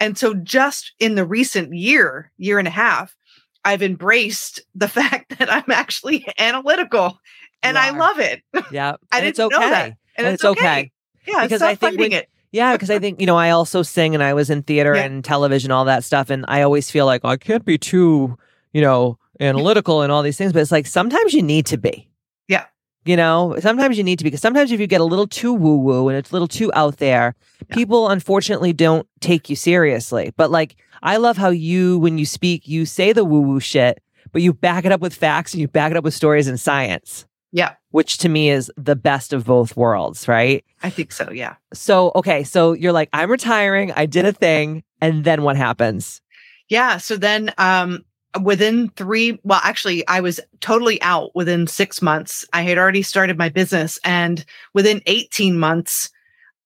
And 0.00 0.18
so 0.18 0.34
just 0.34 0.92
in 0.98 1.14
the 1.14 1.24
recent 1.24 1.72
year, 1.72 2.30
year 2.36 2.58
and 2.58 2.68
a 2.68 2.72
half, 2.72 3.16
I've 3.64 3.82
embraced 3.82 4.60
the 4.74 4.88
fact 4.88 5.38
that 5.38 5.52
I'm 5.52 5.70
actually 5.70 6.26
analytical, 6.38 7.18
and 7.62 7.78
I 7.78 7.90
love 7.90 8.18
it. 8.18 8.42
Yeah. 8.70 8.96
I 9.10 9.18
and 9.18 9.26
it's 9.26 9.38
didn't 9.38 9.54
okay. 9.54 9.64
know 9.64 9.70
that. 9.70 9.96
And, 10.16 10.26
And 10.26 10.34
it's, 10.34 10.44
okay. 10.44 10.60
okay. 10.60 10.92
Yeah, 11.26 11.42
Because 11.42 11.62
I 11.62 11.74
think 11.74 11.98
when- 11.98 12.12
it. 12.12 12.28
Yeah, 12.52 12.70
because 12.72 12.88
I 12.90 13.00
think, 13.00 13.20
you 13.20 13.26
know, 13.26 13.36
I 13.36 13.50
also 13.50 13.82
sing 13.82 14.14
and 14.14 14.22
I 14.22 14.32
was 14.32 14.48
in 14.48 14.62
theater 14.62 14.94
Yeah. 14.94 15.02
and 15.06 15.24
television, 15.24 15.72
all 15.72 15.84
that 15.86 16.04
stuff. 16.04 16.30
And 16.30 16.44
I 16.46 16.62
always 16.62 16.88
feel 16.88 17.04
like 17.04 17.22
oh, 17.24 17.30
I 17.30 17.36
can't 17.36 17.64
be 17.64 17.78
too, 17.78 18.38
you 18.72 18.80
know, 18.80 19.18
analytical 19.40 20.02
and 20.02 20.12
all 20.12 20.22
these 20.22 20.36
things. 20.36 20.52
But 20.52 20.60
it's 20.62 20.70
like 20.70 20.86
sometimes 20.86 21.34
you 21.34 21.42
need 21.42 21.66
to 21.66 21.76
be. 21.78 22.08
Yeah. 22.46 22.66
You 23.04 23.16
know, 23.16 23.56
sometimes 23.58 23.98
you 23.98 24.04
need 24.04 24.18
to 24.18 24.24
be 24.24 24.28
because 24.30 24.40
sometimes 24.40 24.70
if 24.70 24.78
you 24.78 24.86
get 24.86 25.00
a 25.00 25.04
little 25.04 25.26
too 25.26 25.52
woo 25.52 25.78
woo 25.78 26.08
and 26.08 26.16
it's 26.16 26.30
a 26.30 26.32
little 26.32 26.46
too 26.46 26.70
out 26.74 26.98
there, 26.98 27.34
Yeah. 27.68 27.74
people 27.74 28.08
unfortunately 28.08 28.72
don't 28.72 29.08
take 29.20 29.50
you 29.50 29.56
seriously. 29.56 30.32
But 30.36 30.52
like, 30.52 30.76
I 31.02 31.16
love 31.16 31.36
how 31.36 31.50
you, 31.50 31.98
when 31.98 32.18
you 32.18 32.24
speak, 32.24 32.68
you 32.68 32.86
say 32.86 33.12
the 33.12 33.24
woo 33.24 33.40
woo 33.40 33.58
shit, 33.58 34.00
but 34.30 34.42
you 34.42 34.52
back 34.54 34.84
it 34.84 34.92
up 34.92 35.00
with 35.00 35.12
facts 35.14 35.54
and 35.54 35.60
you 35.60 35.66
back 35.66 35.90
it 35.90 35.96
up 35.96 36.04
with 36.04 36.14
stories 36.14 36.46
and 36.46 36.58
science, 36.60 37.26
Yeah, 37.50 37.72
which 37.94 38.18
to 38.18 38.28
me 38.28 38.50
is 38.50 38.72
the 38.76 38.96
best 38.96 39.32
of 39.32 39.44
both 39.44 39.76
worlds, 39.76 40.26
right? 40.26 40.64
I 40.82 40.90
think 40.90 41.12
so. 41.12 41.30
Yeah. 41.30 41.54
So, 41.72 42.10
okay, 42.16 42.42
so 42.42 42.72
you're 42.72 42.90
like, 42.90 43.08
I'm 43.12 43.30
retiring, 43.30 43.92
I 43.92 44.06
did 44.06 44.24
a 44.24 44.32
thing, 44.32 44.82
and 45.00 45.22
then 45.22 45.44
what 45.44 45.56
happens? 45.56 46.20
Yeah. 46.68 46.96
So 46.96 47.16
then 47.16 47.52
um 47.56 48.04
within 48.42 48.88
three, 48.96 49.38
well, 49.44 49.60
actually, 49.62 50.04
I 50.08 50.18
was 50.18 50.40
totally 50.60 51.00
out 51.02 51.30
within 51.36 51.68
six 51.68 52.02
months. 52.02 52.44
I 52.52 52.62
had 52.62 52.78
already 52.78 53.02
started 53.02 53.38
my 53.38 53.48
business. 53.48 53.96
And 54.04 54.44
within 54.72 55.00
18 55.06 55.56
months, 55.56 56.10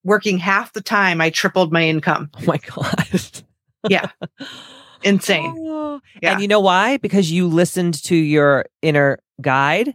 working 0.05 0.39
half 0.39 0.73
the 0.73 0.81
time, 0.81 1.21
I 1.21 1.29
tripled 1.29 1.71
my 1.75 1.83
income. 1.83 2.31
Oh 2.39 2.45
my 2.47 2.57
God. 2.59 3.07
Yeah. 3.89 4.09
Insane. 5.05 5.55
Oh. 5.57 6.01
Yeah. 6.21 6.33
And 6.33 6.43
you 6.43 6.49
know 6.49 6.59
why? 6.59 6.97
Because 6.97 7.31
you 7.31 7.47
listened 7.47 8.03
to 8.05 8.17
your 8.17 8.65
inner 8.83 9.21
guide. 9.41 9.95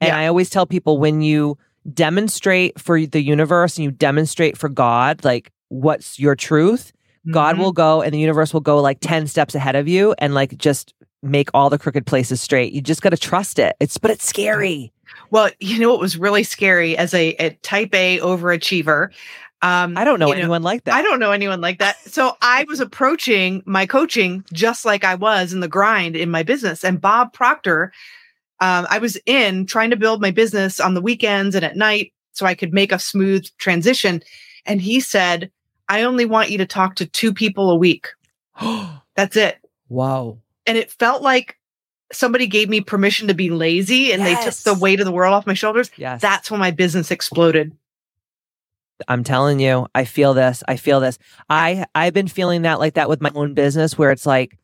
And 0.00 0.08
Yeah. 0.08 0.18
I 0.18 0.26
always 0.26 0.50
tell 0.50 0.66
people 0.66 0.98
when 0.98 1.20
you 1.22 1.58
demonstrate 1.94 2.78
for 2.80 3.04
the 3.06 3.22
universe 3.22 3.76
and 3.76 3.84
you 3.84 3.90
demonstrate 3.90 4.56
for 4.56 4.68
God, 4.68 5.24
like 5.24 5.50
what's 5.68 6.18
your 6.18 6.34
truth, 6.34 6.92
God 7.30 7.56
Mhm. 7.56 7.58
will 7.58 7.72
go 7.72 8.02
and 8.02 8.12
the 8.14 8.18
universe 8.18 8.52
will 8.52 8.60
go 8.60 8.80
like 8.80 8.98
10 9.00 9.26
steps 9.26 9.54
ahead 9.54 9.76
of 9.76 9.88
you 9.88 10.14
and 10.18 10.34
like 10.34 10.56
just 10.58 10.94
make 11.22 11.50
all 11.52 11.68
the 11.68 11.78
crooked 11.78 12.06
places 12.06 12.40
straight. 12.40 12.72
You 12.72 12.80
just 12.80 13.02
got 13.02 13.10
to 13.10 13.16
trust 13.16 13.58
it. 13.58 13.76
It's, 13.80 13.98
but 13.98 14.10
it's 14.10 14.26
scary. 14.26 14.92
Well, 15.30 15.50
you 15.58 15.78
know 15.80 15.90
what 15.90 16.00
was 16.00 16.16
really 16.16 16.42
scary 16.44 16.96
as 16.96 17.12
a, 17.12 17.30
a 17.40 17.50
type 17.62 17.94
A 17.94 18.18
overachiever? 18.20 19.10
Um, 19.60 19.98
I 19.98 20.04
don't 20.04 20.20
know 20.20 20.30
anyone 20.30 20.62
like 20.62 20.84
that. 20.84 20.94
I 20.94 21.02
don't 21.02 21.18
know 21.18 21.32
anyone 21.32 21.60
like 21.60 21.80
that. 21.80 21.96
So 22.08 22.36
I 22.40 22.64
was 22.68 22.78
approaching 22.78 23.62
my 23.66 23.86
coaching 23.86 24.44
just 24.52 24.84
like 24.84 25.02
I 25.02 25.16
was 25.16 25.52
in 25.52 25.58
the 25.58 25.66
grind 25.68 26.14
in 26.14 26.30
my 26.30 26.44
business. 26.44 26.84
And 26.84 27.00
Bob 27.00 27.32
Proctor, 27.32 27.92
um, 28.60 28.86
I 28.90 28.98
was 28.98 29.18
in 29.26 29.66
trying 29.66 29.90
to 29.90 29.96
build 29.96 30.20
my 30.20 30.30
business 30.30 30.80
on 30.80 30.94
the 30.94 31.00
weekends 31.00 31.54
and 31.54 31.64
at 31.64 31.76
night 31.76 32.12
so 32.32 32.46
I 32.46 32.54
could 32.54 32.72
make 32.72 32.92
a 32.92 32.98
smooth 32.98 33.46
transition. 33.58 34.22
And 34.66 34.80
he 34.80 35.00
said, 35.00 35.50
I 35.88 36.02
only 36.02 36.24
want 36.24 36.50
you 36.50 36.58
to 36.58 36.66
talk 36.66 36.96
to 36.96 37.06
two 37.06 37.32
people 37.32 37.70
a 37.70 37.76
week. 37.76 38.08
That's 39.16 39.36
it. 39.36 39.58
Wow. 39.88 40.38
And 40.66 40.76
it 40.76 40.90
felt 40.90 41.22
like 41.22 41.56
somebody 42.12 42.46
gave 42.46 42.68
me 42.68 42.80
permission 42.80 43.28
to 43.28 43.34
be 43.34 43.50
lazy 43.50 44.12
and 44.12 44.24
they 44.24 44.34
took 44.36 44.54
the 44.54 44.74
weight 44.74 45.00
of 45.00 45.06
the 45.06 45.12
world 45.12 45.34
off 45.34 45.46
my 45.46 45.54
shoulders. 45.54 45.90
Yes. 45.96 46.20
That's 46.20 46.50
when 46.50 46.60
my 46.60 46.70
business 46.70 47.10
exploded. 47.10 47.76
I'm 49.06 49.22
telling 49.22 49.60
you, 49.60 49.86
I 49.94 50.04
feel 50.04 50.34
this. 50.34 50.64
I 50.66 50.76
feel 50.76 51.00
this. 51.00 51.18
I 51.48 51.86
I've 51.94 52.14
been 52.14 52.26
feeling 52.26 52.62
that 52.62 52.80
like 52.80 52.94
that 52.94 53.08
with 53.08 53.20
my 53.20 53.30
own 53.34 53.54
business 53.54 53.96
where 53.96 54.10
it's 54.10 54.26
like 54.26 54.58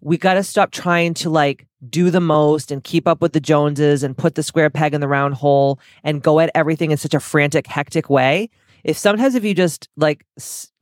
we 0.00 0.16
got 0.18 0.34
to 0.34 0.42
stop 0.42 0.70
trying 0.70 1.14
to 1.14 1.30
like 1.30 1.66
do 1.88 2.10
the 2.10 2.20
most 2.20 2.70
and 2.70 2.82
keep 2.84 3.06
up 3.08 3.20
with 3.20 3.32
the 3.32 3.40
Joneses 3.40 4.02
and 4.02 4.16
put 4.16 4.34
the 4.34 4.42
square 4.42 4.70
peg 4.70 4.94
in 4.94 5.00
the 5.00 5.08
round 5.08 5.34
hole 5.34 5.78
and 6.04 6.22
go 6.22 6.40
at 6.40 6.50
everything 6.54 6.90
in 6.90 6.96
such 6.96 7.14
a 7.14 7.20
frantic 7.20 7.66
hectic 7.66 8.10
way. 8.10 8.48
If 8.84 8.96
sometimes 8.98 9.34
if 9.34 9.44
you 9.44 9.54
just 9.54 9.88
like 9.96 10.24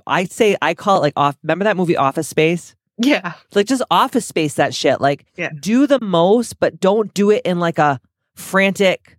I 0.06 0.24
say 0.24 0.56
I 0.62 0.74
call 0.74 0.98
it 0.98 1.00
like 1.00 1.12
off 1.16 1.36
remember 1.42 1.64
that 1.64 1.76
movie 1.76 1.96
Office 1.96 2.28
Space? 2.28 2.74
Yeah. 3.00 3.34
like 3.54 3.66
just 3.66 3.82
office 3.92 4.26
space 4.26 4.54
that 4.54 4.74
shit 4.74 5.00
like 5.00 5.24
Yeah. 5.36 5.50
do 5.60 5.86
the 5.86 6.00
most 6.00 6.58
but 6.58 6.80
don't 6.80 7.12
do 7.14 7.30
it 7.30 7.42
in 7.44 7.60
like 7.60 7.78
a 7.78 8.00
frantic 8.34 9.17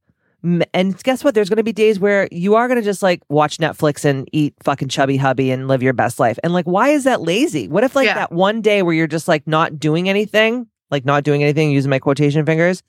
And 0.74 1.02
guess 1.04 1.24
what? 1.24 1.36
There's 1.36 1.50
going 1.50 1.58
to 1.58 1.64
be 1.64 1.74
days 1.74 2.00
where 2.00 2.28
you 2.32 2.56
are 2.56 2.68
going 2.68 2.80
to 2.80 2.86
just 2.86 3.04
like 3.04 3.22
watch 3.30 3.58
Netflix 3.58 4.06
and 4.06 4.28
eat 4.32 4.54
fucking 4.64 4.88
chubby 4.88 5.18
hubby 5.18 5.52
and 5.52 5.68
live 5.68 5.84
your 5.84 5.94
best 5.94 6.18
life. 6.20 6.40
And 6.44 6.54
like, 6.54 6.66
why 6.66 6.90
is 6.90 7.04
that 7.04 7.22
lazy? 7.22 7.68
What 7.68 7.84
if 7.84 7.96
like 7.96 8.06
Yeah. 8.06 8.16
that 8.16 8.32
one 8.32 8.62
day 8.62 8.82
where 8.82 8.94
you're 8.94 9.08
just 9.08 9.28
like 9.28 9.46
not 9.46 9.80
doing 9.80 10.08
anything, 10.08 10.68
like 10.92 11.04
not 11.04 11.24
doing 11.24 11.44
anything, 11.44 11.72
using 11.72 11.90
my 11.90 12.00
quotation 12.00 12.46
fingers, 12.46 12.84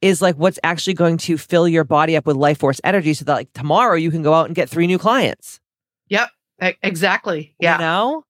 is 0.00 0.22
like 0.22 0.36
what's 0.36 0.58
actually 0.64 0.94
going 0.94 1.18
to 1.18 1.36
fill 1.36 1.68
your 1.68 1.84
body 1.84 2.16
up 2.16 2.24
with 2.26 2.36
life 2.36 2.58
force 2.58 2.80
energy 2.84 3.12
so 3.12 3.24
that 3.26 3.34
like 3.34 3.52
tomorrow 3.52 3.96
you 3.96 4.10
can 4.10 4.22
go 4.22 4.32
out 4.32 4.46
and 4.46 4.54
get 4.54 4.68
three 4.70 4.86
new 4.86 4.98
clients. 4.98 5.60
Yep. 6.08 6.30
Exactly. 6.82 7.54
Yeah. 7.60 7.74
You 7.74 7.80
know? 7.80 8.24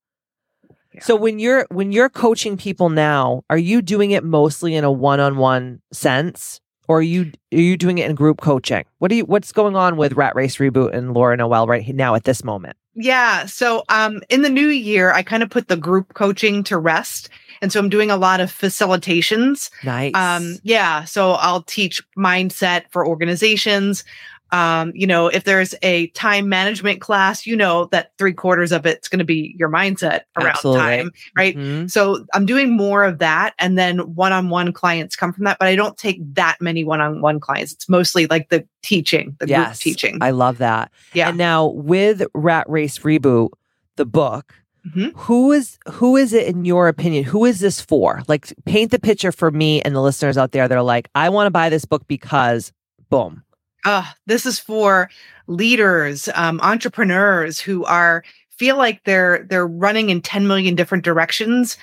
Yeah. 0.93 1.01
So 1.01 1.15
when 1.15 1.39
you're 1.39 1.65
when 1.71 1.91
you're 1.91 2.09
coaching 2.09 2.57
people 2.57 2.89
now, 2.89 3.41
are 3.49 3.57
you 3.57 3.81
doing 3.81 4.11
it 4.11 4.23
mostly 4.23 4.75
in 4.75 4.83
a 4.83 4.91
one-on-one 4.91 5.81
sense? 5.91 6.59
Or 6.87 6.99
are 6.99 7.01
you 7.01 7.31
are 7.53 7.57
you 7.57 7.77
doing 7.77 7.97
it 7.97 8.09
in 8.09 8.15
group 8.15 8.41
coaching? 8.41 8.85
What 8.99 9.09
do 9.09 9.15
you 9.15 9.25
what's 9.25 9.51
going 9.51 9.75
on 9.75 9.97
with 9.97 10.13
Rat 10.13 10.35
Race 10.35 10.57
Reboot 10.57 10.93
and 10.93 11.13
Laura 11.13 11.35
Noel 11.37 11.67
right 11.67 11.87
now 11.87 12.15
at 12.15 12.23
this 12.23 12.43
moment? 12.43 12.77
Yeah. 12.93 13.45
So 13.45 13.83
um 13.89 14.21
in 14.29 14.41
the 14.41 14.49
new 14.49 14.67
year, 14.67 15.11
I 15.11 15.23
kind 15.23 15.43
of 15.43 15.49
put 15.49 15.67
the 15.67 15.77
group 15.77 16.13
coaching 16.13 16.63
to 16.65 16.77
rest. 16.77 17.29
And 17.61 17.71
so 17.71 17.79
I'm 17.79 17.89
doing 17.89 18.11
a 18.11 18.17
lot 18.17 18.41
of 18.41 18.51
facilitations. 18.51 19.69
Nice. 19.83 20.13
Um, 20.13 20.57
yeah. 20.63 21.05
So 21.05 21.31
I'll 21.31 21.63
teach 21.63 22.03
mindset 22.17 22.83
for 22.91 23.07
organizations. 23.07 24.03
Um, 24.51 24.91
you 24.95 25.07
know, 25.07 25.27
if 25.27 25.43
there's 25.43 25.73
a 25.81 26.07
time 26.09 26.47
management 26.47 27.01
class, 27.01 27.45
you 27.45 27.55
know 27.55 27.85
that 27.91 28.11
three 28.17 28.31
quarters 28.33 28.71
of 28.71 28.85
it's 28.85 29.09
going 29.09 29.19
to 29.19 29.25
be 29.25 29.55
your 29.57 29.69
mindset 29.69 30.21
around 30.37 30.49
Absolutely. 30.49 30.81
time, 30.81 31.11
right? 31.35 31.57
Mhm. 31.57 31.89
So 31.91 32.25
I'm 32.33 32.45
doing 32.45 32.77
more 32.77 33.03
of 33.03 33.17
that. 33.19 33.53
And 33.59 33.77
then 33.77 33.99
one 34.15 34.31
on 34.31 34.49
one 34.49 34.71
clients 34.71 35.15
come 35.15 35.33
from 35.33 35.43
that, 35.45 35.57
but 35.59 35.67
I 35.67 35.75
don't 35.75 35.97
take 35.97 36.19
that 36.35 36.57
many 36.61 36.83
one 36.83 37.01
on 37.01 37.21
one 37.21 37.39
clients. 37.39 37.73
It's 37.73 37.89
mostly 37.89 38.27
like 38.27 38.49
the 38.49 38.65
teaching, 38.83 39.35
the 39.39 39.47
Yes. 39.47 39.67
group 39.81 39.95
teaching. 39.95 40.17
I 40.21 40.29
love 40.31 40.59
that. 40.59 40.91
yeah. 41.13 41.29
And 41.29 41.37
now 41.37 41.67
with 41.67 42.23
Rat 42.33 42.69
Race 42.69 42.99
Reboot, 42.99 43.49
the 43.97 44.05
book, 44.05 44.53
Mhm. 44.95 45.11
who 45.15 45.51
is 45.51 45.79
who 45.89 46.15
is 46.15 46.31
it 46.33 46.45
in 46.47 46.63
your 46.65 46.87
opinion? 46.87 47.23
Who 47.23 47.45
is 47.45 47.59
this 47.59 47.81
for? 47.81 48.21
Like 48.27 48.53
paint 48.65 48.91
the 48.91 48.99
picture 48.99 49.31
for 49.31 49.49
me 49.49 49.81
and 49.81 49.95
the 49.95 50.01
listeners 50.01 50.37
out 50.37 50.51
there 50.51 50.67
that 50.67 50.77
are 50.77 50.83
like, 50.83 51.09
I 51.15 51.29
want 51.29 51.47
to 51.47 51.51
buy 51.51 51.69
this 51.69 51.85
book 51.85 52.07
because 52.07 52.71
boom. 53.09 53.41
Uh, 53.85 54.03
this 54.25 54.45
is 54.45 54.59
for 54.59 55.09
leaders, 55.47 56.27
um, 56.33 56.59
entrepreneurs 56.61 57.59
who 57.59 57.85
are 57.85 58.23
feel 58.57 58.77
like 58.77 59.03
they're 59.03 59.45
they're 59.49 59.67
running 59.67 60.09
in 60.09 60.21
10 60.21 60.47
million 60.47 60.75
different 60.75 61.03
directions, 61.03 61.77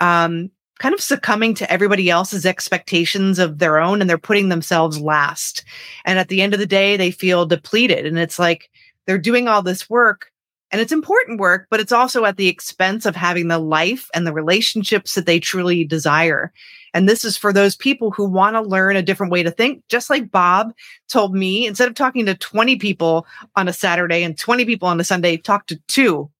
um, 0.00 0.50
kind 0.78 0.94
of 0.94 1.00
succumbing 1.00 1.54
to 1.54 1.70
everybody 1.72 2.10
else's 2.10 2.44
expectations 2.44 3.38
of 3.38 3.58
their 3.58 3.78
own, 3.78 4.00
and 4.00 4.08
they're 4.08 4.18
putting 4.18 4.50
themselves 4.50 5.00
last. 5.00 5.64
And 6.04 6.18
at 6.18 6.28
the 6.28 6.42
end 6.42 6.52
of 6.52 6.60
the 6.60 6.66
day, 6.66 6.96
they 6.96 7.10
feel 7.10 7.46
depleted, 7.46 8.06
and 8.06 8.18
it's 8.18 8.38
like 8.38 8.70
they're 9.06 9.18
doing 9.18 9.48
all 9.48 9.62
this 9.62 9.88
work. 9.88 10.30
And 10.72 10.80
it's 10.80 10.92
important 10.92 11.38
work, 11.38 11.68
but 11.70 11.78
it's 11.78 11.92
also 11.92 12.24
at 12.24 12.38
the 12.38 12.48
expense 12.48 13.06
of 13.06 13.14
having 13.14 13.46
the 13.46 13.60
life 13.60 14.10
and 14.14 14.26
the 14.26 14.32
relationships 14.32 15.14
that 15.14 15.24
they 15.24 15.38
truly 15.38 15.84
desire. 15.84 16.52
And 16.96 17.06
this 17.06 17.26
is 17.26 17.36
for 17.36 17.52
those 17.52 17.76
people 17.76 18.10
who 18.10 18.24
want 18.24 18.56
to 18.56 18.62
learn 18.62 18.96
a 18.96 19.02
different 19.02 19.30
way 19.30 19.42
to 19.42 19.50
think, 19.50 19.82
just 19.90 20.08
like 20.08 20.30
Bob 20.30 20.72
told 21.10 21.34
me 21.34 21.66
instead 21.66 21.88
of 21.88 21.94
talking 21.94 22.24
to 22.24 22.34
20 22.34 22.76
people 22.76 23.26
on 23.54 23.68
a 23.68 23.72
Saturday 23.74 24.22
and 24.22 24.38
20 24.38 24.64
people 24.64 24.88
on 24.88 24.98
a 24.98 25.04
Sunday, 25.04 25.36
talk 25.36 25.66
to 25.66 25.76
two. 25.88 26.30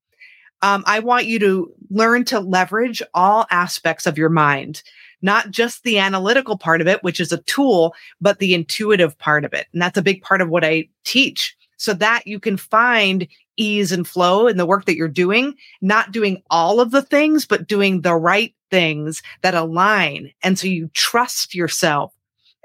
Um, 0.62 0.82
I 0.86 1.00
want 1.00 1.26
you 1.26 1.38
to 1.40 1.70
learn 1.90 2.24
to 2.26 2.40
leverage 2.40 3.02
all 3.12 3.44
aspects 3.50 4.06
of 4.06 4.16
your 4.16 4.30
mind, 4.30 4.82
not 5.20 5.50
just 5.50 5.82
the 5.82 5.98
analytical 5.98 6.56
part 6.56 6.80
of 6.80 6.88
it, 6.88 7.02
which 7.02 7.20
is 7.20 7.32
a 7.32 7.42
tool, 7.42 7.94
but 8.22 8.38
the 8.38 8.54
intuitive 8.54 9.18
part 9.18 9.44
of 9.44 9.52
it. 9.52 9.66
And 9.74 9.82
that's 9.82 9.98
a 9.98 10.02
big 10.02 10.22
part 10.22 10.40
of 10.40 10.48
what 10.48 10.64
I 10.64 10.88
teach 11.04 11.54
so 11.76 11.92
that 11.92 12.26
you 12.26 12.40
can 12.40 12.56
find 12.56 13.28
ease 13.56 13.92
and 13.92 14.06
flow 14.06 14.46
in 14.46 14.56
the 14.56 14.66
work 14.66 14.84
that 14.84 14.96
you're 14.96 15.08
doing, 15.08 15.54
not 15.80 16.12
doing 16.12 16.42
all 16.50 16.80
of 16.80 16.90
the 16.90 17.02
things, 17.02 17.46
but 17.46 17.66
doing 17.66 18.02
the 18.02 18.14
right 18.14 18.54
things 18.70 19.22
that 19.42 19.54
align. 19.54 20.32
And 20.42 20.58
so 20.58 20.66
you 20.66 20.90
trust 20.94 21.54
yourself 21.54 22.12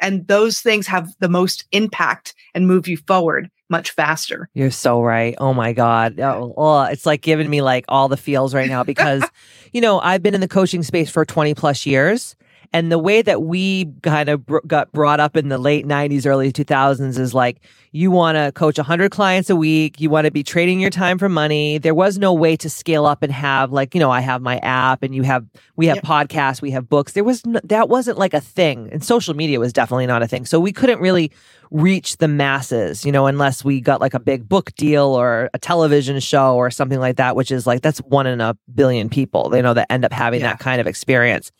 and 0.01 0.27
those 0.27 0.59
things 0.59 0.87
have 0.87 1.13
the 1.19 1.29
most 1.29 1.65
impact 1.71 2.33
and 2.53 2.67
move 2.67 2.87
you 2.87 2.97
forward 2.97 3.49
much 3.69 3.91
faster. 3.91 4.49
You're 4.53 4.71
so 4.71 5.01
right. 5.01 5.33
Oh 5.37 5.53
my 5.53 5.71
God. 5.71 6.19
Oh, 6.19 6.53
oh, 6.57 6.83
it's 6.83 7.05
like 7.05 7.21
giving 7.21 7.49
me 7.49 7.61
like 7.61 7.85
all 7.87 8.09
the 8.09 8.17
feels 8.17 8.53
right 8.53 8.67
now 8.67 8.83
because, 8.83 9.23
you 9.71 9.79
know, 9.79 9.99
I've 10.01 10.21
been 10.21 10.35
in 10.35 10.41
the 10.41 10.47
coaching 10.47 10.83
space 10.83 11.09
for 11.09 11.23
20 11.23 11.53
plus 11.53 11.85
years. 11.85 12.35
And 12.73 12.91
the 12.91 12.99
way 12.99 13.21
that 13.21 13.43
we 13.43 13.85
kind 14.01 14.29
of 14.29 14.45
br- 14.45 14.59
got 14.65 14.91
brought 14.91 15.19
up 15.19 15.37
in 15.37 15.49
the 15.49 15.57
late 15.57 15.85
90s, 15.85 16.25
early 16.25 16.51
2000s 16.51 17.17
is 17.19 17.33
like, 17.33 17.61
you 17.93 18.09
want 18.09 18.37
to 18.37 18.51
coach 18.53 18.77
100 18.77 19.11
clients 19.11 19.49
a 19.49 19.55
week. 19.55 19.99
You 19.99 20.09
want 20.09 20.23
to 20.25 20.31
be 20.31 20.43
trading 20.43 20.79
your 20.79 20.89
time 20.89 21.17
for 21.17 21.27
money. 21.27 21.77
There 21.77 21.93
was 21.93 22.17
no 22.17 22.33
way 22.33 22.55
to 22.55 22.69
scale 22.69 23.05
up 23.05 23.21
and 23.21 23.31
have, 23.33 23.71
like, 23.73 23.93
you 23.93 23.99
know, 23.99 24.09
I 24.09 24.21
have 24.21 24.41
my 24.41 24.59
app 24.59 25.03
and 25.03 25.13
you 25.13 25.23
have, 25.23 25.45
we 25.75 25.87
have 25.87 25.97
Yep. 25.97 26.05
podcasts, 26.05 26.61
we 26.61 26.71
have 26.71 26.87
books. 26.87 27.11
There 27.11 27.23
was, 27.25 27.45
no, 27.45 27.59
that 27.65 27.89
wasn't 27.89 28.17
like 28.17 28.33
a 28.33 28.39
thing. 28.39 28.87
And 28.93 29.03
social 29.03 29.33
media 29.33 29.59
was 29.59 29.73
definitely 29.73 30.05
not 30.07 30.23
a 30.23 30.27
thing. 30.27 30.45
So 30.45 30.57
we 30.59 30.71
couldn't 30.71 31.01
really 31.01 31.31
reach 31.69 32.17
the 32.17 32.27
masses, 32.29 33.05
you 33.05 33.11
know, 33.11 33.27
unless 33.27 33.63
we 33.65 33.81
got 33.81 33.99
like 33.99 34.13
a 34.13 34.19
big 34.19 34.47
book 34.47 34.73
deal 34.75 35.03
or 35.05 35.49
a 35.53 35.59
television 35.59 36.19
show 36.21 36.55
or 36.55 36.71
something 36.71 36.99
like 36.99 37.17
that, 37.17 37.35
which 37.35 37.51
is 37.51 37.67
like 37.67 37.81
that's 37.81 37.99
one 37.99 38.25
in 38.25 38.39
a 38.39 38.57
billion 38.73 39.09
people, 39.09 39.51
you 39.53 39.61
know, 39.61 39.73
that 39.73 39.91
end 39.91 40.05
up 40.05 40.13
having 40.13 40.39
Yeah. 40.39 40.47
that 40.51 40.59
kind 40.59 40.79
of 40.79 40.87
experience. 40.87 41.51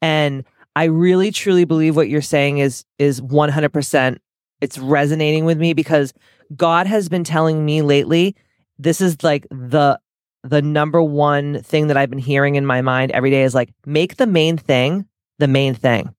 And 0.00 0.44
I 0.76 0.84
really 0.84 1.32
truly 1.32 1.64
believe 1.64 1.96
what 1.96 2.08
you're 2.08 2.22
saying 2.22 2.58
is 2.58 2.84
is 3.00 3.20
100% 3.20 4.18
it's 4.60 4.78
resonating 4.78 5.44
with 5.44 5.58
me 5.58 5.72
because 5.72 6.12
God 6.56 6.86
has 6.86 7.08
been 7.08 7.24
telling 7.24 7.64
me 7.64 7.82
lately 7.82 8.34
this 8.78 9.00
is 9.00 9.22
like 9.22 9.46
the 9.50 9.98
the 10.42 10.62
number 10.62 11.02
one 11.02 11.62
thing 11.62 11.88
that 11.88 11.96
I've 11.96 12.08
been 12.10 12.18
hearing 12.18 12.54
in 12.54 12.64
my 12.64 12.80
mind 12.80 13.10
every 13.12 13.30
day 13.30 13.42
is 13.42 13.54
like 13.54 13.70
make 13.84 14.16
the 14.16 14.26
main 14.26 14.56
thing 14.56 15.06
the 15.38 15.48
main 15.48 15.74
thing 15.74 16.14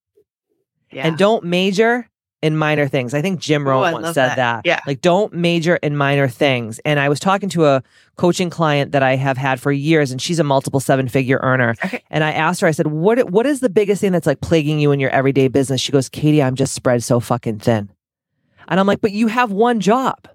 Yeah. 0.92 1.08
and 1.08 1.18
don't 1.18 1.44
major 1.44 2.08
in 2.44 2.58
minor 2.58 2.88
things. 2.88 3.14
I 3.14 3.22
think 3.22 3.40
Jim 3.40 3.68
Oh, 3.68 3.70
Rohn 3.72 3.94
once 3.94 4.16
said 4.16 4.30
that. 4.30 4.36
that. 4.38 4.66
Yeah. 4.66 4.80
Like 4.88 5.02
don't 5.02 5.32
major 5.32 5.76
in 5.76 5.96
minor 5.96 6.28
things. 6.28 6.80
And 6.86 7.00
I 7.00 7.08
was 7.08 7.20
talking 7.20 7.50
to 7.50 7.66
a 7.66 7.84
coaching 8.18 8.50
client 8.50 8.94
that 8.94 9.04
I 9.04 9.16
have 9.16 9.38
had 9.38 9.60
for 9.62 9.72
years 9.72 10.12
and 10.12 10.20
she's 10.20 10.40
a 10.40 10.44
multiple 10.44 10.80
seven 10.80 11.08
figure 11.08 11.40
earner. 11.44 11.76
Okay. 11.86 12.04
And 12.10 12.24
I 12.24 12.32
asked 12.32 12.62
her, 12.62 12.68
I 12.68 12.72
said, 12.72 12.88
what 12.88 13.30
what 13.30 13.46
is 13.46 13.60
the 13.60 13.70
biggest 13.70 14.02
thing 14.02 14.12
that's 14.12 14.26
like 14.26 14.42
plaguing 14.42 14.80
you 14.80 14.92
in 14.92 15.00
your 15.00 15.12
everyday 15.12 15.50
business? 15.50 15.82
She 15.82 15.92
goes, 15.92 16.10
Katie, 16.10 16.42
I'm 16.42 16.56
just 16.56 16.74
spread 16.74 17.04
so 17.04 17.20
fucking 17.20 17.60
thin. 17.60 17.90
And 18.72 18.80
I'm 18.80 18.88
like, 18.88 19.02
but 19.02 19.12
you 19.12 19.28
have 19.28 19.52
one 19.52 19.80
job. 19.82 20.28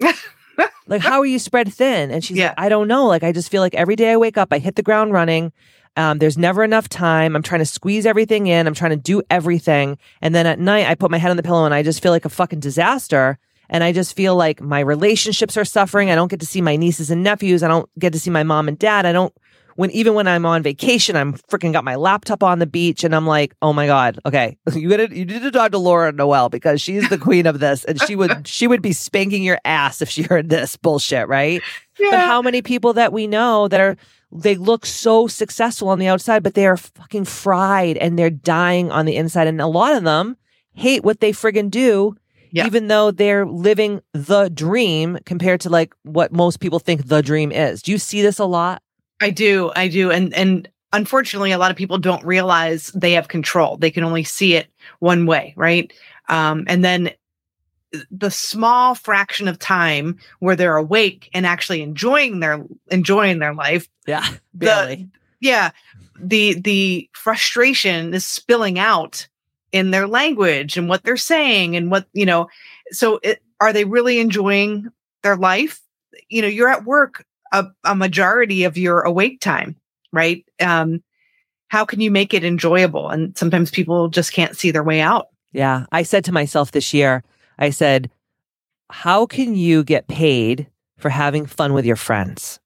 like, 0.86 1.00
how 1.00 1.20
are 1.20 1.26
you 1.26 1.38
spread 1.38 1.72
thin? 1.72 2.10
And 2.10 2.22
she's 2.24 2.36
Yeah. 2.36 2.48
like, 2.48 2.54
I 2.58 2.68
don't 2.68 2.88
know. 2.88 3.06
Like, 3.06 3.22
I 3.22 3.32
just 3.32 3.50
feel 3.50 3.62
like 3.62 3.74
every 3.74 3.96
day 3.96 4.12
I 4.12 4.16
wake 4.16 4.36
up, 4.36 4.48
I 4.52 4.58
hit 4.58 4.76
the 4.76 4.82
ground 4.82 5.12
running. 5.12 5.52
Um, 5.96 6.18
there's 6.18 6.36
never 6.36 6.64
enough 6.64 6.88
time. 6.88 7.36
I'm 7.36 7.42
trying 7.42 7.60
to 7.60 7.64
squeeze 7.66 8.04
everything 8.04 8.48
in. 8.48 8.66
I'm 8.66 8.74
trying 8.74 8.90
to 8.90 8.96
do 8.96 9.22
everything. 9.30 9.96
And 10.20 10.34
then 10.34 10.44
at 10.46 10.58
night, 10.58 10.86
I 10.88 10.94
put 10.96 11.10
my 11.10 11.18
head 11.18 11.30
on 11.30 11.36
the 11.36 11.42
pillow 11.42 11.64
and 11.64 11.72
I 11.72 11.82
just 11.82 12.02
feel 12.02 12.12
like 12.12 12.24
a 12.24 12.28
fucking 12.30 12.60
disaster. 12.60 13.38
And 13.70 13.82
I 13.82 13.92
just 13.92 14.14
feel 14.14 14.34
like 14.36 14.60
my 14.60 14.80
relationships 14.80 15.56
are 15.56 15.64
suffering. 15.64 16.10
I 16.10 16.16
don't 16.16 16.28
get 16.30 16.40
to 16.40 16.46
see 16.46 16.60
my 16.60 16.76
nieces 16.76 17.10
and 17.10 17.22
nephews. 17.22 17.62
I 17.62 17.68
don't 17.68 17.88
get 17.98 18.12
to 18.12 18.18
see 18.20 18.30
my 18.30 18.42
mom 18.42 18.68
and 18.68 18.78
dad. 18.78 19.06
I 19.06 19.12
don't, 19.12 19.32
when 19.76 19.90
even 19.90 20.14
when 20.14 20.26
I'm 20.28 20.46
on 20.46 20.62
vacation, 20.62 21.16
I'm 21.16 21.34
freaking 21.34 21.72
got 21.72 21.84
my 21.84 21.96
laptop 21.96 22.42
on 22.42 22.58
the 22.58 22.66
beach 22.66 23.04
and 23.04 23.14
I'm 23.14 23.26
like, 23.26 23.54
oh 23.62 23.72
my 23.72 23.86
God, 23.86 24.18
okay. 24.26 24.56
You 24.74 24.88
gotta, 24.88 25.14
you 25.16 25.24
need 25.24 25.42
to 25.42 25.50
talk 25.50 25.72
to 25.72 25.78
Laura 25.78 26.12
Noel 26.12 26.48
because 26.48 26.80
she's 26.80 27.08
the 27.08 27.18
queen 27.18 27.46
of 27.46 27.60
this 27.60 27.84
and 27.84 28.00
she 28.02 28.16
would, 28.16 28.46
she 28.48 28.66
would 28.66 28.82
be 28.82 28.92
spanking 28.92 29.42
your 29.42 29.58
ass 29.64 30.00
if 30.02 30.08
she 30.08 30.22
heard 30.22 30.48
this 30.48 30.76
bullshit, 30.76 31.28
right? 31.28 31.62
Yeah. 31.98 32.10
But 32.10 32.20
how 32.20 32.42
many 32.42 32.62
people 32.62 32.92
that 32.94 33.12
we 33.12 33.26
know 33.26 33.68
that 33.68 33.80
are 33.80 33.96
they 34.36 34.56
look 34.56 34.84
so 34.84 35.28
successful 35.28 35.88
on 35.88 36.00
the 36.00 36.08
outside, 36.08 36.42
but 36.42 36.54
they 36.54 36.66
are 36.66 36.76
fucking 36.76 37.24
fried 37.24 37.96
and 37.98 38.18
they're 38.18 38.30
dying 38.30 38.90
on 38.90 39.06
the 39.06 39.14
inside. 39.16 39.46
And 39.46 39.60
a 39.60 39.66
lot 39.68 39.94
of 39.96 40.02
them 40.02 40.36
hate 40.72 41.04
what 41.04 41.20
they 41.20 41.30
friggin' 41.30 41.70
do, 41.70 42.16
Yeah. 42.50 42.66
even 42.66 42.88
though 42.88 43.12
they're 43.12 43.46
living 43.46 44.00
the 44.12 44.48
dream 44.48 45.18
compared 45.24 45.60
to 45.60 45.70
like 45.70 45.94
what 46.02 46.32
most 46.32 46.58
people 46.58 46.80
think 46.80 47.06
the 47.06 47.22
dream 47.22 47.52
is. 47.52 47.80
Do 47.80 47.92
you 47.92 47.98
see 47.98 48.22
this 48.22 48.40
a 48.40 48.44
lot? 48.44 48.82
I 49.20 49.30
do. 49.30 49.72
I 49.74 49.88
do. 49.88 50.10
And 50.10 50.34
and 50.34 50.68
unfortunately 50.92 51.52
a 51.52 51.58
lot 51.58 51.70
of 51.70 51.76
people 51.76 51.98
don't 51.98 52.24
realize 52.24 52.88
they 52.94 53.12
have 53.12 53.28
control. 53.28 53.76
They 53.76 53.90
can 53.90 54.04
only 54.04 54.24
see 54.24 54.54
it 54.54 54.68
one 55.00 55.26
way, 55.26 55.54
right? 55.56 55.92
Um 56.28 56.64
and 56.68 56.84
then 56.84 57.10
the 58.10 58.30
small 58.30 58.94
fraction 58.94 59.46
of 59.46 59.58
time 59.58 60.18
where 60.40 60.56
they're 60.56 60.76
awake 60.76 61.30
and 61.32 61.46
actually 61.46 61.80
enjoying 61.82 62.40
their 62.40 62.64
enjoying 62.90 63.38
their 63.38 63.54
life 63.54 63.88
Yeah, 64.06 64.26
barely. 64.52 65.08
yeah 65.40 65.70
the 66.18 66.54
the 66.60 67.08
frustration 67.12 68.12
is 68.12 68.24
spilling 68.24 68.78
out 68.80 69.28
in 69.70 69.92
their 69.92 70.08
language 70.08 70.76
and 70.76 70.88
what 70.88 71.04
they're 71.04 71.16
saying 71.16 71.76
and 71.76 71.88
what 71.90 72.06
you 72.12 72.26
know 72.26 72.48
so 72.90 73.20
it, 73.22 73.40
are 73.60 73.72
they 73.72 73.84
really 73.84 74.18
enjoying 74.18 74.88
their 75.22 75.36
life 75.36 75.80
you 76.28 76.42
know 76.42 76.48
you're 76.48 76.68
at 76.68 76.84
work 76.84 77.24
a, 77.54 77.64
a 77.84 77.94
majority 77.94 78.64
of 78.64 78.76
your 78.76 79.00
awake 79.02 79.40
time 79.40 79.76
right 80.12 80.44
um 80.60 81.02
how 81.68 81.84
can 81.84 82.00
you 82.00 82.10
make 82.10 82.34
it 82.34 82.44
enjoyable 82.44 83.08
and 83.08 83.36
sometimes 83.36 83.70
people 83.70 84.08
just 84.08 84.32
can't 84.32 84.56
see 84.56 84.70
their 84.70 84.84
way 84.84 85.00
out 85.00 85.28
Yeah. 85.52 85.86
I 85.92 86.02
said 86.02 86.24
to 86.24 86.32
myself 86.32 86.72
this 86.72 86.92
year, 86.92 87.22
I 87.58 87.70
said, 87.70 88.10
how 88.90 89.26
can 89.26 89.54
you 89.54 89.84
get 89.84 90.08
paid 90.08 90.66
for 90.98 91.08
having 91.10 91.46
fun 91.46 91.72
with 91.72 91.86
your 91.86 91.96
friends? 91.96 92.60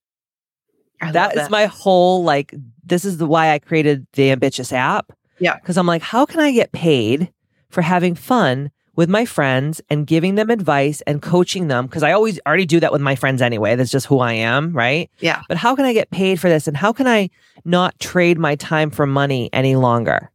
That 0.99 1.35
love 1.35 1.49
my 1.49 1.65
whole 1.65 2.23
like 2.23 2.53
this 2.83 3.05
is 3.05 3.17
the 3.17 3.27
why 3.27 3.53
I 3.53 3.59
created 3.59 4.05
the 4.13 4.31
ambitchious 4.31 4.73
app. 4.73 5.13
Yeah. 5.39 5.57
Cuz 5.59 5.77
I'm 5.77 5.87
like 5.87 6.01
how 6.01 6.25
can 6.25 6.39
I 6.41 6.51
get 6.51 6.71
paid 6.71 7.31
for 7.69 7.81
having 7.81 8.15
fun 8.15 8.71
with 8.99 9.07
my 9.07 9.23
friends 9.23 9.79
and 9.89 10.05
giving 10.05 10.35
them 10.35 10.49
advice 10.49 10.99
and 11.07 11.21
coaching 11.21 11.69
them 11.69 11.87
cuz 11.87 12.03
I 12.03 12.11
always 12.11 12.37
already 12.45 12.65
do 12.65 12.81
that 12.81 12.91
with 12.91 12.99
my 12.99 13.15
friends 13.15 13.41
anyway. 13.41 13.77
That's 13.77 13.91
just 13.91 14.07
who 14.07 14.19
I 14.19 14.33
am, 14.33 14.73
right? 14.73 15.09
Yeah. 15.21 15.41
But 15.47 15.55
how 15.55 15.73
can 15.73 15.85
I 15.85 15.93
get 15.93 16.11
paid 16.11 16.37
for 16.37 16.49
this 16.49 16.67
and 16.67 16.75
how 16.75 16.91
can 16.91 17.07
I 17.07 17.29
not 17.63 17.97
trade 18.01 18.37
my 18.37 18.55
time 18.55 18.89
for 18.89 19.05
money 19.05 19.49
any 19.53 19.77
longer? 19.77 20.31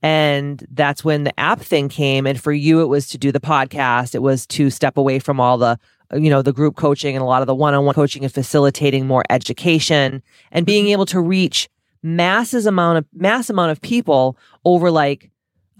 And 0.00 0.66
that's 0.70 1.04
when 1.04 1.24
the 1.24 1.38
app 1.38 1.60
thing 1.60 1.90
came. 1.90 2.26
And 2.26 2.40
for 2.40 2.52
you, 2.52 2.80
it 2.80 2.86
was 2.86 3.06
to 3.08 3.18
do 3.18 3.30
the 3.30 3.40
podcast. 3.40 4.14
It 4.14 4.22
was 4.22 4.46
to 4.46 4.70
step 4.70 4.96
away 4.96 5.18
from 5.18 5.38
all 5.38 5.58
the, 5.58 5.78
you 6.14 6.30
know, 6.30 6.40
the 6.40 6.54
group 6.54 6.74
coaching 6.74 7.16
and 7.16 7.22
a 7.22 7.26
lot 7.26 7.42
of 7.42 7.46
the 7.46 7.54
one-on-one 7.54 7.94
coaching 7.94 8.24
and 8.24 8.32
facilitating 8.32 9.06
more 9.06 9.24
education 9.28 10.22
and 10.52 10.64
being 10.64 10.84
mm-hmm. 10.84 10.92
able 10.92 11.06
to 11.06 11.20
reach 11.20 11.68
masses 12.02 12.64
amount 12.64 12.96
of 12.96 13.04
mass 13.12 13.50
amount 13.50 13.72
of 13.72 13.82
people 13.82 14.38
over 14.64 14.90
like, 14.90 15.30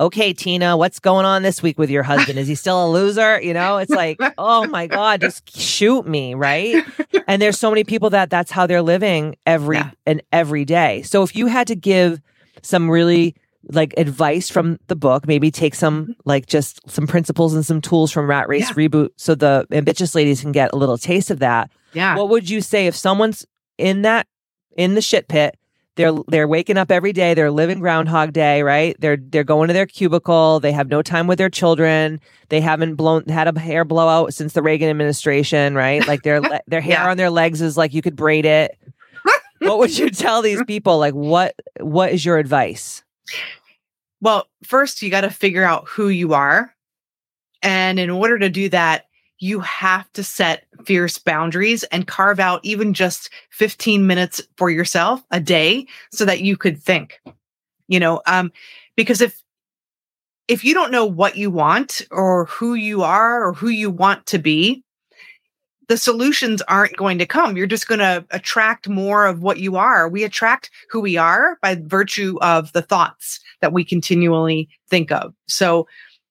okay, 0.01 0.33
Tina, 0.33 0.77
what's 0.77 0.99
going 0.99 1.25
on 1.25 1.43
this 1.43 1.63
week 1.63 1.79
with 1.79 1.91
your 1.91 2.03
husband? 2.03 2.39
Is 2.39 2.49
he 2.49 2.55
still 2.55 2.87
a 2.87 2.89
loser? 2.91 3.41
You 3.41 3.55
know, 3.55 3.79
it's 3.79 3.91
like, 4.05 4.19
oh 4.39 4.67
my 4.67 4.87
God, 4.87 5.21
just 5.21 5.57
shoot 5.57 6.07
me, 6.07 6.35
right? 6.35 6.85
And 7.27 7.41
there's 7.41 7.59
so 7.59 7.71
many 7.71 7.85
people 7.85 8.11
that 8.11 8.31
that's 8.31 8.51
how 8.51 8.67
they're 8.67 8.83
living 8.83 9.37
every 9.47 9.77
Yeah. 9.79 9.91
and 10.07 10.23
every 10.33 10.65
day. 10.65 11.03
So 11.03 11.23
if 11.23 11.35
you 11.35 11.47
had 11.47 11.67
to 11.69 11.75
give 11.77 12.21
some 12.63 12.91
really 12.91 13.35
like 13.73 13.95
advice 13.97 14.49
from 14.49 14.79
the 14.87 14.97
book, 14.97 15.27
maybe 15.27 15.51
take 15.51 15.75
some 15.75 16.03
mm-hmm. 16.05 16.13
like 16.25 16.47
just 16.47 16.81
some 16.89 17.07
principles 17.07 17.55
and 17.55 17.65
some 17.67 17.81
tools 17.81 18.13
from 18.13 18.29
Rat 18.29 18.49
Race 18.49 18.69
Yeah. 18.69 18.75
Reboot 18.75 19.09
so 19.17 19.35
the 19.35 19.67
ambitchious 19.73 20.15
ladies 20.15 20.41
can 20.41 20.53
get 20.53 20.73
a 20.73 20.77
little 20.77 20.99
taste 20.99 21.31
of 21.31 21.41
that. 21.41 21.71
Yeah. 21.93 22.17
What 22.17 22.29
would 22.29 22.49
you 22.49 22.61
say 22.61 22.87
if 22.87 22.95
someone's 22.95 23.47
in 23.79 24.03
that 24.03 24.27
in 24.77 24.95
the 24.95 25.03
shit 25.03 25.29
pit? 25.29 25.57
They're 25.97 26.13
they're 26.29 26.47
waking 26.49 26.77
up 26.77 26.91
every 26.91 27.13
day. 27.13 27.35
They're 27.35 27.51
living 27.51 27.81
Groundhog 27.81 28.33
Day, 28.33 28.63
right? 28.63 28.95
They're 29.01 29.17
they're 29.17 29.45
going 29.45 29.69
to 29.69 29.75
their 29.75 29.87
cubicle. 29.87 30.61
They 30.61 30.73
have 30.73 30.89
no 30.89 31.03
time 31.03 31.27
with 31.27 31.39
their 31.39 31.49
children. 31.51 32.21
They 32.51 32.61
haven't 32.61 32.95
blown 32.97 33.25
had 33.25 33.49
a 33.49 33.59
hair 33.59 33.85
blowout 33.85 34.35
since 34.35 34.53
the 34.53 34.63
Reagan 34.63 34.89
administration, 34.91 35.75
right? 35.75 36.07
Like 36.07 36.23
their 36.23 36.41
their 36.67 36.81
hair 36.83 36.99
Yeah. 36.99 37.11
on 37.11 37.17
their 37.17 37.31
legs 37.31 37.61
is 37.63 37.77
like 37.77 37.95
you 37.95 38.03
could 38.03 38.15
braid 38.17 38.45
it. 38.45 38.79
what 39.61 39.79
would 39.79 39.97
you 39.99 40.11
tell 40.11 40.43
these 40.43 40.63
people? 40.67 40.99
Like 40.99 41.15
what 41.15 41.55
what 41.81 42.13
is 42.13 42.25
your 42.25 42.39
advice? 42.39 43.03
Well, 44.21 44.47
first 44.65 45.03
you 45.03 45.11
got 45.11 45.23
to 45.23 45.31
figure 45.31 45.65
out 45.65 45.89
who 45.89 46.09
you 46.09 46.35
are. 46.35 46.75
And 47.63 47.99
in 47.99 48.11
order 48.11 48.39
to 48.39 48.49
do 48.51 48.69
that, 48.69 49.07
you 49.39 49.61
have 49.61 50.11
to 50.13 50.25
set 50.25 50.65
fierce 50.85 51.19
boundaries 51.19 51.85
and 51.85 52.07
carve 52.07 52.41
out 52.41 52.61
even 52.63 52.95
just 52.95 53.31
15 53.51 54.07
minutes 54.07 54.41
for 54.57 54.71
yourself 54.71 55.23
a 55.31 55.41
day 55.41 55.87
so 56.11 56.25
that 56.25 56.41
you 56.41 56.57
could 56.57 56.83
think. 56.83 57.21
You 57.89 58.01
know, 58.01 58.23
um 58.27 58.53
because 58.97 59.21
if 59.21 59.43
if 60.49 60.65
you 60.65 60.75
don't 60.75 60.93
know 60.93 61.05
what 61.05 61.37
you 61.37 61.51
want 61.51 62.03
or 62.11 62.47
who 62.47 62.75
you 62.75 63.03
are 63.03 63.47
or 63.47 63.53
who 63.53 63.69
you 63.69 63.91
want 63.91 64.27
to 64.27 64.39
be, 64.39 64.85
the 65.89 65.97
solutions 65.97 66.63
aren't 66.63 66.97
going 66.97 67.19
to 67.19 67.27
come. 67.27 67.57
You're 67.57 67.67
just 67.67 67.89
going 67.89 68.01
to 68.01 68.25
attract 68.31 68.89
more 68.89 69.27
of 69.27 69.43
what 69.43 69.59
you 69.59 69.77
are. 69.77 70.09
We 70.09 70.25
attract 70.25 70.71
who 70.91 71.01
we 71.01 71.17
are 71.17 71.59
by 71.63 71.77
virtue 71.81 72.39
of 72.41 72.73
the 72.73 72.83
thoughts 72.83 73.41
that 73.61 73.73
we 73.73 73.85
continually 73.85 74.69
think 74.89 75.13
of. 75.13 75.33
So, 75.47 75.87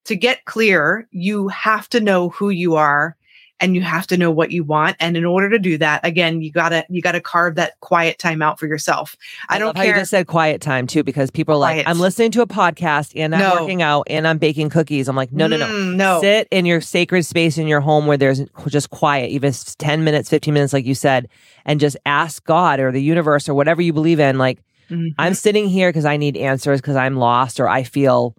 to 0.06 0.16
get 0.16 0.46
clear, 0.46 1.08
you 1.12 1.48
have 1.50 1.90
to 1.90 2.00
know 2.00 2.30
who 2.30 2.50
you 2.50 2.76
are 2.76 3.16
and 3.62 3.74
you 3.74 3.82
have 3.82 4.06
to 4.06 4.18
know 4.18 4.30
what 4.32 4.52
you 4.52 4.66
want. 4.66 4.98
And 5.00 5.16
in 5.16 5.24
order 5.24 5.50
to 5.50 5.58
do 5.58 5.78
that, 5.78 6.02
again, 6.06 6.42
you 6.42 6.52
gotta 6.52 6.86
you 6.90 7.02
gotta 7.02 7.22
carve 7.22 7.56
that 7.56 7.80
quiet 7.80 8.20
time 8.20 8.42
out 8.42 8.60
for 8.60 8.68
yourself. 8.68 9.16
I, 9.48 9.58
don't 9.60 9.78
how 9.78 9.84
you 9.84 9.94
just 9.94 10.12
said 10.12 10.28
quiet 10.28 10.60
time 10.62 10.88
too, 10.88 11.04
because 11.04 11.32
people 11.32 11.56
are 11.56 11.60
like, 11.60 11.76
Quiet. 11.76 11.88
I'm 11.88 12.00
listening 12.00 12.32
to 12.32 12.42
a 12.42 12.48
podcast 12.48 13.14
and 13.16 13.34
I'm 13.34 13.40
No. 13.40 13.62
working 13.62 13.82
out 13.82 14.08
and 14.10 14.28
I'm 14.28 14.38
baking 14.40 14.70
cookies. 14.72 15.08
I'm 15.08 15.16
like, 15.16 15.32
no, 15.32 15.48
no, 15.48 15.56
no. 15.56 15.68
Mm, 15.68 15.96
no. 15.96 16.20
Sit 16.22 16.50
in 16.52 16.66
your 16.66 16.82
sacred 16.82 17.24
space 17.26 17.58
in 17.58 17.66
your 17.68 17.80
home 17.80 18.08
where 18.08 18.18
there's 18.18 18.42
just 18.68 18.90
quiet, 18.90 19.32
even 19.32 19.54
10 19.78 20.04
minutes, 20.04 20.30
15 20.30 20.54
minutes, 20.54 20.74
like 20.74 20.86
you 20.86 20.94
said, 20.96 21.30
and 21.64 21.80
just 21.80 21.96
ask 22.06 22.44
God 22.44 22.82
or 22.82 22.92
the 22.92 23.02
universe 23.02 23.48
or 23.48 23.54
whatever 23.54 23.82
you 23.82 23.94
believe 23.94 24.20
in. 24.20 24.38
Like, 24.38 24.60
Mhm. 24.92 25.16
I'm 25.18 25.34
sitting 25.34 25.70
here 25.70 25.90
because 25.90 26.06
I 26.06 26.18
need 26.18 26.36
answers 26.38 26.82
because 26.82 26.98
I'm 26.98 27.16
lost 27.16 27.60
or 27.62 27.68
I 27.70 27.84
feel 27.84 28.36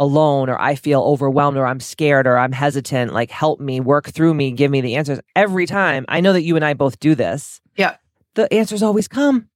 alone 0.00 0.48
or 0.48 0.60
I 0.60 0.74
feel 0.74 1.02
overwhelmed 1.02 1.56
or 1.56 1.66
I'm 1.66 1.78
scared 1.78 2.26
or 2.26 2.36
I'm 2.38 2.50
hesitant. 2.50 3.12
Like, 3.12 3.30
help 3.30 3.60
me, 3.60 3.78
work 3.78 4.08
through 4.08 4.34
me, 4.34 4.50
give 4.50 4.70
me 4.70 4.80
the 4.80 4.96
answers. 4.96 5.20
Every 5.36 5.66
time, 5.66 6.04
I 6.08 6.20
know 6.20 6.32
that 6.32 6.42
you 6.42 6.56
and 6.56 6.64
I 6.64 6.74
both 6.74 6.98
do 6.98 7.14
this. 7.14 7.60
Yeah. 7.76 7.96
The 8.34 8.52
answers 8.52 8.82
always 8.82 9.06
come. 9.06 9.48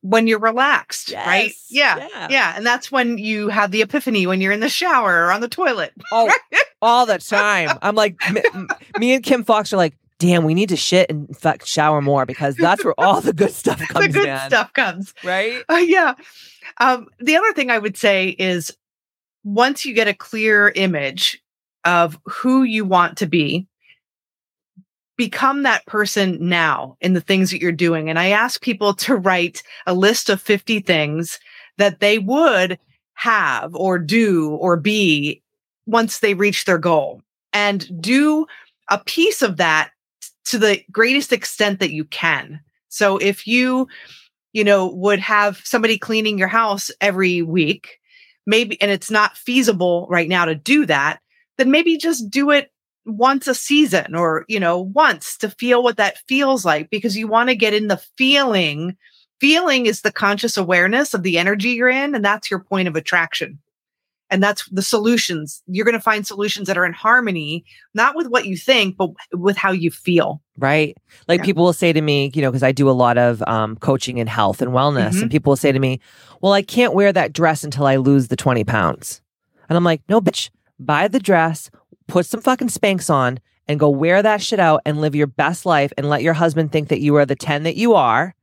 when 0.00 0.26
you're 0.26 0.40
relaxed, 0.40 1.12
right? 1.14 1.52
Yeah. 1.68 1.96
Yeah. 1.98 2.28
yeah. 2.30 2.52
And 2.56 2.66
that's 2.66 2.90
when 2.90 3.18
you 3.18 3.48
have 3.48 3.70
the 3.70 3.82
epiphany 3.82 4.26
when 4.26 4.40
you're 4.40 4.52
in 4.52 4.60
the 4.60 4.68
shower 4.68 5.26
or 5.26 5.30
on 5.32 5.40
the 5.40 5.48
toilet. 5.48 5.92
Oh, 6.10 6.32
all 6.80 7.06
the 7.06 7.18
time. 7.18 7.76
I'm 7.82 7.94
like, 7.94 8.16
me, 8.32 8.42
me 8.98 9.14
and 9.14 9.22
Kim 9.22 9.44
Fox 9.44 9.72
are 9.72 9.76
like, 9.76 9.94
damn, 10.18 10.44
we 10.44 10.54
need 10.54 10.70
to 10.70 10.76
shit 10.76 11.10
and 11.10 11.36
fuck 11.36 11.64
shower 11.66 12.00
more 12.00 12.24
because 12.24 12.56
that's 12.56 12.84
where 12.84 12.94
all 12.98 13.20
the 13.20 13.32
good 13.32 13.52
stuff 13.52 13.78
comes 13.88 14.06
the 14.06 14.12
good 14.12 14.40
stuff 14.46 14.72
comes. 14.72 15.12
Right? 15.22 15.62
Uh, 15.68 15.76
yeah. 15.76 16.14
Um, 16.78 17.08
the 17.18 17.36
other 17.36 17.52
thing 17.52 17.70
I 17.70 17.78
would 17.78 17.96
say 17.96 18.28
is 18.28 18.76
once 19.54 19.84
you 19.84 19.94
get 19.94 20.08
a 20.08 20.14
clear 20.14 20.72
image 20.74 21.42
of 21.84 22.18
who 22.26 22.62
you 22.62 22.84
want 22.84 23.16
to 23.18 23.26
be, 23.26 23.66
become 25.16 25.62
that 25.62 25.84
person 25.86 26.36
now 26.40 26.96
in 27.00 27.14
the 27.14 27.20
things 27.20 27.50
that 27.50 27.60
you're 27.60 27.72
doing. 27.72 28.08
And 28.08 28.18
I 28.18 28.28
ask 28.28 28.60
people 28.60 28.94
to 28.94 29.16
write 29.16 29.62
a 29.86 29.94
list 29.94 30.28
of 30.28 30.40
50 30.40 30.80
things 30.80 31.40
that 31.78 32.00
they 32.00 32.18
would 32.18 32.78
have 33.14 33.74
or 33.74 33.98
do 33.98 34.50
or 34.50 34.76
be 34.76 35.42
once 35.86 36.18
they 36.18 36.34
reach 36.34 36.64
their 36.64 36.78
goal 36.78 37.22
and 37.52 38.00
do 38.00 38.46
a 38.90 38.98
piece 38.98 39.42
of 39.42 39.56
that 39.56 39.90
to 40.44 40.58
the 40.58 40.82
greatest 40.92 41.32
extent 41.32 41.80
that 41.80 41.92
you 41.92 42.04
can. 42.04 42.60
So 42.88 43.16
if 43.18 43.46
you 43.46 43.88
you 44.52 44.64
know, 44.64 44.88
would 44.88 45.18
have 45.18 45.60
somebody 45.64 45.98
cleaning 45.98 46.38
your 46.38 46.48
house 46.48 46.90
every 47.00 47.42
week, 47.42 48.00
maybe, 48.48 48.80
and 48.80 48.90
it's 48.90 49.10
not 49.10 49.36
feasible 49.36 50.08
right 50.10 50.28
now 50.28 50.46
to 50.46 50.54
do 50.54 50.86
that, 50.86 51.20
then 51.58 51.70
maybe 51.70 51.98
just 51.98 52.30
do 52.30 52.50
it 52.50 52.72
once 53.04 53.46
a 53.46 53.54
season 53.54 54.14
or, 54.14 54.44
you 54.48 54.58
know, 54.58 54.80
once 54.80 55.36
to 55.36 55.50
feel 55.50 55.82
what 55.82 55.98
that 55.98 56.18
feels 56.26 56.64
like 56.64 56.88
because 56.90 57.16
you 57.16 57.28
want 57.28 57.50
to 57.50 57.54
get 57.54 57.74
in 57.74 57.88
the 57.88 58.02
feeling. 58.16 58.96
Feeling 59.40 59.86
is 59.86 60.00
the 60.00 60.10
conscious 60.10 60.56
awareness 60.56 61.14
of 61.14 61.22
the 61.22 61.38
energy 61.38 61.70
you're 61.70 61.88
in, 61.88 62.14
and 62.14 62.24
that's 62.24 62.50
your 62.50 62.58
point 62.58 62.88
of 62.88 62.96
attraction. 62.96 63.60
And 64.30 64.42
that's 64.42 64.68
the 64.70 64.82
solutions. 64.82 65.62
You're 65.66 65.84
going 65.86 65.94
to 65.94 66.00
find 66.00 66.26
solutions 66.26 66.66
that 66.68 66.76
are 66.76 66.84
in 66.84 66.92
harmony, 66.92 67.64
not 67.94 68.14
with 68.14 68.26
what 68.28 68.44
you 68.46 68.56
think, 68.56 68.96
but 68.96 69.10
with 69.32 69.56
how 69.56 69.72
you 69.72 69.90
feel. 69.90 70.42
Right. 70.58 70.96
Like 71.28 71.40
Yeah. 71.40 71.44
people 71.46 71.64
will 71.64 71.72
say 71.72 71.92
to 71.92 72.00
me, 72.00 72.30
you 72.34 72.42
know, 72.42 72.50
because 72.50 72.62
I 72.62 72.72
do 72.72 72.90
a 72.90 72.92
lot 72.92 73.16
of 73.16 73.42
um, 73.46 73.76
coaching 73.76 74.18
in 74.18 74.26
health 74.26 74.60
and 74.60 74.72
wellness, 74.72 75.10
Mm-hmm. 75.12 75.22
and 75.22 75.30
people 75.30 75.50
will 75.52 75.56
say 75.56 75.72
to 75.72 75.78
me, 75.78 76.00
well, 76.42 76.52
I 76.52 76.62
can't 76.62 76.92
wear 76.94 77.12
that 77.12 77.32
dress 77.32 77.64
until 77.64 77.86
I 77.86 77.96
lose 77.96 78.28
the 78.28 78.36
20 78.36 78.64
pounds. 78.64 79.22
And 79.68 79.76
I'm 79.76 79.84
like, 79.84 80.02
no, 80.08 80.20
bitch, 80.20 80.50
buy 80.78 81.08
the 81.08 81.20
dress, 81.20 81.70
put 82.06 82.26
some 82.26 82.40
fucking 82.40 82.68
Spanx 82.68 83.08
on, 83.12 83.40
and 83.66 83.78
go 83.80 83.88
wear 83.90 84.22
that 84.22 84.40
shit 84.42 84.60
out 84.60 84.80
and 84.86 85.00
live 85.00 85.14
your 85.14 85.26
best 85.26 85.66
life 85.66 85.92
and 85.98 86.08
let 86.08 86.22
your 86.22 86.32
husband 86.34 86.72
think 86.72 86.88
that 86.88 87.00
you 87.00 87.14
are 87.16 87.26
the 87.26 87.36
10 87.36 87.62
that 87.64 87.76
you 87.76 87.94
are. 87.94 88.34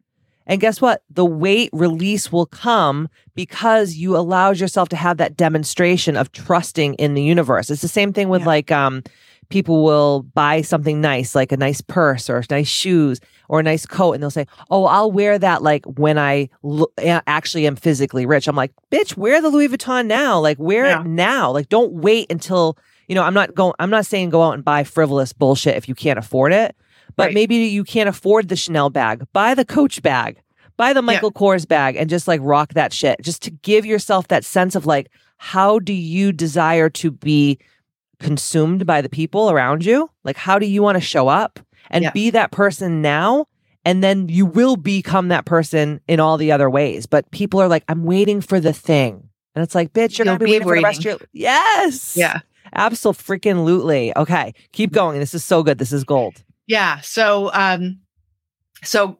And 0.48 0.62
guess 0.62 0.80
what? 0.82 1.02
The 1.10 1.26
weight 1.26 1.70
release 1.74 2.32
will 2.32 2.46
come 2.46 3.10
because 3.36 3.96
you 3.96 4.16
allowed 4.16 4.60
yourself 4.60 4.90
to 4.90 4.96
have 4.96 5.18
that 5.18 5.36
demonstration 5.36 6.16
of 6.16 6.32
trusting 6.32 6.94
in 6.96 7.14
the 7.16 7.24
universe. 7.24 7.70
It's 7.72 7.82
the 7.82 7.88
same 7.88 8.14
thing 8.14 8.30
with 8.30 8.42
Yeah. 8.42 8.48
like 8.48 8.72
um 8.72 9.04
people 9.50 9.84
will 9.84 10.24
buy 10.34 10.62
something 10.64 11.00
nice, 11.02 11.36
like 11.36 11.52
a 11.52 11.58
nice 11.58 11.80
purse 11.80 12.30
or 12.32 12.44
nice 12.50 12.68
shoes 12.68 13.20
or 13.48 13.60
a 13.60 13.64
nice 13.64 13.86
coat, 13.86 14.14
and 14.14 14.24
they'll 14.24 14.32
say, 14.32 14.48
"Oh, 14.72 14.86
I'll 14.86 15.12
wear 15.12 15.38
that 15.38 15.62
like 15.62 15.86
when 15.86 16.18
I 16.18 16.50
lo- 16.64 16.92
actually 17.28 17.68
am 17.68 17.76
physically 17.76 18.26
rich." 18.26 18.48
I'm 18.48 18.56
like, 18.56 18.72
"Bitch, 18.92 19.16
wear 19.16 19.42
the 19.42 19.50
Louis 19.50 19.68
Vuitton 19.68 20.08
now. 20.08 20.40
Like, 20.40 20.58
wear 20.60 20.86
Yeah. 20.88 21.02
it 21.02 21.06
now. 21.08 21.52
Like, 21.52 21.70
don't 21.70 21.94
wait 21.94 22.32
until 22.32 22.76
you 23.08 23.14
know." 23.14 23.22
I'm 23.22 23.36
not 23.36 23.54
going. 23.54 23.74
I'm 23.78 23.92
not 23.92 24.08
saying 24.08 24.32
go 24.32 24.42
out 24.42 24.54
and 24.56 24.66
buy 24.66 24.84
frivolous 24.84 25.32
bullshit 25.32 25.76
if 25.78 25.88
you 25.88 25.94
can't 25.94 26.18
afford 26.18 26.52
it, 26.52 26.76
but 27.16 27.26
Right. 27.28 27.34
maybe 27.34 27.56
you 27.56 27.84
can't 27.84 28.10
afford 28.10 28.50
the 28.50 28.56
Chanel 28.56 28.90
bag. 28.90 29.24
Buy 29.34 29.54
the 29.54 29.66
Coach 29.66 30.02
bag. 30.02 30.42
Buy 30.78 30.92
the 30.94 31.02
Michael 31.02 31.32
Kors 31.32 31.66
bag 31.68 31.96
and 31.96 32.10
just 32.10 32.28
like 32.28 32.42
rock 32.44 32.74
that 32.74 32.92
shit. 32.92 33.22
Just 33.22 33.42
to 33.44 33.52
give 33.52 33.86
yourself 33.86 34.28
that 34.28 34.44
sense 34.44 34.76
of 34.76 34.86
like, 34.86 35.08
how 35.38 35.80
do 35.80 35.94
you 35.94 36.32
desire 36.34 36.90
to 36.90 37.12
be 37.12 37.58
consumed 38.20 38.86
by 38.86 39.02
the 39.02 39.10
people 39.10 39.50
around 39.50 39.86
you? 39.86 40.10
Like, 40.24 40.38
how 40.38 40.60
do 40.60 40.66
you 40.66 40.82
want 40.82 40.96
to 40.98 41.02
show 41.02 41.28
up 41.28 41.60
and 41.90 42.04
Yeah. 42.04 42.12
be 42.12 42.30
that 42.32 42.52
person 42.52 43.02
now? 43.02 43.46
And 43.86 44.04
then 44.04 44.28
you 44.30 44.46
will 44.46 44.76
become 44.78 45.28
that 45.28 45.46
person 45.46 46.02
in 46.08 46.20
all 46.20 46.38
the 46.38 46.52
other 46.52 46.70
ways. 46.70 47.06
But 47.06 47.30
people 47.32 47.62
are 47.62 47.68
like, 47.68 47.84
I'm 47.88 48.04
waiting 48.04 48.42
for 48.42 48.60
the 48.60 48.74
thing. 48.74 49.30
And 49.54 49.64
it's 49.64 49.76
like, 49.76 49.94
bitch, 49.94 50.18
you're 50.18 50.26
going 50.26 50.40
to 50.40 50.44
be 50.44 50.46
be 50.46 50.52
waiting 50.54 50.68
for 50.68 50.76
the 50.76 50.82
rest 50.82 51.00
of 51.00 51.06
your 51.06 51.18
Yes. 51.32 52.18
Yeah. 52.18 52.40
Absolutely. 52.74 53.24
Freaking 53.40 53.64
lootly. 53.66 54.12
Okay. 54.16 54.54
Keep 54.74 54.92
going. 54.92 55.20
This 55.20 55.34
is 55.34 55.44
so 55.46 55.64
good. 55.64 55.78
This 55.78 55.94
is 55.94 56.04
gold. 56.04 56.44
Yeah. 56.68 57.00
So, 57.02 57.52
um, 57.54 58.00
so 58.84 59.18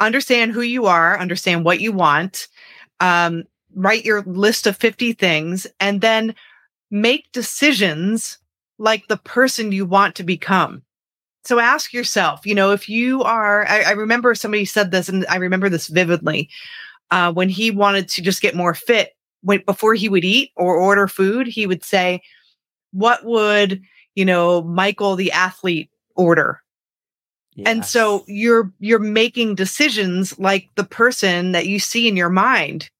understand 0.00 0.52
who 0.52 0.62
you 0.62 0.86
are, 0.86 1.18
understand 1.18 1.64
what 1.64 1.80
you 1.80 1.92
want, 1.92 2.48
um, 3.00 3.44
write 3.74 4.04
your 4.04 4.22
list 4.22 4.66
of 4.66 4.76
50 4.76 5.12
things, 5.14 5.66
and 5.80 6.00
then 6.00 6.34
make 6.90 7.32
decisions 7.32 8.38
like 8.78 9.08
the 9.08 9.16
person 9.18 9.72
you 9.72 9.86
want 9.86 10.14
to 10.16 10.24
become. 10.24 10.82
So 11.44 11.60
ask 11.60 11.92
yourself, 11.92 12.46
you 12.46 12.54
know, 12.54 12.72
if 12.72 12.88
you 12.88 13.22
are, 13.22 13.66
I, 13.68 13.82
I 13.82 13.90
remember 13.92 14.34
somebody 14.34 14.64
said 14.64 14.90
this, 14.90 15.08
and 15.08 15.26
I 15.30 15.36
remember 15.36 15.68
this 15.68 15.88
vividly. 15.88 16.50
Uh, 17.10 17.32
when 17.32 17.48
he 17.48 17.70
wanted 17.70 18.08
to 18.10 18.22
just 18.22 18.42
get 18.42 18.56
more 18.56 18.74
fit, 18.74 19.16
when 19.42 19.62
before 19.66 19.94
he 19.94 20.08
would 20.08 20.24
eat 20.24 20.52
or 20.56 20.76
order 20.76 21.08
food, 21.08 21.46
he 21.46 21.66
would 21.66 21.84
say, 21.84 22.22
"What 22.92 23.24
would 23.24 23.82
you 24.16 24.24
know, 24.24 24.62
Michael 24.62 25.16
the 25.16 25.32
athlete 25.32 25.90
order?" 26.16 26.62
And 27.64 27.84
so 27.84 28.24
you're 28.26 28.70
you're 28.80 28.98
making 28.98 29.54
decisions 29.54 30.38
like 30.38 30.68
the 30.74 30.84
person 30.84 31.52
that 31.52 31.66
you 31.66 31.78
see 31.78 32.06
in 32.06 32.16
your 32.16 32.28
mind, 32.28 32.90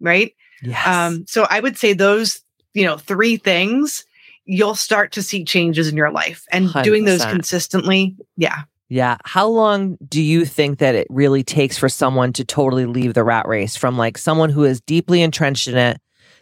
right? 0.00 0.34
Yes. 0.62 0.86
Um, 0.86 1.26
so 1.26 1.46
I 1.50 1.60
would 1.60 1.76
say 1.76 1.92
those, 1.92 2.40
you 2.72 2.84
know, 2.84 2.96
three 2.96 3.36
things, 3.36 4.06
you'll 4.44 4.74
start 4.74 5.12
to 5.12 5.22
see 5.22 5.44
changes 5.44 5.88
in 5.88 5.96
your 5.96 6.10
life. 6.10 6.46
And 6.50 6.72
doing 6.82 7.04
those 7.04 7.24
consistently, 7.24 8.16
yeah. 8.36 8.62
Yeah. 8.88 9.18
How 9.24 9.46
long 9.46 9.98
do 10.08 10.22
you 10.22 10.46
think 10.46 10.78
that 10.78 10.94
it 10.94 11.06
really 11.10 11.42
takes 11.42 11.76
for 11.76 11.90
someone 11.90 12.32
to 12.32 12.44
totally 12.44 12.86
leave 12.86 13.12
the 13.12 13.24
rat 13.24 13.46
race 13.46 13.76
from 13.76 13.98
like 13.98 14.16
someone 14.16 14.48
who 14.48 14.64
is 14.64 14.80
deeply 14.80 15.20
entrenched 15.20 15.68
in 15.68 15.76
it? 15.76 16.00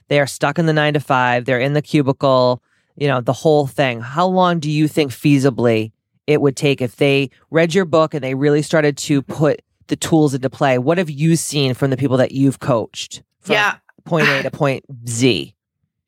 They 0.09 0.21
are 0.21 0.29
stuck 0.29 0.59
in 0.61 0.67
the 0.67 0.73
nine 0.73 0.95
to 0.95 1.01
five, 1.01 1.45
they're 1.45 1.59
in 1.59 1.73
the 1.73 1.83
cubicle, 1.83 2.63
you 2.95 3.09
know, 3.09 3.21
the 3.21 3.33
whole 3.33 3.67
thing. 3.67 4.01
How 4.01 4.29
long 4.29 4.61
do 4.61 4.71
you 4.71 4.87
think 4.87 5.11
feasibly 5.11 5.91
it 6.27 6.41
would 6.41 6.57
take 6.57 6.81
if 6.81 6.97
they 6.97 7.31
read 7.51 7.75
your 7.75 7.85
book 7.85 8.15
and 8.15 8.23
they 8.23 8.35
really 8.35 8.63
started 8.63 8.97
to 8.99 9.23
put 9.23 9.63
the 9.87 9.97
tools 9.97 10.35
into 10.35 10.51
play? 10.51 10.79
What 10.79 10.99
have 10.99 11.11
you 11.11 11.37
seen 11.37 11.75
from 11.75 11.91
the 11.91 11.97
people 11.97 12.17
that 12.17 12.33
you've 12.33 12.61
coached? 12.61 13.23
From 13.41 13.55
Yeah. 13.55 13.77
Point 14.05 14.29
A 14.29 14.43
to 14.43 14.51
point 14.53 14.85
Z. 15.09 15.55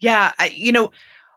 Yeah, 0.00 0.32
I, 0.38 0.48
you 0.48 0.70
know, 0.70 0.92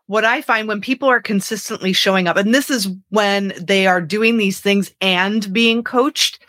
what 0.06 0.24
I 0.24 0.42
find 0.42 0.68
when 0.68 0.80
people 0.80 1.08
are 1.08 1.20
consistently 1.20 1.92
showing 1.92 2.28
up, 2.28 2.36
and 2.36 2.54
this 2.54 2.70
is 2.70 2.88
when 3.10 3.52
they 3.58 3.86
are 3.86 4.00
doing 4.00 4.36
these 4.36 4.60
things 4.60 4.92
and 5.00 5.52
being 5.52 5.82
coached, 5.82 6.44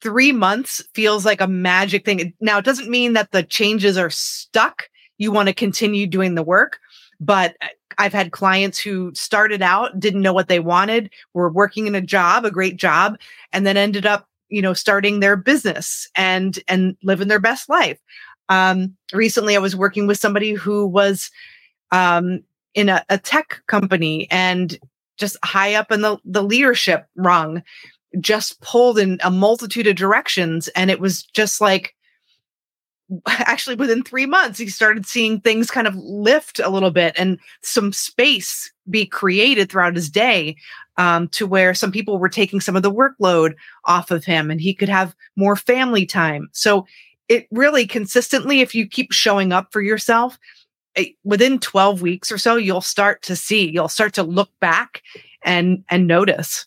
three 0.00 0.32
months 0.32 0.82
feels 0.94 1.24
like 1.24 1.40
a 1.40 1.48
magic 1.48 2.04
thing. 2.04 2.32
Now, 2.40 2.58
it 2.58 2.64
doesn't 2.64 2.90
mean 2.90 3.14
that 3.14 3.32
the 3.32 3.42
changes 3.42 3.98
are 3.98 4.10
stuck. 4.10 4.88
You 5.18 5.32
want 5.32 5.48
to 5.48 5.54
continue 5.54 6.06
doing 6.06 6.34
the 6.34 6.42
work, 6.42 6.78
but 7.20 7.56
uh, 7.60 7.68
I've 7.98 8.12
had 8.12 8.32
clients 8.32 8.78
who 8.78 9.12
started 9.14 9.62
out, 9.62 9.98
didn't 9.98 10.22
know 10.22 10.32
what 10.32 10.48
they 10.48 10.60
wanted, 10.60 11.10
were 11.32 11.50
working 11.50 11.86
in 11.86 11.94
a 11.94 12.00
job, 12.00 12.44
a 12.44 12.50
great 12.50 12.76
job, 12.76 13.18
and 13.52 13.66
then 13.66 13.76
ended 13.76 14.06
up, 14.06 14.28
you 14.48 14.62
know, 14.62 14.74
starting 14.74 15.20
their 15.20 15.36
business 15.36 16.08
and 16.14 16.58
and 16.68 16.96
living 17.02 17.28
their 17.28 17.40
best 17.40 17.68
life. 17.68 18.00
Um, 18.48 18.96
recently, 19.12 19.56
I 19.56 19.60
was 19.60 19.76
working 19.76 20.06
with 20.06 20.18
somebody 20.18 20.52
who 20.52 20.86
was 20.86 21.30
um, 21.90 22.42
in 22.74 22.88
a, 22.88 23.04
a 23.08 23.18
tech 23.18 23.62
company 23.66 24.28
and 24.30 24.78
just 25.16 25.36
high 25.44 25.74
up 25.74 25.92
in 25.92 26.02
the, 26.02 26.18
the 26.24 26.42
leadership 26.42 27.06
rung, 27.16 27.62
just 28.20 28.60
pulled 28.60 28.98
in 28.98 29.18
a 29.22 29.30
multitude 29.30 29.86
of 29.86 29.96
directions. 29.96 30.68
And 30.68 30.90
it 30.90 31.00
was 31.00 31.22
just 31.22 31.60
like, 31.60 31.93
actually 33.26 33.76
within 33.76 34.02
three 34.02 34.26
months, 34.26 34.58
he 34.58 34.68
started 34.68 35.06
seeing 35.06 35.40
things 35.40 35.70
kind 35.70 35.86
of 35.86 35.96
lift 35.96 36.58
a 36.58 36.70
little 36.70 36.90
bit 36.90 37.14
and 37.16 37.38
some 37.62 37.92
space 37.92 38.72
be 38.88 39.06
created 39.06 39.70
throughout 39.70 39.96
his 39.96 40.10
day 40.10 40.56
um, 40.96 41.28
to 41.28 41.46
where 41.46 41.74
some 41.74 41.92
people 41.92 42.18
were 42.18 42.28
taking 42.28 42.60
some 42.60 42.76
of 42.76 42.82
the 42.82 42.92
workload 42.92 43.54
off 43.84 44.10
of 44.10 44.24
him 44.24 44.50
and 44.50 44.60
he 44.60 44.74
could 44.74 44.88
have 44.88 45.14
more 45.36 45.56
family 45.56 46.06
time. 46.06 46.48
So 46.52 46.86
it 47.28 47.46
really 47.50 47.86
consistently, 47.86 48.60
if 48.60 48.74
you 48.74 48.86
keep 48.86 49.12
showing 49.12 49.52
up 49.52 49.72
for 49.72 49.80
yourself, 49.80 50.38
eh, 50.96 51.06
within 51.24 51.58
12 51.58 52.02
weeks 52.02 52.30
or 52.30 52.38
so, 52.38 52.56
you'll 52.56 52.80
start 52.80 53.22
to 53.22 53.36
see, 53.36 53.70
you'll 53.70 53.88
start 53.88 54.12
to 54.14 54.22
look 54.22 54.50
back 54.60 55.02
and 55.42 55.84
and 55.90 56.06
notice. 56.06 56.66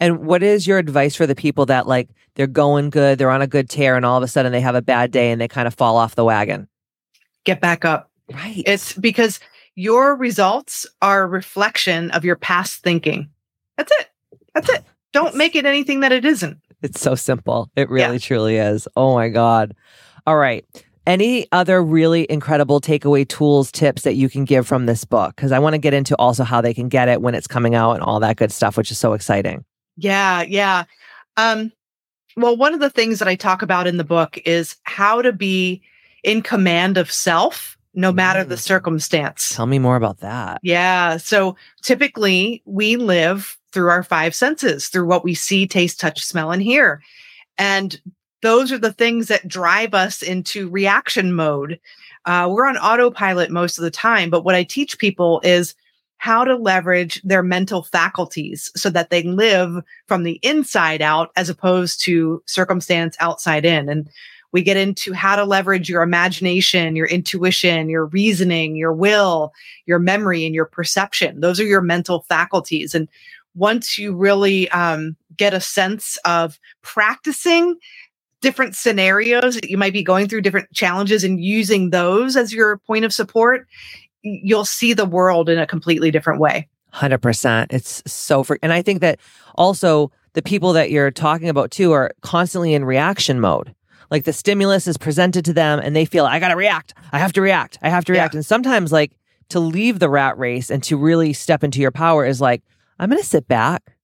And 0.00 0.26
what 0.26 0.42
is 0.42 0.66
your 0.66 0.78
advice 0.78 1.14
for 1.14 1.26
the 1.26 1.34
people 1.34 1.66
that 1.66 1.86
like 1.86 2.08
they're 2.34 2.46
going 2.46 2.90
good, 2.90 3.18
they're 3.18 3.30
on 3.30 3.42
a 3.42 3.46
good 3.46 3.68
tear, 3.68 3.96
and 3.96 4.04
all 4.04 4.16
of 4.16 4.22
a 4.22 4.28
sudden 4.28 4.52
they 4.52 4.60
have 4.60 4.74
a 4.74 4.82
bad 4.82 5.10
day 5.10 5.30
and 5.30 5.40
they 5.40 5.48
kind 5.48 5.66
of 5.66 5.74
fall 5.74 5.96
off 5.96 6.14
the 6.14 6.24
wagon? 6.24 6.68
Get 7.44 7.60
back 7.60 7.84
up. 7.84 8.10
Right. 8.32 8.62
It's 8.66 8.94
because 8.94 9.40
your 9.74 10.16
results 10.16 10.86
are 11.02 11.22
a 11.22 11.26
reflection 11.26 12.10
of 12.12 12.24
your 12.24 12.36
past 12.36 12.82
thinking. 12.82 13.28
That's 13.76 13.92
it. 14.00 14.10
That's 14.54 14.68
it. 14.70 14.84
Don't 15.12 15.34
make 15.36 15.54
it 15.54 15.66
anything 15.66 16.00
that 16.00 16.12
it 16.12 16.24
isn't. 16.24 16.58
It's 16.82 17.00
so 17.00 17.14
simple. 17.14 17.70
It 17.76 17.88
really 17.88 18.18
truly 18.18 18.56
is. 18.56 18.86
Oh 18.96 19.14
my 19.14 19.28
God. 19.28 19.74
All 20.26 20.36
right. 20.36 20.64
Any 21.06 21.46
other 21.52 21.82
really 21.82 22.26
incredible 22.30 22.80
takeaway 22.80 23.28
tools, 23.28 23.70
tips 23.70 24.02
that 24.02 24.14
you 24.14 24.30
can 24.30 24.44
give 24.44 24.66
from 24.66 24.86
this 24.86 25.04
book? 25.04 25.36
Because 25.36 25.52
I 25.52 25.58
want 25.58 25.74
to 25.74 25.78
get 25.78 25.92
into 25.92 26.16
also 26.16 26.44
how 26.44 26.60
they 26.60 26.72
can 26.72 26.88
get 26.88 27.08
it 27.08 27.20
when 27.20 27.34
it's 27.34 27.46
coming 27.46 27.74
out 27.74 27.92
and 27.92 28.02
all 28.02 28.20
that 28.20 28.36
good 28.36 28.50
stuff, 28.50 28.76
which 28.76 28.90
is 28.90 28.98
so 28.98 29.12
exciting. 29.12 29.64
Yeah, 29.96 30.42
yeah. 30.42 30.84
Um, 31.36 31.72
well, 32.36 32.56
one 32.56 32.74
of 32.74 32.80
the 32.80 32.90
things 32.90 33.18
that 33.18 33.28
I 33.28 33.36
talk 33.36 33.62
about 33.62 33.86
in 33.86 33.96
the 33.96 34.04
book 34.04 34.38
is 34.44 34.76
how 34.84 35.22
to 35.22 35.32
be 35.32 35.82
in 36.22 36.42
command 36.42 36.96
of 36.96 37.12
self, 37.12 37.76
no 37.94 38.10
matter 38.10 38.42
the 38.42 38.56
Mm. 38.56 38.60
circumstance. 38.60 39.54
Tell 39.54 39.66
me 39.66 39.78
more 39.78 39.96
about 39.96 40.18
that. 40.20 40.58
Yeah. 40.62 41.16
So 41.18 41.56
typically 41.82 42.62
we 42.64 42.96
live 42.96 43.56
through 43.72 43.88
our 43.88 44.02
five 44.02 44.34
senses, 44.34 44.88
through 44.88 45.06
what 45.06 45.22
we 45.22 45.34
see, 45.34 45.66
taste, 45.66 46.00
touch, 46.00 46.24
smell, 46.24 46.50
and 46.50 46.62
hear. 46.62 47.00
And 47.56 48.00
those 48.42 48.72
are 48.72 48.78
the 48.78 48.92
things 48.92 49.28
that 49.28 49.46
drive 49.46 49.94
us 49.94 50.22
into 50.22 50.68
reaction 50.70 51.34
mode. 51.34 51.78
Uh, 52.24 52.48
we're 52.50 52.66
on 52.66 52.76
autopilot 52.78 53.50
most 53.50 53.78
of 53.78 53.84
the 53.84 53.90
time. 53.90 54.30
But 54.30 54.44
what 54.44 54.54
I 54.54 54.64
teach 54.64 54.98
people 54.98 55.40
is 55.44 55.74
how 56.24 56.42
to 56.42 56.56
leverage 56.56 57.20
their 57.22 57.42
mental 57.42 57.82
faculties 57.82 58.72
so 58.74 58.88
that 58.88 59.10
they 59.10 59.22
live 59.24 59.84
from 60.08 60.22
the 60.22 60.40
inside 60.42 61.02
out 61.02 61.30
as 61.36 61.50
opposed 61.50 62.02
to 62.02 62.42
circumstance 62.46 63.14
outside 63.20 63.66
in. 63.66 63.90
And 63.90 64.08
we 64.50 64.62
get 64.62 64.78
into 64.78 65.12
how 65.12 65.36
to 65.36 65.44
leverage 65.44 65.90
your 65.90 66.00
imagination, 66.00 66.96
your 66.96 67.08
intuition, 67.08 67.90
your 67.90 68.06
reasoning, 68.06 68.74
your 68.74 68.94
will, 68.94 69.52
your 69.84 69.98
memory, 69.98 70.46
and 70.46 70.54
your 70.54 70.64
perception. 70.64 71.40
Those 71.40 71.60
are 71.60 71.66
your 71.66 71.82
mental 71.82 72.22
faculties. 72.22 72.94
And 72.94 73.06
once 73.54 73.98
you 73.98 74.16
really 74.16 74.70
um, 74.70 75.16
get 75.36 75.52
a 75.52 75.60
sense 75.60 76.16
of 76.24 76.58
practicing 76.80 77.76
different 78.40 78.76
scenarios 78.76 79.56
that 79.56 79.68
you 79.68 79.76
might 79.76 79.92
be 79.92 80.02
going 80.02 80.28
through, 80.28 80.40
different 80.40 80.72
challenges, 80.72 81.22
and 81.22 81.44
using 81.44 81.90
those 81.90 82.34
as 82.34 82.54
your 82.54 82.78
point 82.78 83.04
of 83.04 83.12
support, 83.12 83.66
you'll 84.24 84.64
see 84.64 84.92
the 84.92 85.04
world 85.04 85.48
in 85.48 85.58
a 85.58 85.66
completely 85.66 86.10
different 86.10 86.40
way. 86.40 86.68
100%. 86.94 87.66
It's 87.70 88.02
so 88.10 88.42
fr- 88.42 88.56
and 88.62 88.72
I 88.72 88.82
think 88.82 89.00
that 89.00 89.20
also 89.56 90.10
the 90.32 90.42
people 90.42 90.72
that 90.72 90.90
you're 90.90 91.10
talking 91.10 91.48
about 91.48 91.70
too 91.70 91.92
are 91.92 92.10
constantly 92.22 92.74
in 92.74 92.84
reaction 92.84 93.38
mode. 93.40 93.74
Like 94.10 94.24
the 94.24 94.32
stimulus 94.32 94.86
is 94.86 94.96
presented 94.96 95.44
to 95.44 95.52
them 95.52 95.78
and 95.80 95.94
they 95.94 96.04
feel 96.04 96.24
I 96.26 96.38
got 96.40 96.48
to 96.48 96.56
react. 96.56 96.94
I 97.12 97.18
have 97.18 97.32
to 97.34 97.40
react. 97.42 97.78
I 97.82 97.88
have 97.90 98.04
to 98.06 98.12
Yeah. 98.12 98.20
react. 98.20 98.34
And 98.34 98.44
sometimes 98.46 98.90
like 98.92 99.12
to 99.50 99.60
leave 99.60 99.98
the 99.98 100.08
rat 100.08 100.38
race 100.38 100.70
and 100.70 100.82
to 100.84 100.96
really 100.96 101.32
step 101.32 101.62
into 101.64 101.80
your 101.80 101.90
power 101.90 102.24
is 102.24 102.40
like 102.40 102.62
I'm 102.98 103.10
going 103.10 103.20
to 103.20 103.26
sit 103.28 103.46
back. 103.48 103.96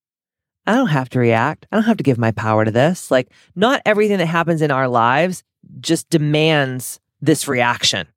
I 0.66 0.74
don't 0.74 0.88
have 0.88 1.08
to 1.10 1.18
react. 1.18 1.66
I 1.72 1.76
don't 1.76 1.84
have 1.86 1.96
to 1.96 2.02
give 2.04 2.18
my 2.18 2.32
power 2.32 2.64
to 2.64 2.70
this. 2.70 3.10
Like 3.10 3.28
not 3.56 3.80
everything 3.86 4.18
that 4.18 4.26
happens 4.26 4.62
in 4.62 4.70
our 4.70 4.88
lives 4.88 5.42
just 5.80 6.10
demands 6.10 7.00
this 7.20 7.46
reaction. 7.46 8.08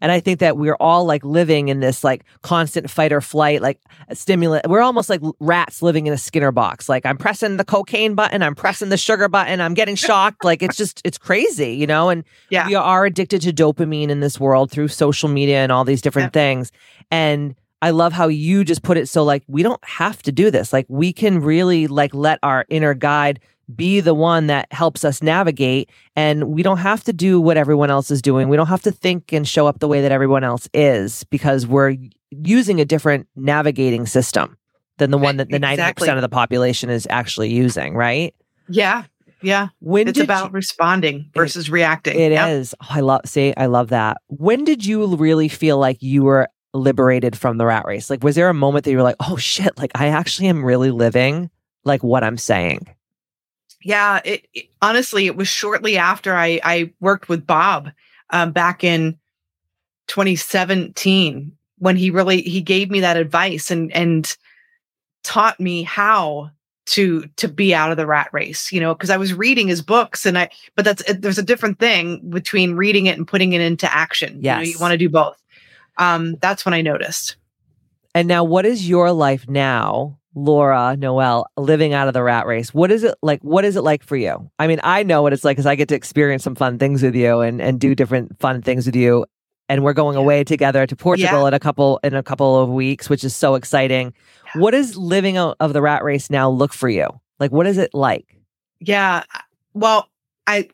And 0.00 0.10
I 0.12 0.20
think 0.20 0.40
that 0.40 0.56
we're 0.56 0.76
all 0.80 1.04
like 1.04 1.24
living 1.24 1.68
in 1.68 1.80
this 1.80 2.02
like 2.04 2.24
constant 2.42 2.88
fight 2.90 3.12
or 3.12 3.20
flight, 3.20 3.60
like 3.62 3.80
stimulant. 4.12 4.66
We're 4.68 4.80
almost 4.80 5.10
like 5.10 5.20
rats 5.40 5.82
living 5.82 6.06
in 6.06 6.12
a 6.12 6.18
Skinner 6.18 6.52
box. 6.52 6.88
Like 6.88 7.04
I'm 7.06 7.16
pressing 7.18 7.56
the 7.56 7.64
cocaine 7.64 8.14
button, 8.14 8.42
I'm 8.42 8.54
pressing 8.54 8.88
the 8.88 8.96
sugar 8.96 9.28
button, 9.28 9.60
I'm 9.60 9.74
getting 9.74 9.94
shocked. 10.08 10.44
like 10.44 10.62
it's 10.62 10.76
just, 10.76 11.00
it's 11.04 11.18
crazy, 11.18 11.72
you 11.74 11.86
know? 11.86 12.08
And 12.08 12.24
Yeah. 12.50 12.66
we 12.66 12.74
are 12.74 13.04
addicted 13.06 13.42
to 13.42 13.52
dopamine 13.52 14.08
in 14.08 14.20
this 14.20 14.40
world 14.40 14.70
through 14.70 14.88
social 14.88 15.28
media 15.28 15.58
and 15.58 15.70
all 15.72 15.84
these 15.84 16.00
different 16.02 16.32
things. 16.32 16.72
And 17.10 17.54
I 17.82 17.90
love 17.90 18.12
how 18.12 18.28
you 18.28 18.62
just 18.64 18.82
put 18.82 18.98
it 18.98 19.08
so 19.08 19.24
like 19.24 19.42
we 19.48 19.62
don't 19.62 19.82
have 19.84 20.22
to 20.22 20.32
do 20.32 20.50
this. 20.50 20.72
Like 20.72 20.86
we 20.88 21.12
can 21.12 21.40
really 21.40 21.86
like 21.86 22.12
let 22.14 22.38
our 22.42 22.66
inner 22.68 22.92
guide 22.94 23.40
be 23.76 24.00
the 24.00 24.14
one 24.14 24.46
that 24.48 24.72
helps 24.72 25.04
us 25.04 25.22
navigate 25.22 25.90
and 26.16 26.44
we 26.48 26.62
don't 26.62 26.78
have 26.78 27.02
to 27.04 27.12
do 27.12 27.40
what 27.40 27.56
everyone 27.56 27.90
else 27.90 28.10
is 28.10 28.20
doing. 28.22 28.48
We 28.48 28.56
don't 28.56 28.66
have 28.68 28.82
to 28.82 28.92
think 28.92 29.32
and 29.32 29.46
show 29.46 29.66
up 29.66 29.78
the 29.80 29.88
way 29.88 30.00
that 30.02 30.12
everyone 30.12 30.44
else 30.44 30.68
is 30.74 31.24
because 31.24 31.66
we're 31.66 31.96
using 32.30 32.80
a 32.80 32.84
different 32.84 33.26
navigating 33.36 34.06
system 34.06 34.56
than 34.98 35.10
the 35.10 35.18
one 35.18 35.36
that 35.38 35.48
the 35.50 35.58
90% 35.58 36.14
of 36.16 36.20
the 36.22 36.28
population 36.28 36.90
is 36.90 37.06
actually 37.10 37.50
using, 37.52 37.94
right? 37.94 38.34
Yeah. 38.68 39.04
Yeah. 39.42 39.68
When 39.80 40.06
It's 40.08 40.18
about 40.20 40.46
you- 40.50 40.54
responding 40.54 41.30
versus 41.34 41.70
reacting. 41.70 42.18
It 42.20 42.32
Yep. 42.32 42.48
is. 42.50 42.74
Oh, 42.82 42.86
I 42.90 43.00
love 43.00 43.22
see, 43.24 43.54
I 43.56 43.66
love 43.66 43.88
that. 43.88 44.18
When 44.28 44.64
did 44.64 44.84
you 44.84 45.16
really 45.16 45.48
feel 45.48 45.78
like 45.78 46.02
you 46.02 46.22
were 46.24 46.48
liberated 46.74 47.36
from 47.36 47.56
the 47.56 47.64
rat 47.66 47.84
race? 47.86 48.10
Like, 48.10 48.22
was 48.22 48.36
there 48.36 48.48
a 48.50 48.54
moment 48.54 48.84
that 48.84 48.90
you 48.90 48.98
were 48.98 49.02
like, 49.02 49.16
oh 49.20 49.36
shit, 49.36 49.76
like 49.78 49.90
I 49.94 50.08
actually 50.08 50.48
am 50.48 50.62
really 50.64 50.90
living 50.90 51.50
like 51.84 52.04
what 52.04 52.22
I'm 52.22 52.36
saying? 52.36 52.86
Yeah, 53.82 54.20
it, 54.24 54.46
it 54.52 54.66
honestly, 54.82 55.26
it 55.26 55.36
was 55.36 55.48
shortly 55.48 55.96
after 55.96 56.34
I, 56.34 56.60
I 56.62 56.92
worked 57.00 57.28
with 57.28 57.46
Bob 57.46 57.90
um, 58.30 58.52
back 58.52 58.84
in 58.84 59.18
2017 60.08 61.52
when 61.78 61.96
he 61.96 62.10
really 62.10 62.42
he 62.42 62.60
gave 62.60 62.90
me 62.90 63.00
that 63.00 63.16
advice 63.16 63.70
and 63.70 63.92
and 63.92 64.36
taught 65.22 65.58
me 65.60 65.82
how 65.82 66.50
to 66.86 67.28
to 67.36 67.46
be 67.46 67.74
out 67.74 67.90
of 67.90 67.96
the 67.96 68.06
rat 68.06 68.28
race 68.32 68.72
you 68.72 68.80
know 68.80 68.94
because 68.94 69.10
i 69.10 69.16
was 69.16 69.32
reading 69.32 69.68
his 69.68 69.82
books 69.82 70.26
and 70.26 70.36
i 70.36 70.48
but 70.74 70.84
that's 70.84 71.02
there's 71.14 71.38
a 71.38 71.42
different 71.42 71.78
thing 71.78 72.28
between 72.30 72.74
reading 72.74 73.06
it 73.06 73.16
and 73.16 73.28
putting 73.28 73.52
it 73.52 73.60
into 73.60 73.92
action 73.94 74.38
yes. 74.40 74.58
you, 74.58 74.64
know, 74.64 74.70
you 74.72 74.78
want 74.80 74.92
to 74.92 74.98
do 74.98 75.08
both 75.08 75.40
um 75.98 76.36
that's 76.40 76.64
when 76.64 76.74
i 76.74 76.80
noticed 76.80 77.36
and 78.14 78.26
now 78.26 78.42
what 78.42 78.66
is 78.66 78.88
your 78.88 79.12
life 79.12 79.48
now 79.48 80.18
laura 80.34 80.96
noel 80.96 81.46
living 81.56 81.92
out 81.92 82.06
of 82.06 82.14
the 82.14 82.22
rat 82.22 82.46
race 82.46 82.72
what 82.72 82.90
is 82.90 83.02
it 83.02 83.16
like 83.22 83.40
what 83.42 83.64
is 83.64 83.76
it 83.76 83.82
like 83.82 84.02
for 84.02 84.16
you 84.16 84.48
i 84.58 84.66
mean 84.66 84.80
i 84.84 85.02
know 85.02 85.22
what 85.22 85.32
it's 85.32 85.44
like 85.44 85.56
because 85.56 85.66
i 85.66 85.74
get 85.74 85.88
to 85.88 85.94
experience 85.94 86.44
some 86.44 86.54
fun 86.54 86.78
things 86.78 87.02
with 87.02 87.14
you 87.14 87.40
and 87.40 87.60
and 87.60 87.80
do 87.80 87.94
different 87.94 88.38
fun 88.38 88.62
things 88.62 88.86
with 88.86 88.94
you 88.94 89.24
and 89.70 89.84
we're 89.84 89.92
going 89.92 90.16
away 90.16 90.42
together 90.42 90.84
to 90.84 90.96
Portugal 90.96 91.42
yeah. 91.42 91.48
in 91.48 91.54
a 91.54 91.60
couple 91.60 92.00
in 92.02 92.12
a 92.12 92.24
couple 92.24 92.60
of 92.60 92.70
weeks, 92.70 93.08
which 93.08 93.22
is 93.22 93.36
so 93.36 93.54
exciting. 93.54 94.12
Yeah. 94.46 94.62
What 94.62 94.72
does 94.72 94.96
living 94.96 95.36
out 95.36 95.56
of 95.60 95.74
the 95.74 95.80
rat 95.80 96.02
race 96.02 96.28
now 96.28 96.50
look 96.50 96.72
for 96.72 96.88
you? 96.88 97.06
Like, 97.38 97.52
what 97.52 97.68
is 97.68 97.78
it 97.78 97.94
like? 97.94 98.36
Yeah, 98.80 99.22
well, 99.72 100.08
I 100.46 100.68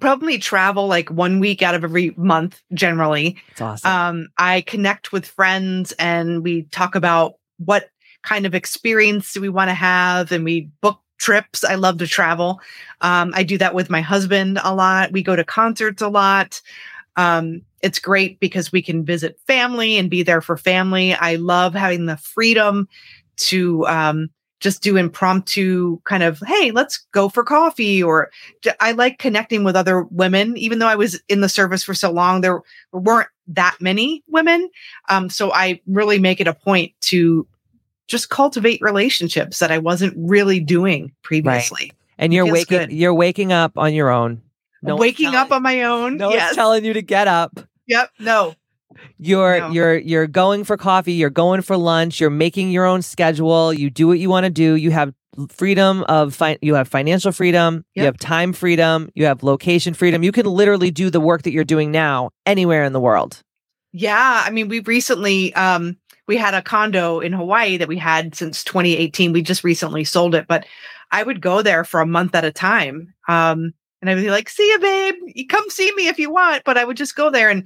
probably 0.00 0.38
travel 0.38 0.86
like 0.86 1.10
one 1.10 1.40
week 1.40 1.62
out 1.62 1.74
of 1.74 1.84
every 1.84 2.14
month 2.16 2.62
generally. 2.72 3.36
That's 3.50 3.84
awesome. 3.84 3.90
Um, 3.90 4.28
I 4.38 4.62
connect 4.62 5.12
with 5.12 5.26
friends 5.26 5.92
and 5.98 6.42
we 6.42 6.62
talk 6.62 6.94
about 6.94 7.34
what 7.58 7.90
kind 8.22 8.46
of 8.46 8.54
experience 8.54 9.32
do 9.32 9.40
we 9.40 9.48
want 9.48 9.68
to 9.68 9.74
have, 9.74 10.32
and 10.32 10.44
we 10.44 10.70
book 10.80 11.00
trips. 11.18 11.64
I 11.64 11.74
love 11.74 11.98
to 11.98 12.06
travel. 12.06 12.60
Um, 13.02 13.32
I 13.34 13.42
do 13.42 13.58
that 13.58 13.74
with 13.74 13.90
my 13.90 14.00
husband 14.00 14.58
a 14.64 14.74
lot. 14.74 15.12
We 15.12 15.22
go 15.22 15.36
to 15.36 15.44
concerts 15.44 16.02
a 16.02 16.08
lot. 16.08 16.60
Um, 17.16 17.62
it's 17.82 17.98
great 17.98 18.40
because 18.40 18.72
we 18.72 18.82
can 18.82 19.04
visit 19.04 19.38
family 19.46 19.96
and 19.98 20.10
be 20.10 20.22
there 20.22 20.40
for 20.40 20.56
family. 20.56 21.14
I 21.14 21.36
love 21.36 21.74
having 21.74 22.06
the 22.06 22.16
freedom 22.16 22.88
to 23.36 23.86
um, 23.86 24.30
just 24.60 24.82
do 24.82 24.96
impromptu 24.96 26.00
kind 26.04 26.22
of, 26.22 26.40
hey, 26.46 26.70
let's 26.70 26.98
go 27.12 27.28
for 27.28 27.42
coffee. 27.44 28.02
Or 28.02 28.30
I 28.80 28.92
like 28.92 29.18
connecting 29.18 29.64
with 29.64 29.76
other 29.76 30.02
women, 30.04 30.56
even 30.56 30.78
though 30.78 30.86
I 30.86 30.96
was 30.96 31.20
in 31.28 31.40
the 31.40 31.48
service 31.48 31.82
for 31.82 31.94
so 31.94 32.10
long, 32.10 32.40
there 32.40 32.62
weren't 32.92 33.28
that 33.48 33.76
many 33.80 34.22
women. 34.28 34.70
Um, 35.08 35.28
so 35.30 35.52
I 35.52 35.80
really 35.86 36.18
make 36.18 36.40
it 36.40 36.46
a 36.46 36.54
point 36.54 36.92
to 37.02 37.46
just 38.10 38.28
cultivate 38.28 38.80
relationships 38.82 39.60
that 39.60 39.70
I 39.70 39.78
wasn't 39.78 40.14
really 40.16 40.60
doing 40.60 41.12
previously. 41.22 41.84
Right. 41.84 41.92
And 42.18 42.34
you're 42.34 42.50
waking 42.50 42.78
good. 42.78 42.92
you're 42.92 43.14
waking 43.14 43.52
up 43.52 43.78
on 43.78 43.94
your 43.94 44.10
own. 44.10 44.42
No 44.82 44.96
waking 44.96 45.34
up 45.34 45.52
on 45.52 45.62
my 45.62 45.84
own. 45.84 46.16
No 46.16 46.30
yes. 46.30 46.48
one's 46.48 46.56
telling 46.56 46.84
you 46.84 46.92
to 46.92 47.02
get 47.02 47.28
up. 47.28 47.60
Yep. 47.86 48.10
No. 48.18 48.54
You're 49.18 49.60
no. 49.60 49.70
you're 49.70 49.98
you're 49.98 50.26
going 50.26 50.64
for 50.64 50.76
coffee, 50.76 51.12
you're 51.12 51.30
going 51.30 51.62
for 51.62 51.76
lunch, 51.76 52.20
you're 52.20 52.28
making 52.28 52.70
your 52.70 52.84
own 52.84 53.02
schedule, 53.02 53.72
you 53.72 53.88
do 53.88 54.08
what 54.08 54.18
you 54.18 54.28
want 54.28 54.44
to 54.44 54.50
do, 54.50 54.74
you 54.74 54.90
have 54.90 55.14
freedom 55.48 56.02
of 56.04 56.34
fi- 56.34 56.58
you 56.60 56.74
have 56.74 56.88
financial 56.88 57.32
freedom, 57.32 57.84
yep. 57.94 58.02
you 58.02 58.04
have 58.04 58.18
time 58.18 58.52
freedom, 58.52 59.08
you 59.14 59.24
have 59.26 59.42
location 59.42 59.94
freedom. 59.94 60.22
You 60.22 60.32
can 60.32 60.46
literally 60.46 60.90
do 60.90 61.08
the 61.08 61.20
work 61.20 61.42
that 61.42 61.52
you're 61.52 61.64
doing 61.64 61.90
now 61.90 62.30
anywhere 62.44 62.84
in 62.84 62.92
the 62.92 63.00
world. 63.00 63.42
Yeah, 63.92 64.42
I 64.44 64.50
mean, 64.50 64.68
we 64.68 64.80
recently 64.80 65.54
um 65.54 65.96
we 66.30 66.36
had 66.36 66.54
a 66.54 66.62
condo 66.62 67.18
in 67.18 67.32
Hawaii 67.32 67.76
that 67.76 67.88
we 67.88 67.98
had 67.98 68.36
since 68.36 68.62
2018. 68.62 69.32
We 69.32 69.42
just 69.42 69.64
recently 69.64 70.04
sold 70.04 70.36
it, 70.36 70.46
but 70.46 70.64
I 71.10 71.24
would 71.24 71.40
go 71.40 71.60
there 71.60 71.82
for 71.82 72.00
a 72.00 72.06
month 72.06 72.36
at 72.36 72.44
a 72.44 72.52
time. 72.52 73.12
Um 73.26 73.74
and 74.00 74.08
I 74.08 74.14
would 74.14 74.22
be 74.22 74.30
like, 74.30 74.48
"See 74.48 74.66
you, 74.66 74.78
babe. 74.78 75.14
You 75.34 75.46
come 75.48 75.68
see 75.68 75.92
me 75.96 76.06
if 76.06 76.20
you 76.20 76.30
want." 76.30 76.62
But 76.64 76.78
I 76.78 76.84
would 76.84 76.96
just 76.96 77.16
go 77.16 77.30
there, 77.30 77.50
and 77.50 77.64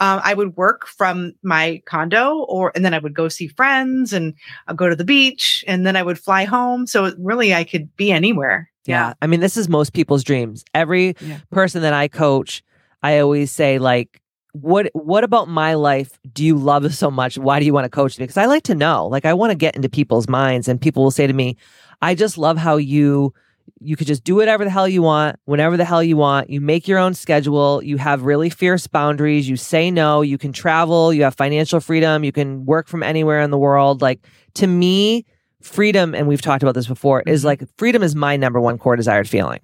um, 0.00 0.20
I 0.24 0.32
would 0.32 0.56
work 0.56 0.86
from 0.86 1.34
my 1.42 1.82
condo, 1.84 2.38
or 2.48 2.72
and 2.74 2.84
then 2.84 2.94
I 2.94 2.98
would 2.98 3.14
go 3.14 3.28
see 3.28 3.48
friends, 3.48 4.14
and 4.14 4.34
I'll 4.66 4.74
go 4.74 4.88
to 4.88 4.96
the 4.96 5.04
beach, 5.04 5.62
and 5.68 5.86
then 5.86 5.94
I 5.94 6.02
would 6.02 6.18
fly 6.18 6.44
home. 6.44 6.86
So 6.86 7.12
really, 7.18 7.54
I 7.54 7.64
could 7.64 7.94
be 7.96 8.10
anywhere. 8.10 8.68
Yeah, 8.86 9.08
yeah. 9.08 9.14
I 9.22 9.26
mean, 9.28 9.40
this 9.40 9.56
is 9.56 9.68
most 9.68 9.92
people's 9.92 10.24
dreams. 10.24 10.64
Every 10.74 11.14
yeah. 11.20 11.38
person 11.52 11.82
that 11.82 11.92
I 11.92 12.08
coach, 12.08 12.64
I 13.02 13.20
always 13.20 13.52
say 13.52 13.78
like, 13.78 14.20
what 14.60 14.90
what 14.94 15.24
about 15.24 15.48
my 15.48 15.74
life 15.74 16.18
do 16.32 16.44
you 16.44 16.56
love 16.56 16.94
so 16.94 17.10
much 17.10 17.36
why 17.36 17.58
do 17.58 17.66
you 17.66 17.72
want 17.72 17.84
to 17.84 17.90
coach 17.90 18.18
me 18.18 18.22
because 18.22 18.36
i 18.36 18.46
like 18.46 18.62
to 18.62 18.74
know 18.74 19.06
like 19.06 19.24
i 19.24 19.34
want 19.34 19.50
to 19.50 19.56
get 19.56 19.74
into 19.74 19.88
people's 19.88 20.28
minds 20.28 20.68
and 20.68 20.80
people 20.80 21.02
will 21.02 21.10
say 21.10 21.26
to 21.26 21.32
me 21.32 21.56
i 22.02 22.14
just 22.14 22.38
love 22.38 22.56
how 22.56 22.76
you 22.76 23.32
you 23.80 23.96
could 23.96 24.06
just 24.06 24.24
do 24.24 24.36
whatever 24.36 24.64
the 24.64 24.70
hell 24.70 24.88
you 24.88 25.02
want, 25.02 25.38
whenever 25.44 25.76
the 25.76 25.84
hell 25.84 26.02
you 26.02 26.16
want. 26.16 26.50
You 26.50 26.60
make 26.60 26.88
your 26.88 26.98
own 26.98 27.14
schedule. 27.14 27.82
You 27.82 27.98
have 27.98 28.22
really 28.22 28.48
fierce 28.48 28.86
boundaries. 28.86 29.48
You 29.48 29.56
say 29.56 29.90
no. 29.90 30.22
You 30.22 30.38
can 30.38 30.52
travel. 30.52 31.12
You 31.12 31.24
have 31.24 31.34
financial 31.34 31.80
freedom. 31.80 32.24
You 32.24 32.32
can 32.32 32.64
work 32.64 32.88
from 32.88 33.02
anywhere 33.02 33.40
in 33.40 33.50
the 33.50 33.58
world. 33.58 34.00
Like 34.00 34.26
to 34.54 34.66
me, 34.66 35.26
freedom, 35.62 36.14
and 36.14 36.26
we've 36.26 36.40
talked 36.40 36.62
about 36.62 36.74
this 36.74 36.86
before, 36.86 37.22
is 37.26 37.40
mm-hmm. 37.40 37.46
like 37.46 37.62
freedom 37.76 38.02
is 38.02 38.14
my 38.14 38.36
number 38.36 38.60
one 38.60 38.78
core 38.78 38.96
desired 38.96 39.28
feeling. 39.28 39.60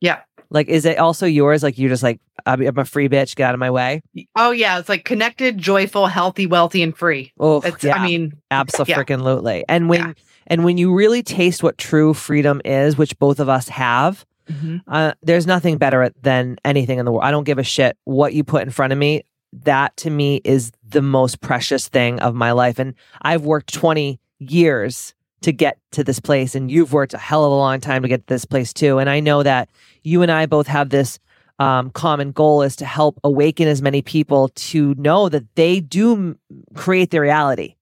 Yeah. 0.00 0.20
Like, 0.54 0.68
is 0.68 0.86
it 0.86 0.98
also 0.98 1.26
yours? 1.26 1.62
Like, 1.62 1.76
you're 1.76 1.90
just 1.90 2.02
like, 2.02 2.20
I'm 2.46 2.78
a 2.78 2.84
free 2.86 3.08
bitch, 3.08 3.36
get 3.36 3.48
out 3.48 3.54
of 3.54 3.60
my 3.60 3.70
way. 3.70 4.02
Oh, 4.36 4.52
yeah. 4.52 4.78
It's 4.78 4.88
like 4.88 5.04
connected, 5.04 5.58
joyful, 5.58 6.06
healthy, 6.06 6.46
wealthy, 6.46 6.82
and 6.82 6.96
free. 6.96 7.32
Oh, 7.38 7.62
yeah. 7.82 7.96
I 7.96 8.06
mean, 8.06 8.32
absolutely. 8.50 9.58
Yeah. 9.58 9.64
And 9.68 9.88
when, 9.88 10.00
yeah 10.00 10.12
and 10.46 10.64
when 10.64 10.78
you 10.78 10.94
really 10.94 11.22
taste 11.22 11.62
what 11.62 11.78
true 11.78 12.14
freedom 12.14 12.60
is, 12.64 12.98
which 12.98 13.18
both 13.18 13.40
of 13.40 13.48
us 13.48 13.68
have, 13.68 14.24
mm-hmm. 14.48 14.78
uh, 14.86 15.12
there's 15.22 15.46
nothing 15.46 15.78
better 15.78 16.10
than 16.22 16.56
anything 16.64 16.98
in 16.98 17.04
the 17.04 17.12
world. 17.12 17.24
I 17.24 17.30
don't 17.30 17.44
give 17.44 17.58
a 17.58 17.64
shit 17.64 17.96
what 18.04 18.34
you 18.34 18.44
put 18.44 18.62
in 18.62 18.70
front 18.70 18.92
of 18.92 18.98
me. 18.98 19.24
That 19.52 19.96
to 19.98 20.10
me 20.10 20.40
is 20.44 20.72
the 20.86 21.02
most 21.02 21.40
precious 21.40 21.88
thing 21.88 22.20
of 22.20 22.34
my 22.34 22.52
life. 22.52 22.78
And 22.78 22.94
I've 23.22 23.42
worked 23.42 23.72
20 23.72 24.20
years 24.38 25.14
to 25.44 25.52
get 25.52 25.78
to 25.92 26.02
this 26.02 26.20
place, 26.20 26.54
and 26.54 26.70
you've 26.70 26.94
worked 26.94 27.12
a 27.12 27.18
hell 27.18 27.44
of 27.44 27.52
a 27.52 27.54
long 27.54 27.78
time 27.78 28.00
to 28.00 28.08
get 28.08 28.26
to 28.26 28.34
this 28.34 28.46
place 28.46 28.72
too. 28.72 28.98
And 28.98 29.10
I 29.10 29.20
know 29.20 29.42
that 29.42 29.68
you 30.02 30.22
and 30.22 30.32
I 30.32 30.46
both 30.46 30.66
have 30.66 30.88
this 30.88 31.18
um, 31.58 31.90
common 31.90 32.32
goal 32.32 32.62
is 32.62 32.76
to 32.76 32.86
help 32.86 33.20
awaken 33.22 33.68
as 33.68 33.82
many 33.82 34.00
people 34.00 34.48
to 34.48 34.94
know 34.94 35.28
that 35.28 35.54
they 35.54 35.80
do 35.80 36.38
create 36.74 37.10
their 37.10 37.20
reality. 37.20 37.76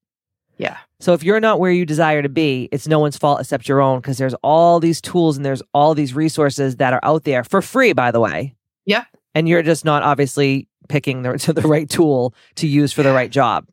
Yeah. 0.58 0.76
So 0.98 1.12
if 1.12 1.22
you're 1.22 1.38
not 1.38 1.60
where 1.60 1.70
you 1.70 1.86
desire 1.86 2.20
to 2.20 2.28
be, 2.28 2.68
it's 2.72 2.88
no 2.88 2.98
one's 2.98 3.16
fault 3.16 3.40
except 3.40 3.68
your 3.68 3.80
own 3.80 4.00
because 4.00 4.18
there's 4.18 4.34
all 4.42 4.80
these 4.80 5.00
tools 5.00 5.36
and 5.36 5.46
there's 5.46 5.62
all 5.72 5.94
these 5.94 6.14
resources 6.14 6.76
that 6.76 6.92
are 6.92 7.00
out 7.04 7.22
there 7.22 7.44
for 7.44 7.62
free, 7.62 7.92
by 7.92 8.10
the 8.10 8.20
way. 8.20 8.56
Yeah. 8.86 9.04
And 9.36 9.48
you're 9.48 9.62
just 9.62 9.84
not 9.84 10.02
obviously 10.02 10.66
picking 10.88 11.22
the, 11.22 11.52
the 11.54 11.62
right 11.62 11.88
tool 11.88 12.34
to 12.56 12.66
use 12.66 12.92
for 12.92 13.04
the 13.04 13.12
right 13.12 13.30
job. 13.30 13.66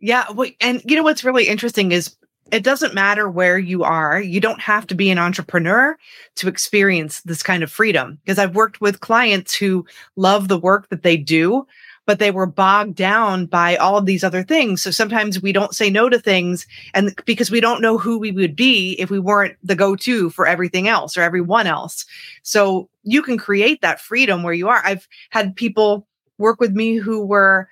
Yeah. 0.00 0.24
Well, 0.32 0.48
And 0.60 0.82
you 0.86 0.96
know 0.96 1.02
what's 1.02 1.24
really 1.24 1.46
interesting 1.46 1.92
is 1.92 2.16
it 2.50 2.62
doesn't 2.62 2.94
matter 2.94 3.28
where 3.28 3.58
you 3.58 3.84
are. 3.84 4.20
You 4.20 4.40
don't 4.40 4.60
have 4.60 4.86
to 4.88 4.94
be 4.94 5.10
an 5.10 5.18
entrepreneur 5.18 5.96
to 6.36 6.48
experience 6.48 7.20
this 7.22 7.42
kind 7.42 7.62
of 7.62 7.70
freedom. 7.70 8.18
Because 8.24 8.38
I've 8.38 8.54
worked 8.54 8.80
with 8.80 9.00
clients 9.00 9.54
who 9.54 9.84
love 10.16 10.48
the 10.48 10.58
work 10.58 10.88
that 10.88 11.02
they 11.02 11.16
do, 11.16 11.66
but 12.06 12.18
they 12.18 12.30
were 12.30 12.46
bogged 12.46 12.94
down 12.94 13.44
by 13.44 13.76
all 13.76 13.98
of 13.98 14.06
these 14.06 14.24
other 14.24 14.42
things. 14.42 14.80
So 14.80 14.90
sometimes 14.90 15.42
we 15.42 15.52
don't 15.52 15.74
say 15.74 15.90
no 15.90 16.08
to 16.08 16.18
things 16.18 16.66
and 16.94 17.14
because 17.26 17.50
we 17.50 17.60
don't 17.60 17.82
know 17.82 17.98
who 17.98 18.18
we 18.18 18.32
would 18.32 18.56
be 18.56 18.92
if 18.98 19.10
we 19.10 19.18
weren't 19.18 19.56
the 19.62 19.74
go-to 19.74 20.30
for 20.30 20.46
everything 20.46 20.88
else 20.88 21.18
or 21.18 21.22
everyone 21.22 21.66
else. 21.66 22.06
So 22.42 22.88
you 23.02 23.20
can 23.20 23.36
create 23.36 23.82
that 23.82 24.00
freedom 24.00 24.42
where 24.42 24.54
you 24.54 24.68
are. 24.68 24.80
I've 24.84 25.06
had 25.30 25.54
people 25.54 26.06
work 26.38 26.60
with 26.60 26.72
me 26.72 26.96
who 26.96 27.26
were 27.26 27.68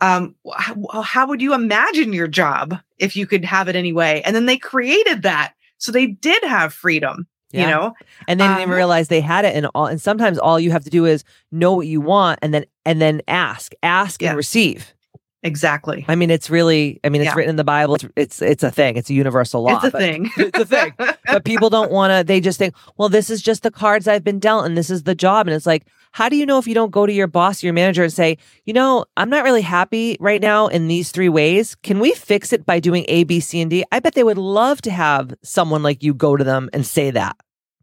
um, 0.00 0.34
how, 0.56 1.02
how 1.02 1.26
would 1.28 1.40
you 1.40 1.54
imagine 1.54 2.12
your 2.12 2.26
job 2.26 2.76
if 3.02 3.16
you 3.16 3.26
could 3.26 3.44
have 3.44 3.68
it 3.68 3.76
anyway? 3.76 4.22
And 4.24 4.34
then 4.34 4.46
they 4.46 4.56
created 4.56 5.22
that. 5.22 5.54
So 5.78 5.92
they 5.92 6.06
did 6.06 6.42
have 6.44 6.72
freedom. 6.72 7.26
Yeah. 7.54 7.66
you 7.66 7.66
know 7.66 7.94
and 8.28 8.40
they 8.40 8.44
didn't 8.44 8.60
even 8.60 8.70
um, 8.70 8.76
realize 8.76 9.08
they 9.08 9.20
had 9.20 9.44
it 9.44 9.54
and 9.54 9.66
all 9.74 9.84
and 9.84 10.00
sometimes 10.00 10.38
all 10.38 10.58
you 10.58 10.70
have 10.70 10.84
to 10.84 10.88
do 10.88 11.04
is 11.04 11.22
know 11.50 11.74
what 11.74 11.86
you 11.86 12.00
want 12.00 12.38
and 12.40 12.54
then 12.54 12.64
and 12.86 12.98
then 12.98 13.20
ask 13.28 13.74
ask 13.82 14.22
yeah. 14.22 14.30
and 14.30 14.38
receive 14.38 14.94
exactly 15.42 16.02
i 16.08 16.14
mean 16.14 16.30
it's 16.30 16.48
really 16.48 16.98
i 17.04 17.10
mean 17.10 17.20
it's 17.20 17.26
yeah. 17.26 17.34
written 17.34 17.50
in 17.50 17.56
the 17.56 17.62
bible 17.64 17.94
it's, 17.96 18.06
it's 18.16 18.40
it's 18.40 18.62
a 18.62 18.70
thing 18.70 18.96
it's 18.96 19.10
a 19.10 19.12
universal 19.12 19.64
law 19.64 19.76
it's 19.76 19.84
a 19.84 19.90
thing 19.90 20.30
it's 20.38 20.60
a 20.60 20.64
thing 20.64 20.94
but 20.96 21.44
people 21.44 21.68
don't 21.68 21.92
want 21.92 22.10
to 22.10 22.24
they 22.24 22.40
just 22.40 22.58
think 22.58 22.74
well 22.96 23.10
this 23.10 23.28
is 23.28 23.42
just 23.42 23.62
the 23.62 23.70
cards 23.70 24.08
i've 24.08 24.24
been 24.24 24.38
dealt 24.38 24.64
and 24.64 24.74
this 24.74 24.88
is 24.88 25.02
the 25.02 25.14
job 25.14 25.46
and 25.46 25.54
it's 25.54 25.66
like 25.66 25.86
how 26.12 26.28
do 26.28 26.36
you 26.36 26.46
know 26.46 26.58
if 26.58 26.66
you 26.66 26.74
don't 26.74 26.90
go 26.90 27.06
to 27.06 27.12
your 27.12 27.26
boss, 27.26 27.62
your 27.62 27.72
manager, 27.72 28.04
and 28.04 28.12
say, 28.12 28.38
you 28.64 28.72
know, 28.72 29.04
I'm 29.16 29.30
not 29.30 29.44
really 29.44 29.62
happy 29.62 30.16
right 30.20 30.40
now 30.40 30.68
in 30.68 30.88
these 30.88 31.10
three 31.10 31.28
ways. 31.28 31.74
Can 31.76 31.98
we 31.98 32.12
fix 32.14 32.52
it 32.52 32.64
by 32.64 32.80
doing 32.80 33.04
A, 33.08 33.24
B, 33.24 33.40
C, 33.40 33.60
and 33.60 33.70
D? 33.70 33.84
I 33.90 34.00
bet 34.00 34.14
they 34.14 34.24
would 34.24 34.38
love 34.38 34.80
to 34.82 34.90
have 34.90 35.34
someone 35.42 35.82
like 35.82 36.02
you 36.02 36.14
go 36.14 36.36
to 36.36 36.44
them 36.44 36.70
and 36.72 36.86
say 36.86 37.10
that. 37.10 37.36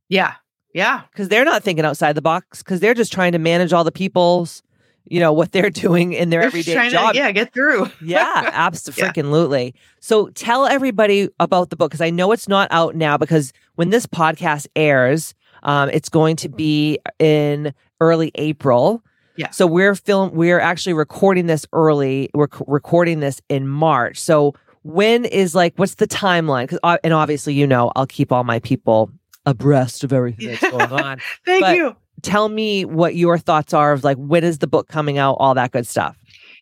Yeah. 0.07 0.35
Yeah. 0.73 1.01
Because 1.11 1.29
they're 1.29 1.45
not 1.45 1.63
thinking 1.63 1.85
outside 1.85 2.13
the 2.13 2.21
box 2.21 2.63
because 2.63 2.79
they're 2.79 2.93
just 2.93 3.11
trying 3.11 3.31
to 3.31 3.39
manage 3.39 3.73
all 3.73 3.83
the 3.83 3.91
people's 3.91 4.61
you 5.09 5.19
know, 5.19 5.33
what 5.33 5.51
they're 5.51 5.69
doing 5.71 6.13
in 6.13 6.29
their 6.29 6.41
They're 6.41 6.47
everyday 6.47 6.89
job. 6.89 7.13
To, 7.13 7.19
yeah, 7.19 7.31
get 7.31 7.53
through. 7.53 7.87
Yeah, 8.01 8.49
absolutely. 8.53 9.75
So 9.99 10.29
tell 10.29 10.65
everybody 10.65 11.29
about 11.39 11.69
the 11.69 11.75
book 11.75 11.91
because 11.91 12.01
I 12.01 12.09
know 12.09 12.31
it's 12.31 12.47
not 12.47 12.67
out 12.71 12.95
now 12.95 13.17
because 13.17 13.51
when 13.75 13.89
this 13.89 14.05
podcast 14.05 14.67
airs, 14.75 15.33
um, 15.63 15.89
it's 15.89 16.09
going 16.09 16.35
to 16.37 16.49
be 16.49 16.99
in 17.17 17.73
early 17.99 18.31
April. 18.35 19.03
Yeah. 19.35 19.49
So 19.51 19.65
we're 19.67 19.95
film. 19.95 20.31
We're 20.33 20.59
actually 20.59 20.93
recording 20.93 21.45
this 21.45 21.65
early. 21.73 22.29
We're 22.33 22.47
c- 22.53 22.63
recording 22.67 23.19
this 23.21 23.41
in 23.49 23.67
March. 23.67 24.19
So 24.19 24.53
when 24.83 25.25
is 25.25 25.55
like 25.55 25.73
what's 25.77 25.95
the 25.95 26.07
timeline? 26.07 26.63
Because 26.63 26.79
uh, 26.83 26.97
and 27.03 27.13
obviously 27.13 27.53
you 27.53 27.65
know 27.67 27.91
I'll 27.95 28.07
keep 28.07 28.31
all 28.31 28.43
my 28.43 28.59
people 28.59 29.11
abreast 29.45 30.03
of 30.03 30.11
everything 30.13 30.47
that's 30.49 30.61
going 30.71 30.91
on. 30.91 31.19
Thank 31.45 31.61
But- 31.63 31.75
you. 31.75 31.95
Tell 32.21 32.49
me 32.49 32.83
what 32.83 33.15
your 33.15 33.37
thoughts 33.37 33.73
are 33.73 33.93
of 33.93 34.03
like 34.03 34.17
when 34.17 34.43
is 34.43 34.57
the 34.57 34.67
book 34.67 34.89
coming 34.89 35.17
out? 35.17 35.35
All 35.35 35.53
that 35.53 35.71
good 35.71 35.87
stuff. 35.87 36.17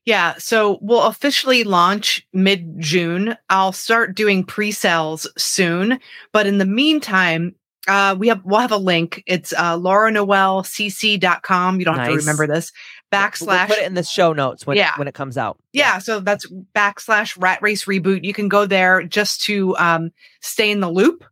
Yeah, 0.06 0.36
so 0.38 0.78
we'll 0.84 1.02
officially 1.02 1.64
launch 1.64 2.26
mid 2.32 2.80
June. 2.80 3.36
I'll 3.50 3.72
start 3.72 4.16
doing 4.16 4.44
pre 4.44 4.72
sales 4.72 5.28
soon, 5.36 6.00
but 6.32 6.46
in 6.46 6.60
the 6.60 6.66
meantime, 6.66 7.56
uh, 7.88 8.16
we 8.18 8.28
have 8.28 8.42
we'll 8.44 8.60
have 8.60 8.72
a 8.72 8.78
link. 8.78 9.24
It's 9.26 9.54
uh, 9.54 9.78
lauranoelcc.com. 9.78 11.80
You 11.80 11.86
don't 11.86 11.98
have 11.98 12.10
to 12.10 12.16
remember 12.16 12.48
this. 12.48 12.72
Backslash. 13.12 13.48
We'll 13.48 13.68
put 13.68 13.78
it 13.78 13.86
in 13.88 13.94
the 13.94 14.04
show 14.04 14.34
notes 14.34 14.68
when 14.68 14.78
Yeah. 14.78 14.94
when 14.98 15.08
it 15.08 15.14
comes 15.14 15.38
out. 15.38 15.58
yeah, 15.72 16.00
so 16.00 16.20
that's 16.20 16.46
backslash 16.76 17.42
rat 17.42 17.60
race 17.62 17.86
reboot. 17.86 18.24
You 18.24 18.34
can 18.34 18.50
go 18.50 18.66
there 18.66 19.04
just 19.04 19.44
to 19.46 19.78
um, 19.78 20.12
stay 20.42 20.72
in 20.72 20.82
the 20.82 20.92
loop 20.92 21.24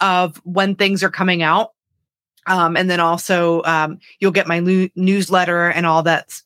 of 0.00 0.38
when 0.44 0.74
things 0.74 1.04
are 1.04 1.10
coming 1.10 1.42
out. 1.42 1.70
Um, 2.46 2.76
and 2.76 2.90
then 2.90 3.00
also 3.00 3.62
um, 3.62 3.98
you'll 4.18 4.32
get 4.32 4.48
my 4.48 4.58
newsletter 4.96 5.68
and 5.68 5.86
all 5.86 6.02
that 6.04 6.40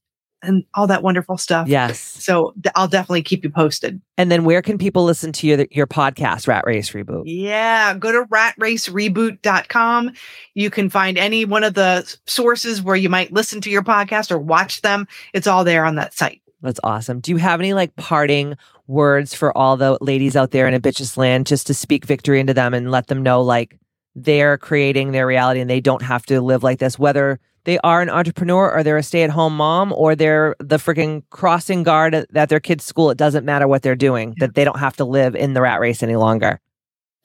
and 0.45 0.64
all 0.74 0.86
that 0.86 1.03
wonderful 1.03 1.36
stuff. 1.36 1.68
Yes. 1.68 2.01
So 2.01 2.53
th- 2.62 2.72
I'll 2.74 2.88
definitely 2.88 3.22
keep 3.22 3.45
you 3.45 3.51
posted. 3.51 4.01
And 4.16 4.30
then 4.30 4.45
where 4.45 4.62
can 4.62 4.78
people 4.78 5.05
listen 5.05 5.32
to 5.32 5.47
your 5.47 5.66
your 5.70 5.86
podcast, 5.86 6.47
Rat 6.47 6.64
Race 6.66 6.90
Reboot? 6.90 7.22
Yeah, 7.26 7.95
go 7.95 8.12
to 8.12 8.24
ratracereboot.com. 8.28 10.12
You 10.55 10.70
can 10.70 10.90
find 10.90 11.18
any 11.18 11.45
one 11.45 11.64
of 11.64 11.74
the 11.74 12.16
sources 12.26 12.82
where 12.82 12.97
you 12.97 13.09
might 13.09 13.32
listen 13.32 13.61
to 13.62 13.70
your 13.70 13.82
podcast 13.82 14.30
or 14.30 14.38
watch 14.38 14.82
them. 14.82 15.07
It's 15.32 15.47
all 15.47 15.64
there 15.64 15.84
on 15.84 15.97
that 15.97 16.14
site. 16.14 16.40
That's 16.62 16.80
awesome. 16.82 17.20
Do 17.20 17.30
you 17.30 17.36
have 17.36 17.61
any 17.61 17.74
like 17.74 17.95
parting 17.97 18.57
words 18.86 19.34
for 19.34 19.57
all 19.57 19.76
the 19.76 19.99
ladies 20.01 20.36
out 20.36 20.51
there 20.51 20.66
in 20.66 20.74
ambitchious 20.74 21.16
land 21.16 21.47
just 21.47 21.66
to 21.66 21.74
speak 21.74 22.05
victory 22.05 22.40
into 22.40 22.55
them 22.55 22.72
and 22.74 22.90
let 22.90 23.09
them 23.09 23.22
know 23.22 23.42
like 23.42 23.78
they're 24.14 24.59
creating 24.59 25.12
their 25.12 25.26
reality 25.26 25.61
and 25.61 25.68
they 25.68 25.80
don't 25.80 26.03
have 26.03 26.24
to 26.26 26.40
live 26.40 26.62
like 26.62 26.78
this, 26.78 26.99
whether 26.99 27.40
they 27.64 27.78
are 27.78 28.02
an 28.02 28.10
entrepreneur 28.10 28.70
or 28.72 28.82
they're 28.82 28.96
a 28.96 29.02
stay 29.02 29.22
at 29.22 29.30
home 29.30 29.56
mom 29.56 29.92
or 29.92 30.14
they're 30.14 30.54
the 30.60 30.76
freaking 30.76 31.22
crossing 31.30 31.82
guard 31.82 32.14
at, 32.14 32.28
at 32.36 32.48
their 32.48 32.60
kid's 32.60 32.84
school. 32.84 33.10
It 33.10 33.18
doesn't 33.18 33.44
matter 33.44 33.66
what 33.66 33.82
they're 33.82 33.96
doing, 33.96 34.34
that 34.38 34.54
they 34.54 34.64
don't 34.64 34.78
have 34.78 34.96
to 34.96 35.04
live 35.04 35.34
in 35.34 35.54
the 35.54 35.62
rat 35.62 35.80
race 35.80 36.02
any 36.02 36.16
longer. 36.16 36.60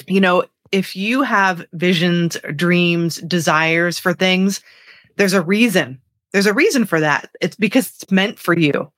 You 0.08 0.22
know, 0.22 0.46
if 0.72 0.96
you 0.96 1.24
have 1.24 1.66
visions, 1.74 2.38
dreams, 2.56 3.18
desires 3.18 4.00
for 4.00 4.14
things, 4.14 4.62
there's 5.18 5.34
a 5.34 5.42
reason. 5.42 6.00
There's 6.32 6.46
a 6.46 6.54
reason 6.54 6.86
for 6.86 7.00
that. 7.00 7.30
It's 7.42 7.56
because 7.56 7.88
it's 7.88 8.12
meant 8.12 8.40
for 8.40 8.58
you. 8.58 8.92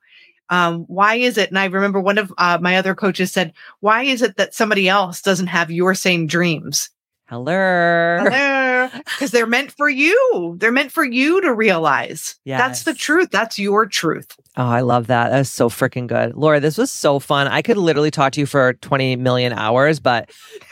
Um, 0.49 0.83
why 0.87 1.15
is 1.15 1.37
it? 1.37 1.49
And 1.49 1.57
I 1.57 1.65
remember 1.65 2.01
one 2.01 2.17
of 2.17 2.33
uh, 2.37 2.57
my 2.61 2.75
other 2.75 2.93
coaches 2.93 3.31
said, 3.31 3.53
Why 3.79 4.03
is 4.03 4.21
it 4.21 4.35
that 4.35 4.53
somebody 4.53 4.89
else 4.89 5.21
doesn't 5.21 5.47
have 5.47 5.71
your 5.71 5.95
same 5.95 6.27
dreams? 6.27 6.89
Hello. 7.32 7.45
Hello. 8.29 8.89
Because 9.05 9.32
they're 9.32 9.47
meant 9.47 9.71
for 9.71 9.88
you. 9.89 10.57
They're 10.59 10.69
meant 10.69 10.91
for 10.91 11.05
you 11.05 11.39
to 11.39 11.53
realize. 11.53 12.36
That's 12.45 12.84
the 12.84 12.93
truth. 12.93 13.29
That's 13.32 13.57
your 13.57 13.86
truth. 13.86 14.36
Oh, 14.57 14.65
I 14.67 14.82
love 14.82 15.07
that. 15.07 15.29
That's 15.29 15.49
so 15.49 15.69
freaking 15.69 16.07
good. 16.07 16.36
Laura, 16.36 16.59
this 16.59 16.77
was 16.77 16.91
so 16.91 17.19
fun. 17.19 17.47
I 17.47 17.61
could 17.61 17.77
literally 17.77 18.11
talk 18.11 18.34
to 18.34 18.41
you 18.41 18.45
for 18.45 18.73
20 18.73 19.15
million 19.15 19.53
hours, 19.53 20.01
but 20.01 20.29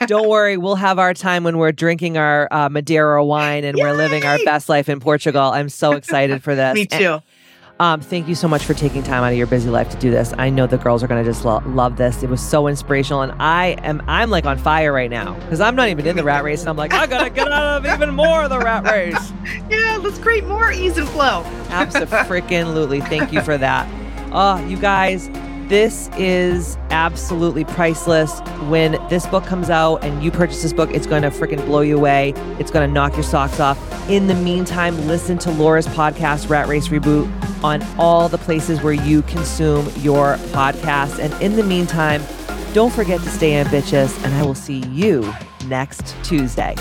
don't 0.07 0.27
worry. 0.35 0.57
We'll 0.57 0.75
have 0.75 0.99
our 0.99 1.13
time 1.13 1.45
when 1.45 1.57
we're 1.59 1.71
drinking 1.71 2.17
our 2.17 2.49
uh, 2.51 2.67
Madeira 2.67 3.23
wine 3.23 3.63
and 3.63 3.77
we're 3.77 3.93
living 3.93 4.25
our 4.25 4.37
best 4.43 4.67
life 4.67 4.89
in 4.89 4.99
Portugal. 4.99 5.41
I'm 5.43 5.69
so 5.69 5.93
excited 5.93 6.43
for 6.43 6.55
this. 6.57 6.75
Me 6.75 6.81
And, 6.81 6.89
too. 6.91 7.19
Um, 7.79 8.01
thank 8.01 8.27
you 8.27 8.35
so 8.35 8.47
much 8.47 8.65
for 8.65 8.73
taking 8.73 9.03
time 9.03 9.23
out 9.23 9.31
of 9.31 9.37
your 9.37 9.47
busy 9.47 9.69
life 9.69 9.89
to 9.89 9.97
do 9.97 10.11
this. 10.11 10.33
I 10.37 10.49
know 10.49 10.67
the 10.67 10.77
girls 10.77 11.01
are 11.01 11.07
going 11.07 11.23
to 11.23 11.29
just 11.29 11.45
lo- 11.45 11.63
love 11.65 11.95
this. 11.95 12.21
It 12.23 12.29
was 12.29 12.41
so 12.41 12.67
inspirational. 12.67 13.21
And 13.21 13.31
I 13.41 13.77
am, 13.83 14.01
I'm 14.07 14.29
like 14.29 14.45
on 14.45 14.57
fire 14.57 14.91
right 14.91 15.09
now 15.09 15.33
because 15.39 15.61
I'm 15.61 15.75
not 15.75 15.87
even 15.87 16.05
in 16.05 16.17
the 16.17 16.23
rat 16.23 16.43
race. 16.43 16.59
And 16.59 16.69
I'm 16.69 16.75
like, 16.75 16.93
I 16.93 17.07
got 17.07 17.23
to 17.23 17.29
get 17.29 17.49
out 17.49 17.85
of 17.85 17.91
even 17.93 18.13
more 18.13 18.43
of 18.43 18.49
the 18.49 18.59
rat 18.59 18.83
race. 18.83 19.31
Yeah, 19.69 19.97
let's 20.01 20.17
create 20.17 20.45
more 20.45 20.71
ease 20.71 20.97
and 20.97 21.07
flow. 21.07 21.43
Absolutely. 21.69 23.01
Thank 23.01 23.31
you 23.31 23.41
for 23.41 23.55
that. 23.57 23.87
Oh, 24.31 24.63
you 24.67 24.77
guys, 24.77 25.27
this 25.69 26.09
is 26.17 26.77
absolutely 26.89 27.63
priceless. 27.63 28.39
When 28.67 28.93
this 29.07 29.27
book 29.27 29.45
comes 29.45 29.69
out 29.69 30.03
and 30.03 30.23
you 30.23 30.31
purchase 30.31 30.63
this 30.63 30.73
book, 30.73 30.89
it's 30.91 31.05
going 31.05 31.21
to 31.21 31.29
freaking 31.29 31.63
blow 31.65 31.81
you 31.81 31.95
away. 31.95 32.33
It's 32.57 32.71
going 32.71 32.89
to 32.89 32.93
knock 32.93 33.13
your 33.13 33.23
socks 33.23 33.59
off. 33.59 33.79
In 34.09 34.25
the 34.25 34.33
meantime, 34.33 34.97
listen 35.07 35.37
to 35.37 35.51
Laura's 35.51 35.87
podcast, 35.87 36.49
Rat 36.49 36.67
Race 36.67 36.87
Reboot, 36.87 37.31
on 37.63 37.83
all 37.99 38.27
the 38.27 38.39
places 38.39 38.81
where 38.81 38.93
you 38.93 39.21
consume 39.23 39.85
your 39.97 40.37
podcast. 40.51 41.19
And 41.19 41.39
in 41.41 41.55
the 41.55 41.63
meantime, 41.63 42.23
don't 42.73 42.91
forget 42.91 43.21
to 43.21 43.29
stay 43.29 43.53
ambitchious, 43.53 44.21
and 44.23 44.33
I 44.33 44.43
will 44.43 44.55
see 44.55 44.79
you 44.87 45.31
next 45.67 46.15
Tuesday. 46.23 46.75